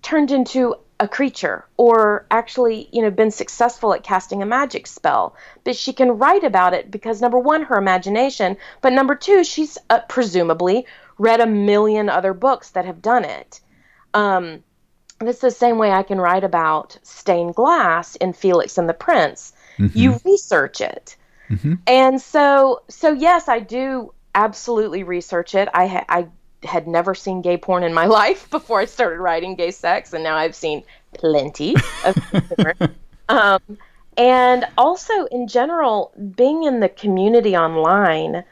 turned 0.01 0.31
into 0.31 0.75
a 0.99 1.07
creature 1.07 1.65
or 1.77 2.25
actually 2.31 2.89
you 2.91 3.01
know 3.01 3.11
been 3.11 3.29
successful 3.29 3.93
at 3.93 4.03
casting 4.03 4.41
a 4.41 4.45
magic 4.45 4.87
spell 4.87 5.35
but 5.63 5.75
she 5.75 5.93
can 5.93 6.17
write 6.17 6.43
about 6.43 6.73
it 6.73 6.89
because 6.89 7.21
number 7.21 7.37
one 7.37 7.61
her 7.61 7.77
imagination 7.77 8.57
but 8.81 8.93
number 8.93 9.13
two 9.13 9.43
she's 9.43 9.77
uh, 9.91 9.99
presumably 10.09 10.87
read 11.19 11.39
a 11.39 11.45
million 11.45 12.09
other 12.09 12.33
books 12.33 12.71
that 12.71 12.85
have 12.85 12.99
done 13.01 13.23
it 13.23 13.59
um, 14.15 14.63
it's 15.21 15.41
the 15.41 15.51
same 15.51 15.77
way 15.77 15.91
i 15.91 16.01
can 16.01 16.19
write 16.19 16.43
about 16.43 16.97
stained 17.03 17.53
glass 17.53 18.15
in 18.15 18.33
felix 18.33 18.79
and 18.79 18.89
the 18.89 18.93
prince 18.93 19.53
mm-hmm. 19.77 19.97
you 19.97 20.19
research 20.25 20.81
it. 20.81 21.15
Mm-hmm. 21.49 21.75
And 21.85 22.21
so, 22.21 22.81
so 22.89 23.13
yes, 23.13 23.47
I 23.47 23.59
do 23.59 24.13
absolutely 24.35 25.03
research 25.03 25.55
it. 25.55 25.69
I, 25.73 25.87
ha- 25.87 26.05
I 26.09 26.27
had 26.63 26.87
never 26.87 27.15
seen 27.15 27.41
gay 27.41 27.57
porn 27.57 27.83
in 27.83 27.93
my 27.93 28.05
life 28.21 28.49
before 28.49 28.79
I 28.79 28.85
started 28.85 29.19
writing 29.19 29.55
gay 29.55 29.71
sex, 29.71 30.13
and 30.13 30.23
now 30.23 30.35
I've 30.35 30.55
seen 30.55 30.83
plenty 31.13 31.75
of 32.05 32.89
um, 33.29 33.77
and 34.17 34.65
also, 34.79 35.25
in 35.25 35.47
general, 35.47 36.11
being 36.35 36.63
in 36.63 36.79
the 36.79 36.89
community 36.89 37.55
online 37.55 38.43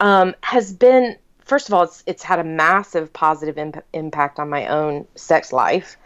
um, 0.00 0.34
has 0.42 0.74
been, 0.74 1.16
first 1.40 1.68
of 1.68 1.74
all, 1.74 1.84
it's 1.84 2.02
it's 2.06 2.22
had 2.22 2.38
a 2.38 2.44
massive 2.44 3.10
positive 3.14 3.56
imp- 3.56 3.84
impact 3.94 4.38
on 4.38 4.50
my 4.50 4.66
own 4.66 5.06
sex 5.14 5.54
life 5.54 5.96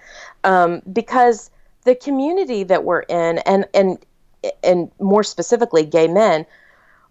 um, 0.44 0.80
because 0.92 1.50
the 1.84 1.96
community 1.96 2.62
that 2.62 2.84
we're 2.84 3.00
in, 3.00 3.38
and 3.38 3.66
and 3.74 3.98
and 4.62 4.90
more 4.98 5.22
specifically, 5.22 5.84
gay 5.84 6.08
men, 6.08 6.46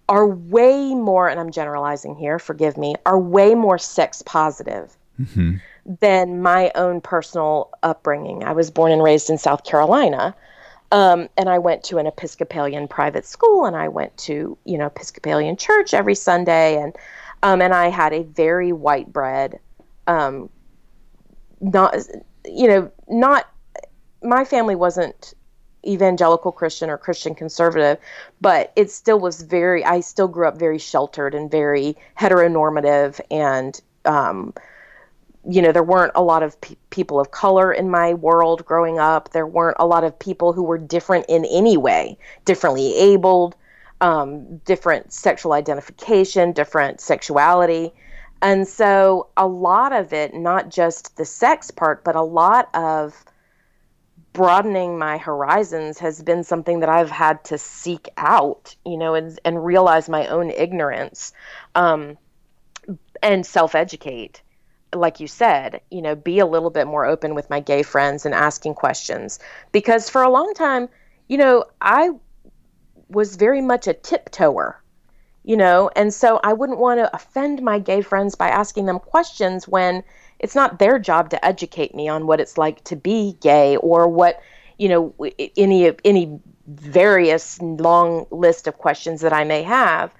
are 0.07 0.27
way 0.27 0.95
more, 0.95 1.29
and 1.29 1.39
I'm 1.39 1.51
generalizing 1.51 2.15
here, 2.15 2.39
forgive 2.39 2.77
me, 2.77 2.95
are 3.05 3.19
way 3.19 3.53
more 3.53 3.77
sex 3.77 4.23
positive 4.23 4.97
mm-hmm. 5.19 5.57
than 5.99 6.41
my 6.41 6.71
own 6.75 7.01
personal 7.01 7.69
upbringing. 7.83 8.43
I 8.43 8.53
was 8.53 8.71
born 8.71 8.91
and 8.91 9.03
raised 9.03 9.29
in 9.29 9.37
South 9.37 9.63
Carolina. 9.63 10.35
Um, 10.91 11.29
and 11.37 11.47
I 11.49 11.59
went 11.59 11.83
to 11.85 11.99
an 11.99 12.07
Episcopalian 12.07 12.87
private 12.87 13.25
school, 13.25 13.65
and 13.65 13.75
I 13.75 13.89
went 13.89 14.17
to 14.17 14.57
you 14.65 14.77
know 14.77 14.87
Episcopalian 14.87 15.55
church 15.55 15.93
every 15.93 16.15
Sunday, 16.15 16.81
and 16.81 16.95
um, 17.43 17.61
and 17.61 17.73
I 17.75 17.89
had 17.89 18.11
a 18.11 18.23
very 18.23 18.71
white 18.71 19.13
bread, 19.13 19.59
um, 20.07 20.49
not 21.61 21.95
you 22.43 22.67
know 22.67 22.91
not 23.07 23.47
my 24.23 24.45
family 24.45 24.75
wasn't 24.75 25.35
evangelical 25.89 26.51
Christian 26.51 26.89
or 26.89 26.97
Christian 26.97 27.35
conservative, 27.35 27.97
but 28.39 28.71
it 28.75 28.91
still 28.91 29.19
was 29.19 29.41
very, 29.41 29.83
I 29.83 29.99
still 30.01 30.27
grew 30.27 30.47
up 30.47 30.57
very 30.57 30.77
sheltered 30.77 31.33
and 31.33 31.49
very 31.49 31.97
heteronormative. 32.17 33.19
And, 33.31 33.79
um, 34.05 34.53
you 35.49 35.61
know, 35.61 35.71
there 35.71 35.83
weren't 35.83 36.11
a 36.15 36.21
lot 36.21 36.43
of 36.43 36.59
pe- 36.61 36.75
people 36.89 37.19
of 37.19 37.31
color 37.31 37.71
in 37.73 37.89
my 37.89 38.13
world 38.13 38.65
growing 38.65 38.99
up. 38.99 39.31
There 39.31 39.47
weren't 39.47 39.77
a 39.79 39.87
lot 39.87 40.03
of 40.03 40.17
people 40.17 40.53
who 40.53 40.63
were 40.63 40.77
different 40.77 41.25
in 41.27 41.45
any 41.45 41.77
way, 41.77 42.17
differently 42.45 42.95
abled, 42.95 43.55
um, 44.01 44.57
different 44.57 45.11
sexual 45.11 45.53
identification, 45.53 46.51
different 46.51 47.01
sexuality. 47.01 47.93
And 48.41 48.67
so 48.67 49.27
a 49.35 49.47
lot 49.47 49.91
of 49.91 50.13
it, 50.13 50.33
not 50.33 50.69
just 50.69 51.17
the 51.17 51.25
sex 51.25 51.71
part, 51.71 52.03
but 52.03 52.15
a 52.15 52.21
lot 52.21 52.69
of 52.73 53.25
broadening 54.39 54.97
my 54.97 55.17
horizons 55.17 55.99
has 55.99 56.23
been 56.23 56.45
something 56.45 56.79
that 56.79 56.87
I've 56.87 57.11
had 57.11 57.43
to 57.45 57.57
seek 57.57 58.07
out, 58.15 58.73
you 58.85 58.95
know, 58.95 59.13
and, 59.13 59.37
and 59.43 59.65
realize 59.65 60.07
my 60.07 60.27
own 60.27 60.49
ignorance 60.49 61.33
um, 61.75 62.17
and 63.21 63.45
self 63.45 63.75
educate. 63.75 64.41
Like 64.95 65.19
you 65.19 65.27
said, 65.27 65.81
you 65.91 66.01
know, 66.01 66.15
be 66.15 66.39
a 66.39 66.45
little 66.45 66.69
bit 66.69 66.87
more 66.87 67.05
open 67.05 67.35
with 67.35 67.49
my 67.49 67.59
gay 67.59 67.83
friends 67.83 68.25
and 68.25 68.33
asking 68.33 68.75
questions. 68.75 69.39
Because 69.73 70.09
for 70.09 70.23
a 70.23 70.29
long 70.29 70.53
time, 70.53 70.87
you 71.27 71.37
know, 71.37 71.65
I 71.81 72.11
was 73.09 73.35
very 73.35 73.59
much 73.59 73.87
a 73.87 73.93
tiptoer, 73.93 74.81
you 75.43 75.57
know, 75.57 75.91
and 75.97 76.13
so 76.13 76.39
I 76.41 76.53
wouldn't 76.53 76.79
want 76.79 77.01
to 77.01 77.13
offend 77.13 77.61
my 77.61 77.77
gay 77.77 77.99
friends 77.99 78.35
by 78.35 78.47
asking 78.47 78.85
them 78.85 78.99
questions 78.99 79.67
when 79.67 80.05
it's 80.39 80.55
not 80.55 80.79
their 80.79 80.97
job 80.97 81.29
to 81.29 81.45
educate 81.45 81.93
me 81.93 82.07
on 82.07 82.25
what 82.25 82.39
it's 82.39 82.57
like 82.57 82.83
to 82.85 82.95
be 82.95 83.37
gay 83.41 83.75
or 83.77 84.07
what 84.07 84.41
you 84.77 84.89
know 84.89 85.13
any 85.57 85.91
any 86.03 86.39
various 86.67 87.61
long 87.61 88.25
list 88.31 88.67
of 88.67 88.77
questions 88.77 89.21
that 89.21 89.33
I 89.33 89.43
may 89.43 89.63
have. 89.63 90.13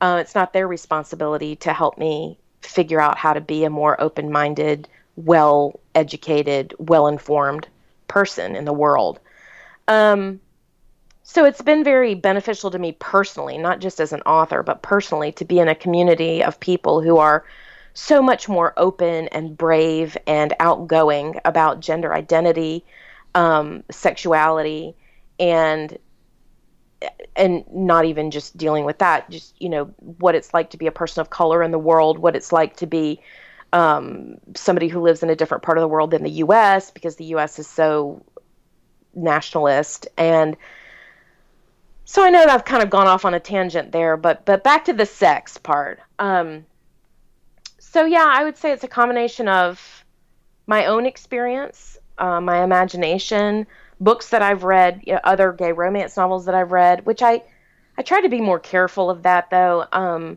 Uh, 0.00 0.18
it's 0.20 0.34
not 0.34 0.52
their 0.52 0.68
responsibility 0.68 1.56
to 1.56 1.72
help 1.72 1.96
me 1.98 2.38
figure 2.60 3.00
out 3.00 3.16
how 3.16 3.32
to 3.32 3.40
be 3.40 3.64
a 3.64 3.70
more 3.70 3.98
open-minded, 4.00 4.88
well-educated, 5.16 6.74
well-informed 6.78 7.66
person 8.08 8.54
in 8.54 8.66
the 8.66 8.74
world. 8.74 9.18
Um, 9.88 10.40
so 11.22 11.44
it's 11.44 11.62
been 11.62 11.82
very 11.82 12.14
beneficial 12.14 12.70
to 12.70 12.78
me 12.78 12.92
personally, 12.92 13.56
not 13.56 13.80
just 13.80 14.00
as 14.00 14.12
an 14.12 14.20
author, 14.22 14.62
but 14.62 14.82
personally, 14.82 15.32
to 15.32 15.44
be 15.44 15.58
in 15.58 15.68
a 15.68 15.74
community 15.74 16.42
of 16.42 16.60
people 16.60 17.00
who 17.00 17.16
are 17.16 17.44
so 17.96 18.20
much 18.20 18.46
more 18.46 18.74
open 18.76 19.26
and 19.28 19.56
brave 19.56 20.18
and 20.26 20.52
outgoing 20.60 21.40
about 21.46 21.80
gender 21.80 22.12
identity, 22.12 22.84
um, 23.34 23.82
sexuality, 23.90 24.94
and 25.40 25.98
and 27.34 27.64
not 27.72 28.04
even 28.04 28.30
just 28.30 28.56
dealing 28.56 28.84
with 28.84 28.98
that, 28.98 29.30
just 29.30 29.54
you 29.60 29.70
know 29.70 29.86
what 30.18 30.34
it's 30.34 30.52
like 30.52 30.68
to 30.70 30.76
be 30.76 30.86
a 30.86 30.92
person 30.92 31.22
of 31.22 31.30
color 31.30 31.62
in 31.62 31.70
the 31.70 31.78
world, 31.78 32.18
what 32.18 32.36
it's 32.36 32.52
like 32.52 32.76
to 32.76 32.86
be 32.86 33.18
um, 33.72 34.36
somebody 34.54 34.88
who 34.88 35.00
lives 35.00 35.22
in 35.22 35.30
a 35.30 35.36
different 35.36 35.62
part 35.62 35.78
of 35.78 35.82
the 35.82 35.88
world 35.88 36.10
than 36.10 36.22
the 36.22 36.30
U.S. 36.30 36.90
because 36.90 37.16
the 37.16 37.24
U.S. 37.26 37.58
is 37.58 37.66
so 37.66 38.22
nationalist 39.14 40.06
and 40.18 40.54
so 42.04 42.22
I 42.22 42.28
know 42.28 42.40
that 42.40 42.50
I've 42.50 42.66
kind 42.66 42.82
of 42.82 42.90
gone 42.90 43.06
off 43.06 43.24
on 43.24 43.32
a 43.32 43.40
tangent 43.40 43.90
there, 43.90 44.18
but 44.18 44.44
but 44.44 44.62
back 44.62 44.84
to 44.84 44.92
the 44.92 45.06
sex 45.06 45.56
part. 45.56 45.98
Um, 46.18 46.66
so 47.96 48.04
yeah, 48.04 48.30
I 48.30 48.44
would 48.44 48.58
say 48.58 48.72
it's 48.72 48.84
a 48.84 48.88
combination 48.88 49.48
of 49.48 50.04
my 50.66 50.84
own 50.84 51.06
experience, 51.06 51.96
uh, 52.18 52.42
my 52.42 52.62
imagination, 52.62 53.66
books 53.98 54.28
that 54.28 54.42
I've 54.42 54.64
read, 54.64 55.00
you 55.06 55.14
know, 55.14 55.20
other 55.24 55.50
gay 55.50 55.72
romance 55.72 56.14
novels 56.14 56.44
that 56.44 56.54
I've 56.54 56.72
read, 56.72 57.06
which 57.06 57.22
I 57.22 57.42
I 57.96 58.02
try 58.02 58.20
to 58.20 58.28
be 58.28 58.42
more 58.42 58.58
careful 58.60 59.08
of 59.08 59.22
that 59.22 59.48
though, 59.48 59.86
um, 59.92 60.36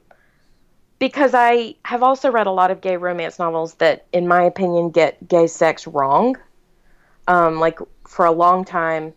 because 0.99 1.33
I 1.33 1.75
have 1.83 2.01
also 2.01 2.31
read 2.31 2.47
a 2.47 2.51
lot 2.51 2.71
of 2.71 2.79
gay 2.79 2.95
romance 2.95 3.37
novels 3.37 3.73
that, 3.73 4.05
in 4.13 4.25
my 4.25 4.43
opinion, 4.43 4.91
get 4.91 5.27
gay 5.27 5.47
sex 5.47 5.85
wrong. 5.85 6.37
Um, 7.27 7.59
like 7.59 7.79
for 8.07 8.25
a 8.25 8.31
long 8.31 8.63
time, 8.63 9.13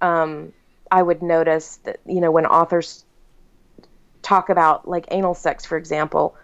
um, 0.00 0.54
I 0.90 1.02
would 1.02 1.20
notice 1.20 1.76
that 1.84 2.00
you 2.06 2.22
know 2.22 2.30
when 2.30 2.46
authors 2.46 3.04
talk 4.22 4.48
about 4.48 4.88
like 4.88 5.08
anal 5.10 5.34
sex, 5.34 5.66
for 5.66 5.76
example, 5.76 6.34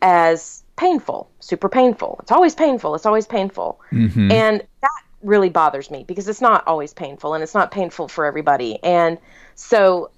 as 0.00 0.62
painful, 0.76 1.30
super 1.40 1.68
painful. 1.68 2.18
It's 2.22 2.32
always 2.32 2.54
painful. 2.54 2.94
It's 2.94 3.06
always 3.06 3.26
painful, 3.26 3.80
mm-hmm. 3.90 4.30
and 4.30 4.62
that 4.82 5.02
really 5.22 5.48
bothers 5.50 5.90
me 5.90 6.04
because 6.04 6.28
it's 6.28 6.40
not 6.40 6.66
always 6.66 6.92
painful, 6.92 7.34
and 7.34 7.42
it's 7.42 7.54
not 7.54 7.70
painful 7.70 8.08
for 8.08 8.24
everybody. 8.24 8.82
And 8.82 9.18
so 9.54 10.10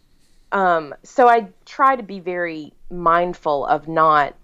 um, 0.53 0.95
so 1.03 1.29
I 1.29 1.49
try 1.65 1.97
to 1.97 2.03
be 2.03 2.21
very 2.21 2.73
mindful 2.91 3.67
of 3.67 3.89
not 3.89 4.35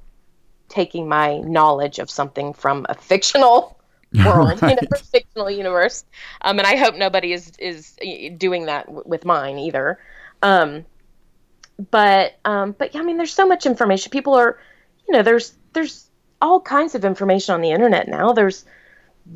taking 0.69 1.09
my 1.09 1.39
knowledge 1.39 1.99
of 1.99 2.11
something 2.11 2.53
from 2.53 2.87
a 2.89 2.95
fictional 2.95 3.79
world, 4.25 4.61
right. 4.62 4.79
in 4.79 4.89
a 4.93 4.99
fictional 4.99 5.51
universe. 5.51 6.05
Um, 6.43 6.59
and 6.59 6.67
I 6.67 6.77
hope 6.77 6.97
nobody 6.97 7.33
is 7.33 7.53
is 7.59 7.97
doing 8.37 8.67
that 8.67 8.87
w- 8.87 9.05
with 9.07 9.25
mine 9.25 9.59
either. 9.59 9.99
Um, 10.43 10.85
but 11.91 12.35
um, 12.45 12.73
but 12.73 12.95
yeah, 12.95 13.01
I 13.01 13.05
mean, 13.05 13.17
there's 13.17 13.33
so 13.33 13.47
much 13.47 13.67
information. 13.67 14.11
People 14.11 14.35
are, 14.35 14.59
you 15.09 15.12
know, 15.12 15.23
there's 15.23 15.55
there's 15.75 16.09
all 16.41 16.61
kinds 16.61 16.95
of 16.95 17.05
information 17.05 17.55
on 17.55 17.61
the 17.61 17.70
internet 17.70 18.09
now. 18.09 18.33
There's 18.33 18.64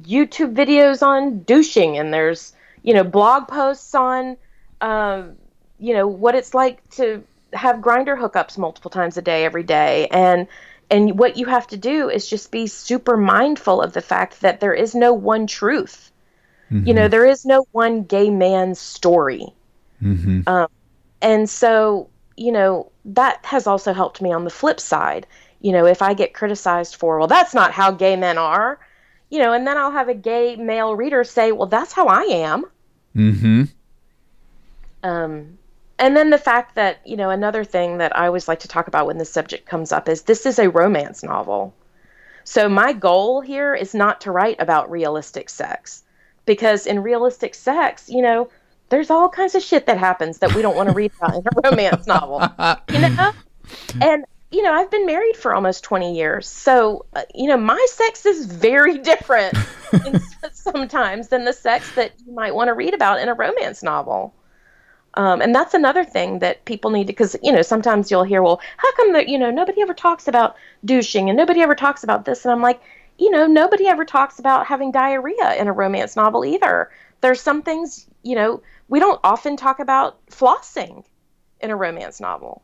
YouTube 0.02 0.54
videos 0.54 1.02
on 1.02 1.42
douching, 1.42 1.98
and 1.98 2.12
there's 2.12 2.52
you 2.82 2.94
know 2.94 3.04
blog 3.04 3.48
posts 3.48 3.94
on 3.94 4.36
um, 4.80 5.36
you 5.78 5.94
know 5.94 6.06
what 6.06 6.34
it's 6.34 6.54
like 6.54 6.88
to 6.90 7.22
have 7.52 7.76
Grindr 7.76 8.18
hookups 8.18 8.58
multiple 8.58 8.90
times 8.90 9.16
a 9.16 9.22
day 9.22 9.44
every 9.44 9.62
day 9.62 10.08
and 10.10 10.46
and 10.90 11.18
what 11.18 11.36
you 11.36 11.46
have 11.46 11.66
to 11.68 11.76
do 11.76 12.08
is 12.08 12.28
just 12.28 12.50
be 12.50 12.66
super 12.66 13.16
mindful 13.16 13.82
of 13.82 13.92
the 13.92 14.00
fact 14.00 14.40
that 14.40 14.60
there 14.60 14.74
is 14.74 14.94
no 14.94 15.12
one 15.12 15.46
truth 15.46 16.10
mm-hmm. 16.70 16.86
you 16.86 16.94
know 16.94 17.02
mm-hmm. 17.02 17.10
there 17.10 17.26
is 17.26 17.46
no 17.46 17.66
one 17.72 18.02
gay 18.02 18.30
man's 18.30 18.78
story 18.78 19.46
mm-hmm. 20.02 20.42
um, 20.46 20.68
and 21.22 21.48
so 21.48 22.08
you 22.36 22.52
know 22.52 22.90
that 23.04 23.44
has 23.44 23.66
also 23.66 23.92
helped 23.92 24.20
me 24.20 24.32
on 24.32 24.44
the 24.44 24.50
flip 24.50 24.78
side 24.78 25.26
you 25.60 25.72
know 25.72 25.86
if 25.86 26.02
i 26.02 26.14
get 26.14 26.34
criticized 26.34 26.96
for 26.96 27.18
well 27.18 27.26
that's 27.26 27.54
not 27.54 27.72
how 27.72 27.90
gay 27.90 28.16
men 28.16 28.38
are 28.38 28.78
you 29.30 29.38
know 29.38 29.52
and 29.52 29.66
then 29.66 29.76
i'll 29.76 29.90
have 29.90 30.08
a 30.08 30.14
gay 30.14 30.56
male 30.56 30.94
reader 30.94 31.24
say 31.24 31.52
well 31.52 31.66
that's 31.66 31.92
how 31.92 32.06
i 32.06 32.22
am. 32.22 32.64
Mm-hmm. 33.16 33.64
Um 35.02 35.58
and 35.98 36.16
then 36.16 36.30
the 36.30 36.38
fact 36.38 36.76
that 36.76 37.00
you 37.06 37.16
know 37.16 37.30
another 37.30 37.64
thing 37.64 37.98
that 37.98 38.16
i 38.16 38.26
always 38.26 38.48
like 38.48 38.60
to 38.60 38.68
talk 38.68 38.88
about 38.88 39.06
when 39.06 39.18
this 39.18 39.30
subject 39.30 39.66
comes 39.66 39.92
up 39.92 40.08
is 40.08 40.22
this 40.22 40.46
is 40.46 40.58
a 40.58 40.70
romance 40.70 41.22
novel. 41.22 41.74
So 42.44 42.68
my 42.68 42.94
goal 42.94 43.42
here 43.42 43.74
is 43.74 43.94
not 43.94 44.22
to 44.22 44.30
write 44.30 44.56
about 44.58 44.90
realistic 44.90 45.50
sex 45.50 46.02
because 46.46 46.86
in 46.86 47.02
realistic 47.02 47.54
sex 47.54 48.08
you 48.08 48.22
know 48.22 48.48
there's 48.90 49.10
all 49.10 49.28
kinds 49.28 49.54
of 49.54 49.62
shit 49.62 49.84
that 49.86 49.98
happens 49.98 50.38
that 50.38 50.54
we 50.54 50.62
don't 50.62 50.76
want 50.76 50.88
to 50.88 50.94
read 50.94 51.12
about 51.20 51.34
in 51.34 51.42
a 51.46 51.68
romance 51.70 52.06
novel 52.06 52.40
you 52.90 53.00
know? 53.00 53.32
And 54.00 54.24
you 54.50 54.62
know 54.62 54.72
i've 54.72 54.90
been 54.90 55.06
married 55.06 55.36
for 55.36 55.54
almost 55.54 55.84
20 55.84 56.16
years 56.16 56.46
so 56.46 57.04
uh, 57.14 57.22
you 57.34 57.48
know 57.48 57.56
my 57.56 57.86
sex 57.90 58.26
is 58.26 58.46
very 58.46 58.98
different 59.10 59.56
sometimes 60.52 61.28
than 61.28 61.44
the 61.44 61.52
sex 61.52 61.94
that 61.94 62.12
you 62.26 62.32
might 62.32 62.54
want 62.54 62.68
to 62.68 62.74
read 62.74 62.94
about 62.94 63.20
in 63.20 63.28
a 63.28 63.34
romance 63.34 63.82
novel 63.82 64.34
um, 65.14 65.40
and 65.40 65.54
that's 65.54 65.74
another 65.74 66.04
thing 66.04 66.38
that 66.40 66.64
people 66.64 66.90
need 66.90 67.06
to, 67.06 67.12
because 67.12 67.34
you 67.42 67.50
know 67.50 67.62
sometimes 67.62 68.10
you'll 68.10 68.24
hear, 68.24 68.42
well, 68.42 68.60
how 68.76 68.92
come 68.92 69.14
that 69.14 69.26
you 69.26 69.38
know 69.38 69.50
nobody 69.50 69.80
ever 69.80 69.94
talks 69.94 70.28
about 70.28 70.54
douching 70.84 71.28
and 71.28 71.36
nobody 71.36 71.60
ever 71.60 71.74
talks 71.74 72.04
about 72.04 72.24
this, 72.24 72.44
and 72.44 72.52
I'm 72.52 72.62
like, 72.62 72.80
you 73.18 73.30
know, 73.30 73.46
nobody 73.46 73.86
ever 73.88 74.04
talks 74.04 74.38
about 74.38 74.66
having 74.66 74.92
diarrhea 74.92 75.54
in 75.58 75.66
a 75.66 75.72
romance 75.72 76.14
novel 76.14 76.44
either. 76.44 76.90
There's 77.20 77.40
some 77.40 77.62
things, 77.62 78.06
you 78.22 78.36
know, 78.36 78.62
we 78.88 79.00
don't 79.00 79.20
often 79.24 79.56
talk 79.56 79.80
about 79.80 80.24
flossing 80.26 81.04
in 81.60 81.70
a 81.70 81.76
romance 81.76 82.20
novel. 82.20 82.62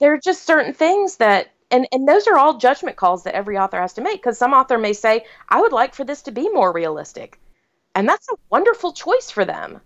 There 0.00 0.12
are 0.14 0.18
just 0.18 0.44
certain 0.44 0.72
things 0.74 1.16
that, 1.16 1.48
and 1.70 1.86
and 1.92 2.08
those 2.08 2.26
are 2.28 2.38
all 2.38 2.58
judgment 2.58 2.96
calls 2.96 3.24
that 3.24 3.34
every 3.34 3.58
author 3.58 3.80
has 3.80 3.94
to 3.94 4.00
make. 4.00 4.20
Because 4.20 4.38
some 4.38 4.52
author 4.54 4.78
may 4.78 4.92
say, 4.92 5.24
I 5.48 5.60
would 5.60 5.72
like 5.72 5.94
for 5.94 6.04
this 6.04 6.22
to 6.22 6.30
be 6.30 6.48
more 6.50 6.72
realistic, 6.72 7.38
and 7.94 8.08
that's 8.08 8.28
a 8.30 8.36
wonderful 8.50 8.92
choice 8.92 9.30
for 9.30 9.44
them 9.44 9.80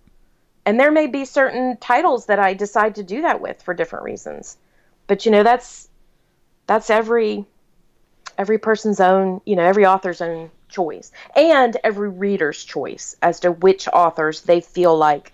and 0.64 0.78
there 0.78 0.92
may 0.92 1.06
be 1.06 1.24
certain 1.24 1.76
titles 1.78 2.26
that 2.26 2.38
I 2.38 2.54
decide 2.54 2.96
to 2.96 3.02
do 3.02 3.22
that 3.22 3.40
with 3.40 3.62
for 3.62 3.74
different 3.74 4.04
reasons. 4.04 4.56
But 5.06 5.26
you 5.26 5.32
know, 5.32 5.42
that's 5.42 5.88
that's 6.66 6.90
every 6.90 7.46
every 8.38 8.58
person's 8.58 9.00
own, 9.00 9.40
you 9.44 9.56
know, 9.56 9.64
every 9.64 9.86
author's 9.86 10.20
own 10.20 10.50
choice 10.68 11.12
and 11.36 11.76
every 11.84 12.08
reader's 12.08 12.64
choice 12.64 13.16
as 13.20 13.40
to 13.40 13.52
which 13.52 13.88
authors 13.88 14.42
they 14.42 14.60
feel 14.60 14.96
like 14.96 15.32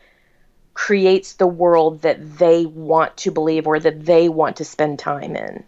creates 0.78 1.32
the 1.32 1.46
world 1.46 2.02
that 2.02 2.38
they 2.38 2.64
want 2.64 3.16
to 3.16 3.32
believe 3.32 3.66
or 3.66 3.80
that 3.80 4.06
they 4.06 4.28
want 4.28 4.54
to 4.54 4.64
spend 4.64 4.96
time 4.96 5.34
in. 5.34 5.64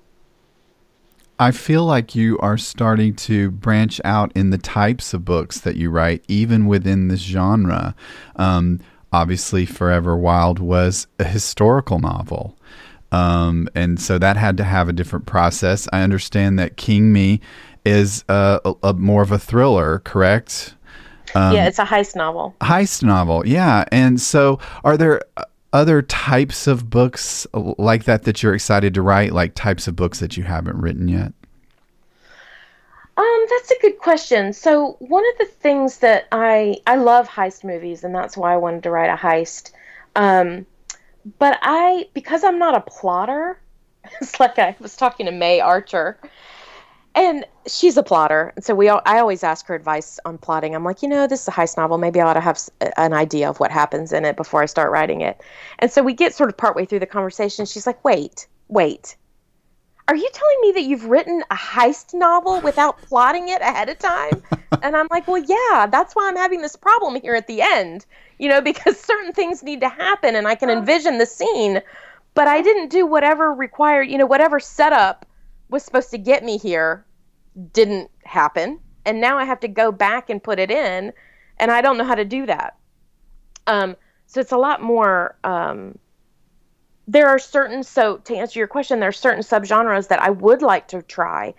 I 1.37 1.51
feel 1.51 1.85
like 1.85 2.15
you 2.15 2.39
are 2.39 2.57
starting 2.57 3.17
to 3.17 3.51
branch 3.51 4.01
out 4.05 4.31
in 4.37 4.51
the 4.51 4.57
types 4.57 5.13
of 5.13 5.25
books 5.25 5.59
that 5.63 5.75
you 5.75 5.91
write, 5.91 6.25
even 6.29 6.67
within 6.67 7.09
this 7.09 7.23
genre. 7.23 7.97
Um, 8.37 8.79
obviously 9.13 9.67
Forever 9.67 10.17
Wild 10.17 10.61
was 10.61 11.09
a 11.19 11.25
historical 11.25 11.99
novel. 11.99 12.57
Um, 13.11 13.69
and 13.75 14.01
so 14.01 14.17
that 14.17 14.37
had 14.37 14.57
to 14.59 14.65
have 14.65 14.89
a 14.89 14.93
different 14.93 15.27
process. 15.27 15.89
I 15.93 16.03
understand 16.03 16.57
that 16.61 16.77
King 16.77 17.13
Me 17.13 17.41
is 17.85 18.25
a, 18.29 18.61
a, 18.65 18.75
a 18.85 18.95
more 18.95 19.23
of 19.23 19.33
a 19.33 19.41
thriller, 19.41 19.99
correct? 19.99 20.77
Um, 21.35 21.55
yeah, 21.55 21.67
it's 21.67 21.79
a 21.79 21.85
heist 21.85 22.17
novel. 22.17 22.55
Heist 22.61 23.03
novel, 23.03 23.47
yeah. 23.47 23.85
And 23.93 24.21
so, 24.21 24.59
are 24.85 24.97
there 24.97 25.23
other 25.73 26.03
types 26.03 26.67
of 26.67 26.91
books 26.91 27.47
like 27.55 28.05
that 28.05 28.25
that 28.25 28.43
you're 28.43 28.55
excited 28.55 28.95
to 28.95 29.03
write? 29.03 29.33
Like 29.33 29.55
types 29.55 29.87
of 29.87 29.97
books 29.97 30.21
that 30.21 30.37
you 30.37 30.45
haven't 30.45 30.77
written 30.77 31.09
yet? 31.09 31.33
Um, 33.17 33.47
that's 33.51 33.71
a 33.71 33.79
good 33.83 33.99
question. 33.99 34.53
So 34.55 34.97
one 34.99 35.25
of 35.33 35.39
the 35.39 35.53
things 35.55 35.99
that 35.99 36.27
I 36.33 36.79
I 36.87 36.97
love 36.97 37.29
heist 37.29 37.65
movies, 37.65 38.03
and 38.03 38.15
that's 38.15 38.37
why 38.37 38.55
I 38.55 38.57
wanted 38.57 38.83
to 38.85 38.91
write 38.91 39.11
a 39.11 39.17
heist. 39.17 39.73
Um, 40.17 40.65
but 41.39 41.59
I 41.61 42.09
because 42.15 42.45
I'm 42.45 42.59
not 42.59 42.75
a 42.75 42.81
plotter, 42.81 43.61
it's 44.21 44.41
like 44.41 44.59
I 44.59 44.75
was 44.81 44.97
talking 44.97 45.27
to 45.27 45.33
May 45.33 45.61
Archer, 45.61 46.19
and 47.15 47.45
she's 47.67 47.97
a 47.97 48.03
plotter. 48.03 48.53
So 48.61 48.75
we 48.75 48.89
I 48.89 49.19
always 49.19 49.43
ask 49.43 49.67
her 49.67 49.75
advice 49.75 50.19
on 50.25 50.39
plotting. 50.39 50.75
I'm 50.75 50.85
like, 50.85 51.03
you 51.03 51.09
know, 51.09 51.27
this 51.27 51.43
is 51.43 51.49
a 51.49 51.53
heist 51.53 51.77
novel. 51.77 51.99
Maybe 51.99 52.21
I 52.21 52.27
ought 52.27 52.35
to 52.35 52.41
have 52.41 52.59
an 52.97 53.13
idea 53.13 53.49
of 53.49 53.61
what 53.61 53.71
happens 53.71 54.13
in 54.13 54.25
it 54.25 54.37
before 54.37 54.63
I 54.63 54.67
start 54.67 54.91
writing 54.91 55.21
it. 55.21 55.41
And 55.79 55.91
so 55.91 56.03
we 56.03 56.15
get 56.15 56.35
sort 56.35 56.51
of 56.51 56.57
partway 56.57 56.87
through 56.87 57.01
the 57.01 57.07
conversation. 57.07 57.67
She's 57.67 57.87
like, 57.87 58.05
wait, 58.05 58.47
wait 58.69 59.17
are 60.11 60.17
you 60.17 60.29
telling 60.33 60.57
me 60.63 60.73
that 60.73 60.83
you've 60.83 61.05
written 61.05 61.45
a 61.53 61.55
heist 61.55 62.15
novel 62.15 62.61
without 62.63 63.01
plotting 63.03 63.49
it 63.49 63.63
ahead 63.63 63.89
of 63.89 63.97
time? 64.01 64.43
and 64.83 64.97
I'm 64.97 65.07
like, 65.09 65.29
well, 65.29 65.41
yeah, 65.41 65.87
that's 65.87 66.17
why 66.17 66.29
I'm 66.29 66.35
having 66.35 66.63
this 66.63 66.75
problem 66.75 67.21
here 67.23 67.37
at 67.37 67.47
the 67.47 67.63
end, 67.63 68.05
you 68.41 68.49
know, 68.49 68.61
because 68.61 68.99
certain 69.01 69.33
things 69.33 69.63
need 69.63 69.81
to 69.83 69.89
happen 69.89 70.35
and 70.35 70.49
I 70.49 70.57
can 70.57 70.69
uh-huh. 70.69 70.81
envision 70.81 71.19
the 71.19 71.27
scene, 71.27 71.81
but 72.35 72.49
I 72.49 72.61
didn't 72.61 72.89
do 72.89 73.07
whatever 73.07 73.55
required, 73.55 74.11
you 74.11 74.19
know, 74.19 74.27
whatever 74.27 74.59
setup 74.59 75.27
was 75.71 75.85
supposed 75.85 76.11
to 76.11 76.19
get 76.19 76.45
me 76.45 76.59
here 76.59 77.05
didn't 77.73 78.11
happen. 78.25 78.81
And 79.07 79.21
now 79.21 79.39
I 79.39 79.45
have 79.45 79.61
to 79.61 79.69
go 79.69 79.91
back 79.91 80.29
and 80.31 80.43
put 80.43 80.59
it 80.59 80.71
in, 80.71 81.13
and 81.59 81.71
I 81.71 81.81
don't 81.81 81.97
know 81.97 82.05
how 82.05 82.15
to 82.15 82.25
do 82.25 82.47
that. 82.47 82.77
Um, 83.67 83.97
so 84.27 84.41
it's 84.41 84.53
a 84.53 84.59
lot 84.59 84.83
more 84.83 85.37
um, 85.43 85.99
there 87.11 87.27
are 87.27 87.41
certain 87.41 87.83
so 87.83 88.19
to 88.19 88.37
answer 88.37 88.61
your 88.61 88.69
question 88.69 89.01
there 89.01 89.09
are 89.09 89.13
certain 89.13 89.43
subgenres 89.43 90.09
that 90.09 90.23
i 90.23 90.31
would 90.31 90.63
like 90.63 90.87
to 90.87 91.03
try 91.03 91.53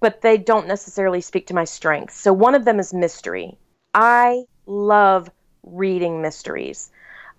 but 0.00 0.22
they 0.22 0.38
don't 0.38 0.66
necessarily 0.66 1.20
speak 1.20 1.46
to 1.46 1.54
my 1.54 1.64
strengths 1.64 2.16
so 2.18 2.32
one 2.32 2.54
of 2.54 2.64
them 2.64 2.80
is 2.80 2.94
mystery 2.94 3.58
i 3.92 4.42
love 4.64 5.30
reading 5.64 6.22
mysteries 6.22 6.90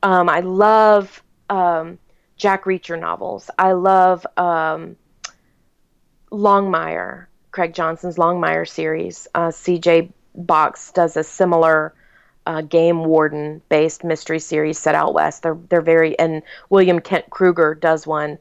um, 0.03 0.30
i 0.30 0.39
love 0.41 1.24
um, 1.49 1.97
jack 2.36 2.65
reacher 2.65 2.99
novels 2.99 3.49
i 3.57 3.72
love 3.72 4.26
um, 4.38 4.95
longmire 6.32 7.25
craig 7.51 7.73
johnson's 7.73 8.17
longmire 8.17 8.67
series 8.67 9.28
uh, 9.36 9.47
cj 9.47 10.11
box 10.36 10.91
does 10.91 11.17
a 11.17 11.23
similar 11.23 11.93
uh, 12.47 12.61
game 12.61 13.03
warden 13.03 13.61
based 13.67 14.05
mystery 14.05 14.39
series 14.39 14.80
set 14.80 14.95
out 14.95 15.13
west. 15.13 15.43
They're 15.43 15.57
they're 15.69 15.82
very 15.82 16.17
and 16.17 16.41
William 16.69 17.01
Kent 17.01 17.30
Krueger 17.30 17.75
does 17.75 18.07
one 18.07 18.39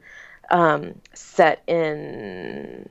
um, 0.49 0.95
set 1.13 1.61
in 1.67 2.89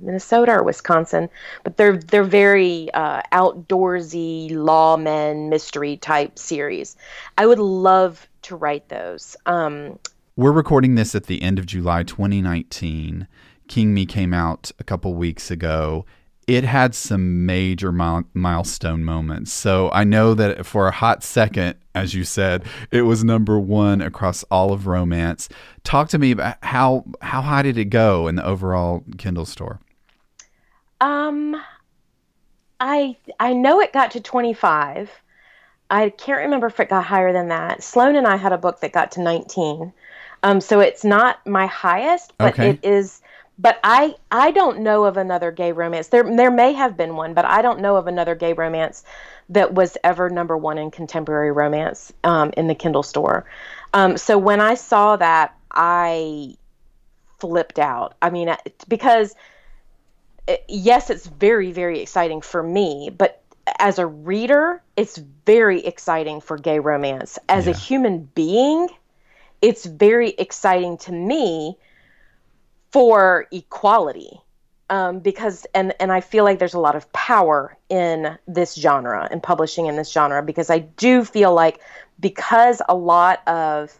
Minnesota 0.00 0.52
or 0.52 0.62
Wisconsin, 0.62 1.30
but 1.64 1.78
they're 1.78 1.96
they're 1.96 2.22
very 2.22 2.92
uh, 2.92 3.22
outdoorsy 3.32 4.50
lawmen 4.50 5.48
mystery 5.48 5.96
type 5.96 6.38
series. 6.38 6.96
I 7.38 7.46
would 7.46 7.58
love 7.58 8.28
to 8.42 8.54
write 8.54 8.90
those. 8.90 9.36
Um, 9.46 9.98
We're 10.36 10.52
recording 10.52 10.96
this 10.96 11.14
at 11.14 11.24
the 11.24 11.40
end 11.40 11.58
of 11.58 11.64
July 11.64 12.02
2019. 12.02 13.26
King 13.68 13.94
Me 13.94 14.06
came 14.06 14.34
out 14.34 14.70
a 14.78 14.84
couple 14.84 15.14
weeks 15.14 15.50
ago. 15.50 16.04
It 16.46 16.64
had 16.64 16.94
some 16.94 17.44
major 17.44 17.92
mile- 17.92 18.24
milestone 18.32 19.04
moments. 19.04 19.52
So 19.52 19.90
I 19.92 20.04
know 20.04 20.32
that 20.34 20.64
for 20.64 20.88
a 20.88 20.90
hot 20.90 21.22
second, 21.22 21.76
as 21.94 22.14
you 22.14 22.24
said, 22.24 22.64
it 22.90 23.02
was 23.02 23.22
number 23.22 23.58
one 23.60 24.00
across 24.00 24.44
all 24.44 24.72
of 24.72 24.86
romance. 24.86 25.50
Talk 25.84 26.08
to 26.08 26.18
me 26.18 26.30
about 26.30 26.56
how 26.62 27.04
how 27.20 27.42
high 27.42 27.62
did 27.62 27.76
it 27.76 27.86
go 27.86 28.28
in 28.28 28.36
the 28.36 28.46
overall 28.46 29.04
Kindle 29.18 29.44
store? 29.44 29.80
Um, 31.00 31.60
I 32.80 33.16
I 33.38 33.52
know 33.52 33.80
it 33.80 33.92
got 33.92 34.10
to 34.12 34.20
25. 34.20 35.10
I 35.90 36.10
can't 36.10 36.38
remember 36.40 36.66
if 36.68 36.80
it 36.80 36.88
got 36.90 37.04
higher 37.04 37.32
than 37.32 37.48
that. 37.48 37.82
Sloane 37.82 38.16
and 38.16 38.26
I 38.26 38.36
had 38.36 38.52
a 38.52 38.58
book 38.58 38.80
that 38.80 38.92
got 38.92 39.12
to 39.12 39.22
19. 39.22 39.92
Um, 40.42 40.60
so 40.60 40.80
it's 40.80 41.04
not 41.04 41.44
my 41.46 41.66
highest, 41.66 42.32
but 42.38 42.54
Okay. 42.54 42.70
it 42.70 42.80
is. 42.82 43.20
But 43.58 43.80
I 43.82 44.14
I 44.30 44.52
don't 44.52 44.80
know 44.80 45.04
of 45.04 45.16
another 45.16 45.50
gay 45.50 45.72
romance. 45.72 46.08
There 46.08 46.22
there 46.22 46.50
may 46.50 46.72
have 46.74 46.96
been 46.96 47.16
one, 47.16 47.34
but 47.34 47.44
I 47.44 47.62
don't 47.62 47.80
know 47.80 47.96
of 47.96 48.06
another 48.06 48.34
gay 48.34 48.52
romance 48.52 49.04
that 49.50 49.74
was 49.74 49.96
ever 50.04 50.30
number 50.30 50.56
one 50.56 50.78
in 50.78 50.90
contemporary 50.90 51.50
romance 51.50 52.12
um, 52.22 52.52
in 52.56 52.68
the 52.68 52.74
Kindle 52.74 53.02
store. 53.02 53.46
Um, 53.94 54.16
so 54.16 54.38
when 54.38 54.60
I 54.60 54.74
saw 54.74 55.16
that, 55.16 55.56
I 55.72 56.56
flipped 57.40 57.78
out. 57.78 58.14
I 58.20 58.30
mean, 58.30 58.54
because 58.88 59.34
it- 60.46 60.64
yes, 60.68 61.10
it's 61.10 61.26
very, 61.26 61.72
very 61.72 62.00
exciting 62.00 62.40
for 62.40 62.62
me, 62.62 63.10
but 63.16 63.42
as 63.78 63.98
a 63.98 64.06
reader, 64.06 64.82
it's 64.96 65.16
very 65.18 65.84
exciting 65.84 66.40
for 66.40 66.56
gay 66.56 66.78
romance. 66.78 67.38
As 67.48 67.66
a 67.66 67.72
human 67.72 68.30
being, 68.34 68.88
it's 69.60 69.84
very 69.84 70.30
exciting 70.30 70.96
to 70.98 71.12
me 71.12 71.76
for 72.90 73.46
equality. 73.52 74.40
Um, 74.90 75.18
because 75.18 75.66
and 75.74 75.92
and 76.00 76.10
I 76.10 76.22
feel 76.22 76.44
like 76.44 76.58
there's 76.58 76.72
a 76.72 76.80
lot 76.80 76.96
of 76.96 77.12
power 77.12 77.76
in 77.90 78.38
this 78.46 78.74
genre 78.74 79.28
and 79.30 79.42
publishing 79.42 79.84
in 79.84 79.96
this 79.96 80.10
genre 80.10 80.42
because 80.42 80.70
I 80.70 80.78
do 80.78 81.24
feel 81.24 81.52
like 81.52 81.80
because 82.18 82.80
a 82.88 82.94
lot 82.94 83.46
of 83.46 83.92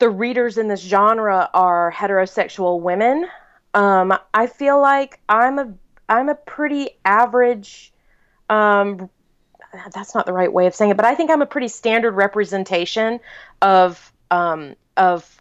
the 0.00 0.10
readers 0.10 0.58
in 0.58 0.66
this 0.66 0.80
genre 0.80 1.48
are 1.54 1.92
heterosexual 1.92 2.80
women, 2.80 3.26
um, 3.74 4.12
I 4.34 4.48
feel 4.48 4.80
like 4.80 5.20
I'm 5.28 5.58
a 5.58 5.74
I'm 6.08 6.28
a 6.28 6.34
pretty 6.34 6.90
average. 7.04 7.92
Um, 8.50 9.10
that's 9.94 10.14
not 10.14 10.26
the 10.26 10.32
right 10.32 10.52
way 10.52 10.66
of 10.66 10.74
saying 10.74 10.90
it, 10.90 10.96
but 10.96 11.06
I 11.06 11.14
think 11.14 11.30
I'm 11.30 11.42
a 11.42 11.46
pretty 11.46 11.68
standard 11.68 12.12
representation 12.12 13.20
of 13.60 14.12
um, 14.30 14.74
of 14.96 15.40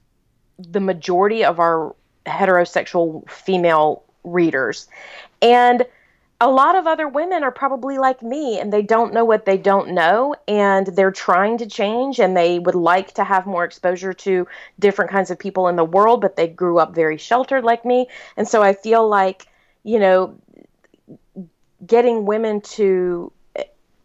the 0.60 0.80
majority 0.80 1.46
of 1.46 1.60
our 1.60 1.96
heterosexual 2.28 3.30
female 3.30 4.04
readers, 4.24 4.88
and 5.42 5.86
a 6.40 6.50
lot 6.50 6.76
of 6.76 6.86
other 6.86 7.08
women 7.08 7.44
are 7.44 7.52
probably 7.52 7.98
like 7.98 8.22
me 8.22 8.60
and 8.60 8.72
they 8.72 8.84
don't 8.84 9.14
know 9.14 9.26
what 9.26 9.46
they 9.46 9.58
don't 9.58 9.90
know 9.90 10.36
and 10.48 10.88
they're 10.88 11.12
trying 11.12 11.58
to 11.58 11.66
change 11.66 12.20
and 12.20 12.38
they 12.38 12.60
would 12.60 12.76
like 12.76 13.14
to 13.14 13.24
have 13.24 13.48
more 13.48 13.64
exposure 13.64 14.14
to 14.14 14.48
different 14.78 15.10
kinds 15.10 15.32
of 15.32 15.40
people 15.40 15.68
in 15.68 15.76
the 15.76 15.84
world 15.84 16.22
but 16.22 16.36
they 16.36 16.48
grew 16.48 16.78
up 16.78 16.94
very 16.94 17.18
sheltered 17.18 17.64
like 17.64 17.84
me. 17.86 18.08
And 18.36 18.48
so 18.48 18.62
i 18.62 18.74
feel 18.74 19.08
like 19.08 19.48
you 19.84 20.00
know 20.00 20.38
getting 21.86 22.26
women 22.26 22.62
to 22.62 23.32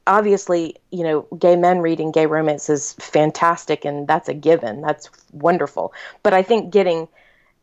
obviously 0.07 0.77
you 0.91 1.05
know 1.05 1.27
gay 1.39 1.57
men 1.57 1.81
reading 1.81 2.13
gay 2.13 2.27
romance 2.27 2.71
is 2.71 2.95
fantastic 2.95 3.85
and 3.85 4.09
that's 4.09 4.29
a 4.29 4.35
given. 4.35 4.81
That's 4.81 5.11
wonderful. 5.33 5.93
But 6.23 6.33
i 6.33 6.43
think 6.43 6.73
getting 6.73 7.09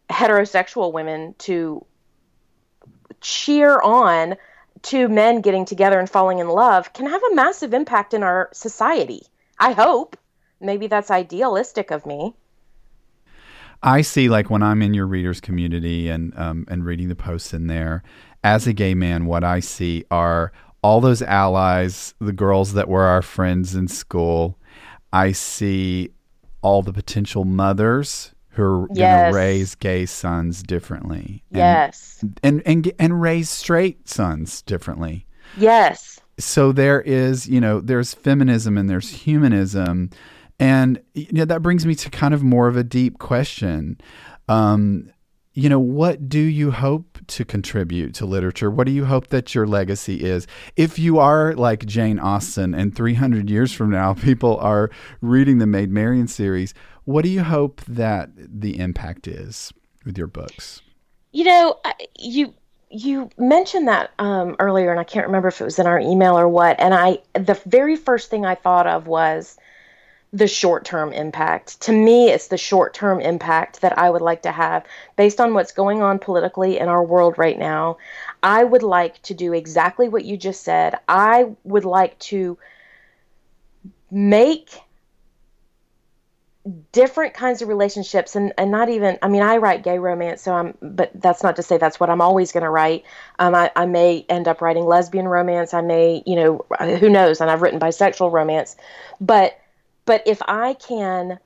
heterosexual 0.10 0.92
women 0.92 1.36
to 1.40 1.86
cheer 3.22 3.80
on 3.82 4.36
two 4.82 5.08
men 5.08 5.42
getting 5.42 5.66
together 5.66 6.00
and 6.00 6.10
falling 6.10 6.40
in 6.40 6.48
love 6.48 6.94
can 6.94 7.08
have 7.08 7.22
a 7.32 7.36
massive 7.36 7.74
impact 7.74 8.14
in 8.14 8.24
our 8.24 8.50
society. 8.54 9.24
I 9.60 9.74
hope. 9.74 10.18
Maybe 10.62 10.88
that's 10.88 11.12
idealistic 11.12 11.92
of 11.92 12.06
me. 12.06 12.34
I 13.82 14.02
see, 14.02 14.28
like 14.28 14.50
when 14.50 14.62
I'm 14.62 14.82
in 14.82 14.94
your 14.94 15.08
readers 15.08 15.40
community 15.40 16.10
and 16.10 16.38
um, 16.38 16.66
and 16.68 16.86
reading 16.86 17.08
the 17.08 17.16
posts 17.16 17.54
in 17.54 17.68
there, 17.68 18.04
as 18.44 18.68
a 18.68 18.74
gay 18.74 18.94
man, 18.94 19.26
what 19.26 19.44
I 19.46 19.62
see 19.62 20.04
are 20.12 20.52
all 20.82 21.00
those 21.00 21.22
allies, 21.22 22.14
the 22.20 22.34
girls 22.34 22.74
that 22.74 22.90
were 22.90 23.06
our 23.06 23.22
friends 23.22 23.76
in 23.76 23.88
school. 23.88 24.58
I 25.14 25.32
see 25.32 26.12
all 26.62 26.82
the 26.82 26.94
potential 26.94 27.46
mothers 27.46 28.34
who 28.52 28.64
are 28.64 28.88
gonna 28.88 29.32
raise 29.34 29.76
gay 29.76 30.06
sons 30.06 30.64
differently. 30.64 31.44
And, 31.52 31.58
Yes. 31.60 32.24
and 32.44 32.62
and 32.66 32.92
and 33.00 33.22
raise 33.22 33.50
straight 33.50 34.10
sons 34.10 34.62
differently. 34.64 35.26
Yes. 35.58 36.20
so 36.38 36.72
there 36.72 37.02
is 37.02 37.48
you 37.50 37.60
know 37.60 37.80
there's 37.82 38.14
feminism 38.14 38.78
and 38.78 38.90
there's 38.90 39.10
humanism 39.10 40.10
and 40.60 41.02
you 41.14 41.28
know 41.32 41.46
that 41.46 41.62
brings 41.62 41.86
me 41.86 41.96
to 41.96 42.10
kind 42.10 42.34
of 42.34 42.44
more 42.44 42.68
of 42.68 42.78
a 42.78 42.84
deep 42.84 43.18
question 43.20 44.00
um 44.48 45.12
you 45.54 45.68
know 45.68 45.80
what 45.80 46.30
do 46.30 46.40
you 46.40 46.72
hope 46.72 47.18
to 47.28 47.44
contribute 47.44 48.14
to 48.14 48.26
literature 48.26 48.70
what 48.72 48.86
do 48.86 48.94
you 48.94 49.06
hope 49.06 49.28
that 49.28 49.54
your 49.56 49.66
legacy 49.68 50.24
is 50.24 50.46
if 50.78 50.98
you 51.00 51.18
are 51.20 51.54
like 51.56 51.86
jane 51.86 52.20
austen 52.20 52.74
and 52.74 52.96
300 52.96 53.50
years 53.50 53.74
from 53.74 53.90
now 53.90 54.14
people 54.30 54.58
are 54.60 54.90
reading 55.22 55.58
the 55.58 55.66
Made 55.68 55.90
Marian 55.92 56.28
series 56.28 56.74
what 57.10 57.24
do 57.24 57.30
you 57.30 57.42
hope 57.42 57.82
that 57.88 58.30
the 58.36 58.78
impact 58.78 59.28
is 59.28 59.74
with 60.06 60.16
your 60.16 60.28
books 60.28 60.84
You 61.32 61.44
know, 61.44 61.80
you 62.20 62.54
you 62.92 63.30
mentioned 63.38 63.88
that 63.88 64.12
um, 64.20 64.56
earlier, 64.60 64.92
and 64.92 65.00
I 65.00 65.04
can't 65.04 65.26
remember 65.26 65.48
if 65.48 65.62
it 65.62 65.64
was 65.64 65.80
in 65.80 65.88
our 65.88 66.00
email 66.00 66.38
or 66.38 66.48
what. 66.50 66.80
And 66.80 66.94
I, 66.94 67.20
the 67.34 67.60
very 67.68 67.96
first 67.96 68.32
thing 68.32 68.46
I 68.46 68.56
thought 68.56 68.88
of 68.88 69.06
was 69.06 69.58
the 70.34 70.48
short 70.48 70.86
term 70.86 71.12
impact. 71.14 71.82
To 71.82 71.92
me, 71.92 72.30
it's 72.30 72.48
the 72.48 72.58
short 72.58 72.94
term 72.94 73.20
impact 73.22 73.82
that 73.82 73.98
I 73.98 74.10
would 74.10 74.22
like 74.22 74.44
to 74.44 74.52
have 74.52 74.86
based 75.18 75.40
on 75.40 75.54
what's 75.54 75.72
going 75.72 76.02
on 76.02 76.20
politically 76.20 76.78
in 76.78 76.88
our 76.88 77.04
world 77.04 77.38
right 77.38 77.58
now. 77.58 77.98
I 78.44 78.64
would 78.64 78.84
like 78.84 79.22
to 79.24 79.34
do 79.34 79.54
exactly 79.54 80.10
what 80.10 80.26
you 80.26 80.38
just 80.38 80.64
said. 80.64 80.96
I 81.08 81.56
would 81.64 81.86
like 81.86 82.18
to 82.20 82.58
make 84.12 84.80
different 86.92 87.34
kinds 87.34 87.62
of 87.62 87.68
relationships 87.68 88.36
and, 88.36 88.54
and 88.58 88.70
not 88.70 88.90
even 88.90 89.18
i 89.22 89.28
mean 89.28 89.42
i 89.42 89.58
write 89.58 89.84
gay 89.84 89.98
romance 89.98 90.42
so 90.42 90.54
i'm 90.54 90.78
but 90.82 91.12
that's 91.16 91.42
not 91.42 91.56
to 91.56 91.64
say 91.64 91.78
that's 91.78 92.00
what 92.00 92.10
i'm 92.10 92.22
always 92.22 92.52
going 92.52 92.64
to 92.64 92.70
write. 92.70 93.04
Um, 93.40 93.56
I, 93.56 93.72
I 93.76 93.86
may 93.86 94.26
end 94.30 94.48
up 94.48 94.62
writing 94.62 94.86
lesbian 94.86 95.28
romance. 95.28 95.74
I 95.74 95.82
may 95.82 96.22
you 96.26 96.36
know 96.36 96.66
who 97.00 97.10
knows? 97.10 97.42
And 97.42 97.50
i've 97.50 97.62
written 97.62 97.80
bisexual 97.80 98.32
romance. 98.32 98.76
But 99.22 99.60
but 100.06 100.24
if 100.26 100.42
i 100.48 100.74
can 100.76 101.40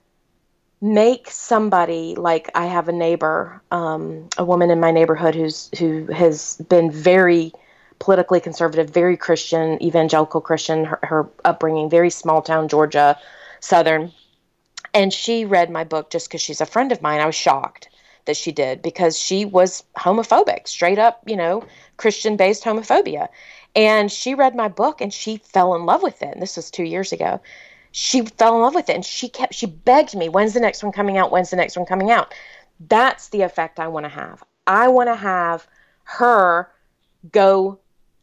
make 0.81 1.29
somebody 1.29 2.15
like 2.15 2.49
i 2.55 2.65
have 2.65 2.89
a 2.89 2.91
neighbor 2.91 3.61
um, 3.71 4.27
a 4.37 4.43
woman 4.43 4.69
in 4.69 4.79
my 4.79 4.91
neighborhood 4.91 5.35
who's 5.35 5.69
who 5.79 6.05
has 6.07 6.57
been 6.69 6.91
very 6.91 7.53
politically 7.99 8.41
conservative 8.41 8.89
very 8.89 9.15
christian 9.15 9.81
evangelical 9.81 10.41
christian 10.41 10.83
her, 10.83 10.99
her 11.03 11.29
upbringing 11.45 11.89
very 11.89 12.09
small 12.09 12.41
town 12.41 12.67
georgia 12.67 13.17
southern 13.61 14.11
and 14.93 15.11
she 15.13 15.45
read 15.45 15.69
my 15.69 15.83
book 15.83 16.09
just 16.09 16.27
because 16.27 16.41
she's 16.41 16.61
a 16.61 16.65
friend 16.65 16.91
of 16.91 17.01
mine. 17.01 17.19
I 17.19 17.25
was 17.25 17.35
shocked 17.35 17.89
that 18.25 18.37
she 18.37 18.51
did 18.51 18.81
because 18.81 19.17
she 19.17 19.45
was 19.45 19.83
homophobic, 19.97 20.67
straight 20.67 20.99
up, 20.99 21.21
you 21.25 21.35
know, 21.35 21.65
Christian 21.97 22.37
based 22.37 22.63
homophobia. 22.63 23.27
And 23.75 24.11
she 24.11 24.35
read 24.35 24.55
my 24.55 24.67
book 24.67 25.01
and 25.01 25.13
she 25.13 25.37
fell 25.37 25.75
in 25.75 25.85
love 25.85 26.03
with 26.03 26.21
it. 26.21 26.33
And 26.33 26.41
this 26.41 26.55
was 26.55 26.69
two 26.69 26.83
years 26.83 27.11
ago. 27.11 27.41
She 27.91 28.21
fell 28.21 28.55
in 28.55 28.61
love 28.61 28.75
with 28.75 28.89
it 28.89 28.95
and 28.95 29.05
she 29.05 29.29
kept, 29.29 29.53
she 29.53 29.65
begged 29.65 30.15
me, 30.15 30.29
when's 30.29 30.53
the 30.53 30.59
next 30.59 30.83
one 30.83 30.93
coming 30.93 31.17
out? 31.17 31.31
When's 31.31 31.49
the 31.49 31.55
next 31.55 31.75
one 31.75 31.85
coming 31.85 32.11
out? 32.11 32.33
That's 32.79 33.29
the 33.29 33.41
effect 33.41 33.79
I 33.79 33.87
want 33.87 34.05
to 34.05 34.09
have. 34.09 34.43
I 34.67 34.87
want 34.87 35.09
to 35.09 35.15
have 35.15 35.67
her 36.05 36.71
go 37.31 37.79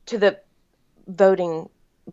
to 0.07 0.19
the 0.19 0.39
voting 1.07 1.69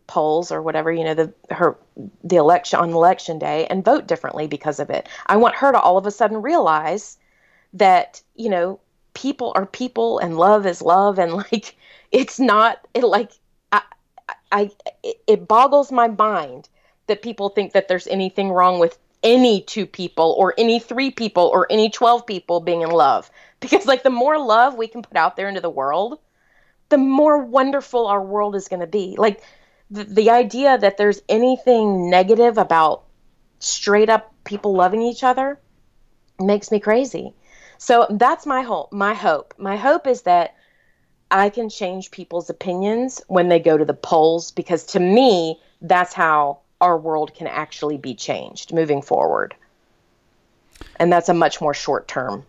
polls 0.08 0.52
or 0.52 0.62
whatever 0.62 0.91
you 0.91 1.04
know 1.04 1.14
the 1.14 1.34
her 1.50 1.78
the 2.24 2.36
election 2.36 2.80
on 2.80 2.91
election 2.91 3.39
day 3.39 3.66
and 3.68 3.86
vote 3.86 4.08
differently 4.08 4.48
because 4.48 4.80
of 4.80 4.89
it 4.89 5.08
i 5.28 5.36
want 5.36 5.56
her 5.56 5.72
to 5.72 5.80
all 5.80 5.98
of 5.98 6.06
a 6.06 6.12
sudden 6.12 6.41
realize 6.41 7.18
that 7.74 8.22
you 8.36 8.50
know 8.50 8.80
people 9.14 9.52
are 9.56 9.66
people 9.66 10.20
and 10.20 10.38
love 10.38 10.66
is 10.66 10.82
love 10.82 11.18
and 11.20 11.34
like 11.52 11.76
it's 12.12 12.39
not 12.39 12.88
it 12.93 13.04
like 13.04 13.32
i 13.72 13.82
i 14.52 14.70
it, 15.04 15.48
boggles 15.48 15.91
my 15.91 16.08
mind 16.08 16.70
that 17.08 17.22
people 17.22 17.50
think 17.50 17.74
that 17.74 17.88
there's 17.88 18.08
anything 18.08 18.52
wrong 18.52 18.80
with 18.80 18.98
any 19.24 19.62
two 19.62 19.86
people 19.86 20.36
or 20.38 20.54
any 20.58 20.80
three 20.80 21.12
people 21.12 21.50
or 21.54 21.68
any 21.70 21.89
12 21.89 22.26
people 22.26 22.60
being 22.60 22.82
in 22.82 22.89
love. 22.89 23.32
Because, 23.60 23.86
like, 23.86 24.04
the 24.04 24.10
more 24.10 24.38
love 24.38 24.76
we 24.76 24.88
can 24.88 25.02
put 25.02 25.18
out 25.18 25.36
there 25.36 25.50
into 25.50 25.62
the 25.62 25.70
world, 25.70 26.20
the 26.89 26.98
more 26.98 27.39
wonderful 27.39 28.08
our 28.08 28.22
world 28.22 28.56
is 28.56 28.68
going 28.68 28.82
to 28.82 28.88
be. 28.88 29.16
Like, 29.18 29.41
the, 29.90 30.04
the 30.04 30.30
idea 30.30 30.78
that 30.78 30.98
there's 30.98 31.22
anything 31.30 32.10
negative 32.10 32.58
about 32.58 33.04
straight 33.60 34.10
up 34.10 34.34
people 34.44 34.74
loving 34.74 35.02
each 35.02 35.24
other 35.24 35.60
makes 36.40 36.72
me 36.72 36.80
crazy. 36.80 37.34
So 37.78 38.08
that's 38.10 38.46
my 38.46 38.62
hope. 38.62 38.92
My 38.92 39.14
hope. 39.14 39.54
My 39.58 39.78
hope 39.78 40.08
is 40.08 40.24
that 40.24 40.56
I 41.30 41.50
can 41.50 41.70
change 41.70 42.12
people's 42.12 42.50
opinions 42.50 43.22
when 43.28 43.50
they 43.50 43.60
go 43.60 43.78
to 43.78 43.86
the 43.86 43.94
polls 43.94 44.52
because 44.52 44.84
to 44.88 45.00
me, 45.00 45.60
that's 45.82 46.14
how 46.14 46.60
our 46.80 46.98
world 46.98 47.34
can 47.34 47.48
actually 47.48 47.98
be 47.98 48.16
changed 48.16 48.74
moving 48.74 49.02
forward. 49.02 49.56
And 51.00 51.12
that's 51.12 51.30
a 51.30 51.34
much 51.34 51.60
more 51.60 51.74
short 51.74 52.08
term 52.08 52.46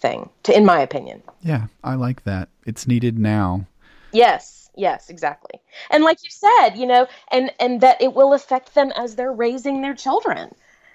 thing, 0.00 0.28
to, 0.44 0.56
in 0.56 0.64
my 0.64 0.80
opinion. 0.80 1.22
Yeah, 1.42 1.66
I 1.82 1.94
like 1.94 2.24
that. 2.24 2.48
It's 2.66 2.86
needed 2.86 3.18
now. 3.18 3.66
Yes, 4.12 4.67
yes, 4.78 5.10
exactly. 5.10 5.60
And 5.90 6.04
like 6.04 6.18
you 6.24 6.30
said, 6.30 6.76
you 6.76 6.86
know, 6.86 7.06
and 7.30 7.52
and 7.60 7.80
that 7.82 8.00
it 8.00 8.14
will 8.14 8.32
affect 8.32 8.74
them 8.74 8.92
as 8.96 9.16
they're 9.16 9.32
raising 9.32 9.82
their 9.82 9.94
children, 9.94 10.54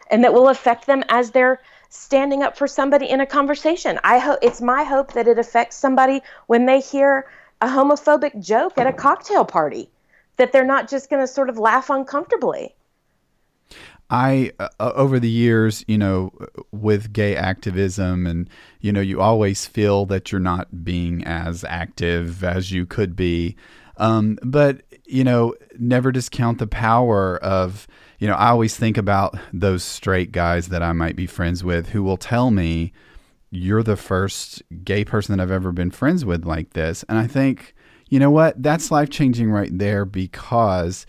and 0.09 0.23
that 0.23 0.33
will 0.33 0.49
affect 0.49 0.87
them 0.87 1.03
as 1.09 1.31
they're 1.31 1.59
standing 1.89 2.41
up 2.41 2.57
for 2.57 2.67
somebody 2.67 3.07
in 3.09 3.21
a 3.21 3.25
conversation. 3.25 3.99
I 4.03 4.17
hope 4.17 4.39
it's 4.41 4.61
my 4.61 4.83
hope 4.83 5.13
that 5.13 5.27
it 5.27 5.37
affects 5.37 5.75
somebody 5.75 6.21
when 6.47 6.65
they 6.65 6.79
hear 6.79 7.27
a 7.61 7.67
homophobic 7.67 8.43
joke 8.43 8.77
at 8.77 8.87
a 8.87 8.93
cocktail 8.93 9.45
party 9.45 9.89
that 10.37 10.51
they're 10.51 10.65
not 10.65 10.89
just 10.89 11.09
going 11.09 11.21
to 11.21 11.27
sort 11.27 11.49
of 11.49 11.59
laugh 11.59 11.89
uncomfortably. 11.89 12.75
I, 14.09 14.51
uh, 14.59 14.69
over 14.79 15.19
the 15.19 15.29
years, 15.29 15.83
you 15.87 15.97
know, 15.97 16.31
with 16.71 17.13
gay 17.13 17.35
activism, 17.35 18.27
and, 18.27 18.49
you 18.79 18.91
know, 18.91 19.01
you 19.01 19.21
always 19.21 19.65
feel 19.65 20.05
that 20.07 20.31
you're 20.31 20.41
not 20.41 20.83
being 20.83 21.23
as 21.23 21.63
active 21.63 22.43
as 22.43 22.71
you 22.71 22.85
could 22.85 23.15
be. 23.15 23.55
Um, 23.97 24.37
but, 24.43 24.81
you 25.05 25.23
know, 25.23 25.55
never 25.79 26.11
discount 26.11 26.59
the 26.59 26.67
power 26.67 27.37
of, 27.37 27.87
you 28.19 28.27
know, 28.27 28.35
I 28.35 28.49
always 28.49 28.75
think 28.75 28.97
about 28.97 29.35
those 29.51 29.83
straight 29.83 30.31
guys 30.31 30.67
that 30.67 30.83
I 30.83 30.93
might 30.93 31.15
be 31.15 31.25
friends 31.25 31.63
with 31.63 31.89
who 31.89 32.03
will 32.03 32.17
tell 32.17 32.51
me, 32.51 32.93
you're 33.49 33.83
the 33.83 33.95
first 33.95 34.63
gay 34.83 35.05
person 35.05 35.35
that 35.35 35.43
I've 35.43 35.51
ever 35.51 35.71
been 35.71 35.91
friends 35.91 36.25
with 36.25 36.43
like 36.43 36.73
this. 36.73 37.03
And 37.07 37.19
I 37.19 37.27
think, 37.27 37.75
you 38.09 38.19
know 38.19 38.31
what? 38.31 38.61
That's 38.61 38.91
life 38.91 39.09
changing 39.09 39.51
right 39.51 39.75
there 39.77 40.05
because 40.05 41.05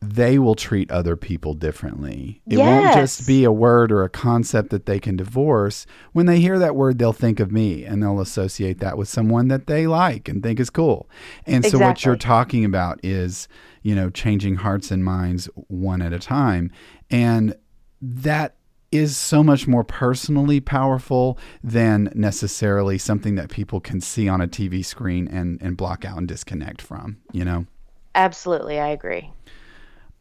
they 0.00 0.38
will 0.38 0.54
treat 0.54 0.90
other 0.90 1.16
people 1.16 1.54
differently. 1.54 2.40
It 2.46 2.58
yes. 2.58 2.60
won't 2.60 2.94
just 2.94 3.26
be 3.26 3.42
a 3.42 3.50
word 3.50 3.90
or 3.90 4.04
a 4.04 4.08
concept 4.08 4.70
that 4.70 4.86
they 4.86 5.00
can 5.00 5.16
divorce. 5.16 5.86
When 6.12 6.26
they 6.26 6.38
hear 6.38 6.58
that 6.58 6.76
word, 6.76 6.98
they'll 6.98 7.12
think 7.12 7.40
of 7.40 7.50
me 7.50 7.84
and 7.84 8.02
they'll 8.02 8.20
associate 8.20 8.78
that 8.78 8.96
with 8.96 9.08
someone 9.08 9.48
that 9.48 9.66
they 9.66 9.88
like 9.88 10.28
and 10.28 10.42
think 10.42 10.60
is 10.60 10.70
cool. 10.70 11.08
And 11.46 11.64
exactly. 11.64 11.80
so 11.80 11.86
what 11.86 12.04
you're 12.04 12.16
talking 12.16 12.64
about 12.64 13.00
is, 13.02 13.48
you 13.82 13.94
know, 13.94 14.08
changing 14.08 14.56
hearts 14.56 14.92
and 14.92 15.04
minds 15.04 15.48
one 15.66 16.00
at 16.00 16.12
a 16.12 16.20
time. 16.20 16.70
And 17.10 17.56
that 18.00 18.54
is 18.92 19.16
so 19.16 19.42
much 19.42 19.66
more 19.66 19.84
personally 19.84 20.60
powerful 20.60 21.38
than 21.62 22.10
necessarily 22.14 22.98
something 22.98 23.34
that 23.34 23.50
people 23.50 23.80
can 23.80 24.00
see 24.00 24.28
on 24.28 24.40
a 24.40 24.48
TV 24.48 24.84
screen 24.84 25.28
and, 25.28 25.60
and 25.60 25.76
block 25.76 26.04
out 26.04 26.18
and 26.18 26.28
disconnect 26.28 26.80
from, 26.80 27.18
you 27.32 27.44
know? 27.44 27.66
Absolutely. 28.14 28.80
I 28.80 28.88
agree. 28.88 29.30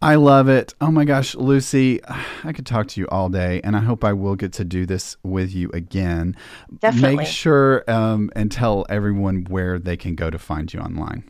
I 0.02 0.16
love 0.16 0.48
it. 0.48 0.76
Oh 0.80 0.92
my 0.92 1.06
gosh, 1.06 1.34
Lucy, 1.34 2.02
I 2.44 2.54
could 2.54 2.68
talk 2.68 2.88
to 2.90 3.02
you 3.02 3.08
all 3.10 3.30
day, 3.30 3.62
and 3.64 3.76
I 3.76 3.80
hope 3.80 4.04
I 4.04 4.14
will 4.14 4.36
get 4.36 4.54
to 4.54 4.66
do 4.66 4.86
this 4.86 5.18
with 5.24 5.54
you 5.56 5.72
again. 5.74 6.36
Definitely. 6.80 7.18
Make 7.18 7.28
sure 7.28 7.84
um, 7.90 8.30
and 8.36 8.52
tell 8.52 8.86
everyone 8.90 9.46
where 9.46 9.80
they 9.80 9.98
can 9.98 10.14
go 10.14 10.30
to 10.30 10.38
find 10.38 10.72
you 10.72 10.80
online. 10.80 11.24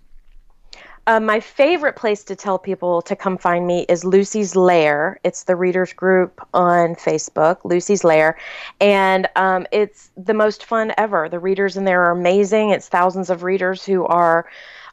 Uh, 1.08 1.22
my 1.22 1.40
favorite 1.40 1.96
place 1.96 2.22
to 2.26 2.36
tell 2.36 2.60
people 2.60 3.02
to 3.02 3.16
come 3.16 3.38
find 3.38 3.66
me 3.66 3.86
is 3.88 4.04
Lucy's 4.04 4.58
Lair. 4.58 5.18
It's 5.24 5.44
the 5.44 5.56
readers 5.56 5.94
group 5.94 6.46
on 6.54 6.96
Facebook, 6.96 7.60
Lucy's 7.64 8.04
Lair, 8.04 8.38
and 8.82 9.30
um, 9.38 9.66
it's 9.72 10.10
the 10.18 10.34
most 10.34 10.66
fun 10.66 10.94
ever. 10.98 11.30
The 11.30 11.40
readers 11.40 11.78
in 11.78 11.86
there 11.86 12.04
are 12.04 12.12
amazing. 12.12 12.72
It's 12.72 12.90
thousands 12.90 13.30
of 13.30 13.44
readers 13.44 13.86
who 13.86 14.06
are 14.08 14.50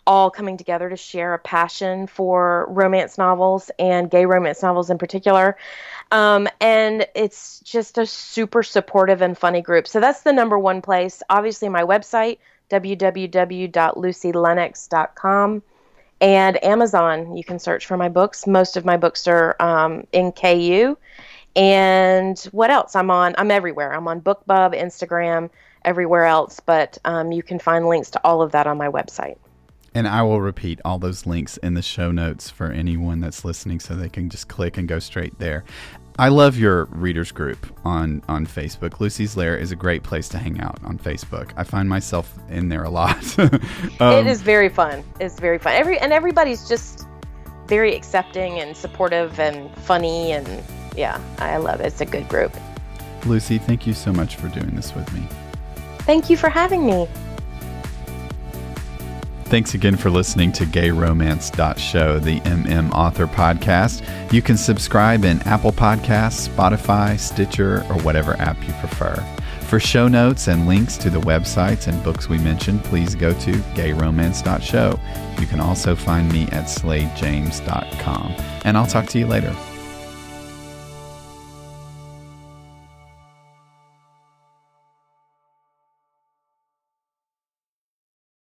all 0.07 0.30
coming 0.30 0.57
together 0.57 0.88
to 0.88 0.96
share 0.96 1.34
a 1.34 1.38
passion 1.38 2.07
for 2.07 2.66
romance 2.68 3.18
novels 3.18 3.70
and 3.78 4.11
gay 4.11 4.26
romance 4.26 4.62
novels 4.62 4.90
in 4.90 4.98
particular. 4.98 5.57
Um, 6.12 6.46
and 6.61 7.07
it's 7.14 7.61
just 7.61 7.96
a 7.98 8.07
super 8.07 8.62
supportive 8.62 9.22
and 9.22 9.36
funny 9.36 9.62
group. 9.62 9.88
So 9.88 10.00
that's 10.00 10.22
the 10.22 10.32
number 10.32 10.59
one 10.59 10.82
place. 10.82 11.22
Obviously, 11.30 11.68
my 11.68 11.82
website, 11.82 12.38
www.lucylennox.com 12.70 15.62
and 16.20 16.64
Amazon. 16.64 17.36
You 17.36 17.44
can 17.44 17.59
search 17.59 17.86
for 17.86 17.96
my 17.96 18.09
books. 18.09 18.46
Most 18.46 18.76
of 18.76 18.84
my 18.84 18.96
books 18.96 19.26
are 19.26 19.57
um, 19.61 20.07
in 20.12 20.30
KU. 20.32 20.96
And 21.57 22.38
what 22.52 22.70
else? 22.70 22.94
I'm 22.96 23.11
on. 23.11 23.34
I'm 23.38 23.50
everywhere. 23.50 23.94
I'm 23.94 24.09
on 24.09 24.20
BookBub, 24.20 24.80
Instagram, 24.80 25.50
everywhere 25.84 26.24
else. 26.24 26.61
But 26.61 26.98
um, 27.05 27.32
you 27.32 27.42
can 27.42 27.59
find 27.59 27.88
links 27.88 28.11
to 28.12 28.20
all 28.24 28.42
of 28.42 28.52
that 28.52 28.66
on 28.66 28.78
my 28.78 28.88
website. 28.88 29.36
And 29.95 30.09
I 30.09 30.22
will 30.22 30.40
repeat 30.40 30.80
all 30.84 30.99
those 30.99 31.24
links 31.24 31.57
in 31.59 31.74
the 31.74 31.82
show 31.82 32.11
notes 32.11 32.51
for 32.51 32.72
anyone 32.72 33.20
that's 33.20 33.45
listening 33.45 33.78
so 33.78 33.95
they 33.95 34.09
can 34.09 34.28
just 34.28 34.49
click 34.49 34.76
and 34.76 34.88
go 34.88 34.99
straight 34.99 35.38
there. 35.38 35.64
I 36.18 36.28
love 36.28 36.57
your 36.57 36.84
readers 36.86 37.32
group 37.32 37.66
on 37.84 38.22
on 38.28 38.47
Facebook. 38.47 39.01
Lucy's 39.01 39.36
Lair 39.36 39.57
is 39.57 39.72
a 39.72 39.76
great 39.76 40.05
place 40.05 40.28
to 40.28 40.38
hang 40.38 40.61
out 40.61 40.78
on 40.84 40.97
Facebook. 40.97 41.53
I 41.57 41.64
find 41.64 41.88
myself 41.88 42.32
in 42.49 42.68
there 42.68 42.84
a 42.84 42.90
lot. 42.90 43.38
um, 43.38 43.61
it 44.01 44.26
is 44.26 44.40
very 44.40 44.68
fun. 44.68 45.03
It's 45.18 45.40
very 45.40 45.59
fun. 45.59 45.72
Every 45.74 45.99
and 45.99 46.12
everybody's 46.12 46.68
just 46.68 47.07
very 47.66 47.97
accepting 47.97 48.61
and 48.61 48.76
supportive 48.76 49.40
and 49.40 49.74
funny 49.78 50.32
and 50.32 50.62
yeah, 50.97 51.20
I 51.38 51.57
love 51.57 51.80
it. 51.80 51.86
It's 51.86 52.01
a 52.01 52.07
good 52.07 52.28
group. 52.28 52.55
Lucy, 53.26 53.59
thank 53.59 53.86
you 53.86 53.95
so 53.95 54.12
much 54.12 54.36
for 54.36 54.49
doing 54.49 54.76
this 54.76 54.95
with 54.95 55.12
me. 55.12 55.26
Thank 56.01 56.30
you 56.30 56.36
for 56.36 56.49
having 56.49 56.86
me. 56.86 57.09
Thanks 59.55 59.74
again 59.74 59.96
for 59.96 60.11
listening 60.11 60.50
to 60.50 60.66
gayromance.show, 60.66 62.18
the 62.18 62.40
MM 62.40 62.90
Author 62.90 63.28
podcast. 63.28 64.02
You 64.32 64.42
can 64.42 64.57
subscribe 64.57 65.24
in 65.24 65.40
Apple 65.42 65.70
Podcasts, 65.70 66.48
Spotify, 66.48 67.16
Stitcher, 67.16 67.86
or 67.88 68.02
whatever 68.02 68.34
app 68.40 68.61
you 68.66 68.72
prefer. 68.80 69.14
For 69.68 69.78
show 69.78 70.09
notes 70.09 70.48
and 70.48 70.66
links 70.66 70.96
to 70.96 71.09
the 71.09 71.20
websites 71.20 71.86
and 71.86 72.02
books 72.02 72.28
we 72.28 72.38
mentioned, 72.38 72.82
please 72.82 73.14
go 73.14 73.32
to 73.32 73.52
gayromance.show. 73.76 74.98
You 75.40 75.46
can 75.46 75.61
also 75.61 75.94
find 75.94 76.32
me 76.32 76.48
at 76.48 76.64
sladejames.com. 76.64 78.34
And 78.64 78.76
I'll 78.76 78.88
talk 78.88 79.07
to 79.11 79.20
you 79.20 79.28
later. 79.28 79.55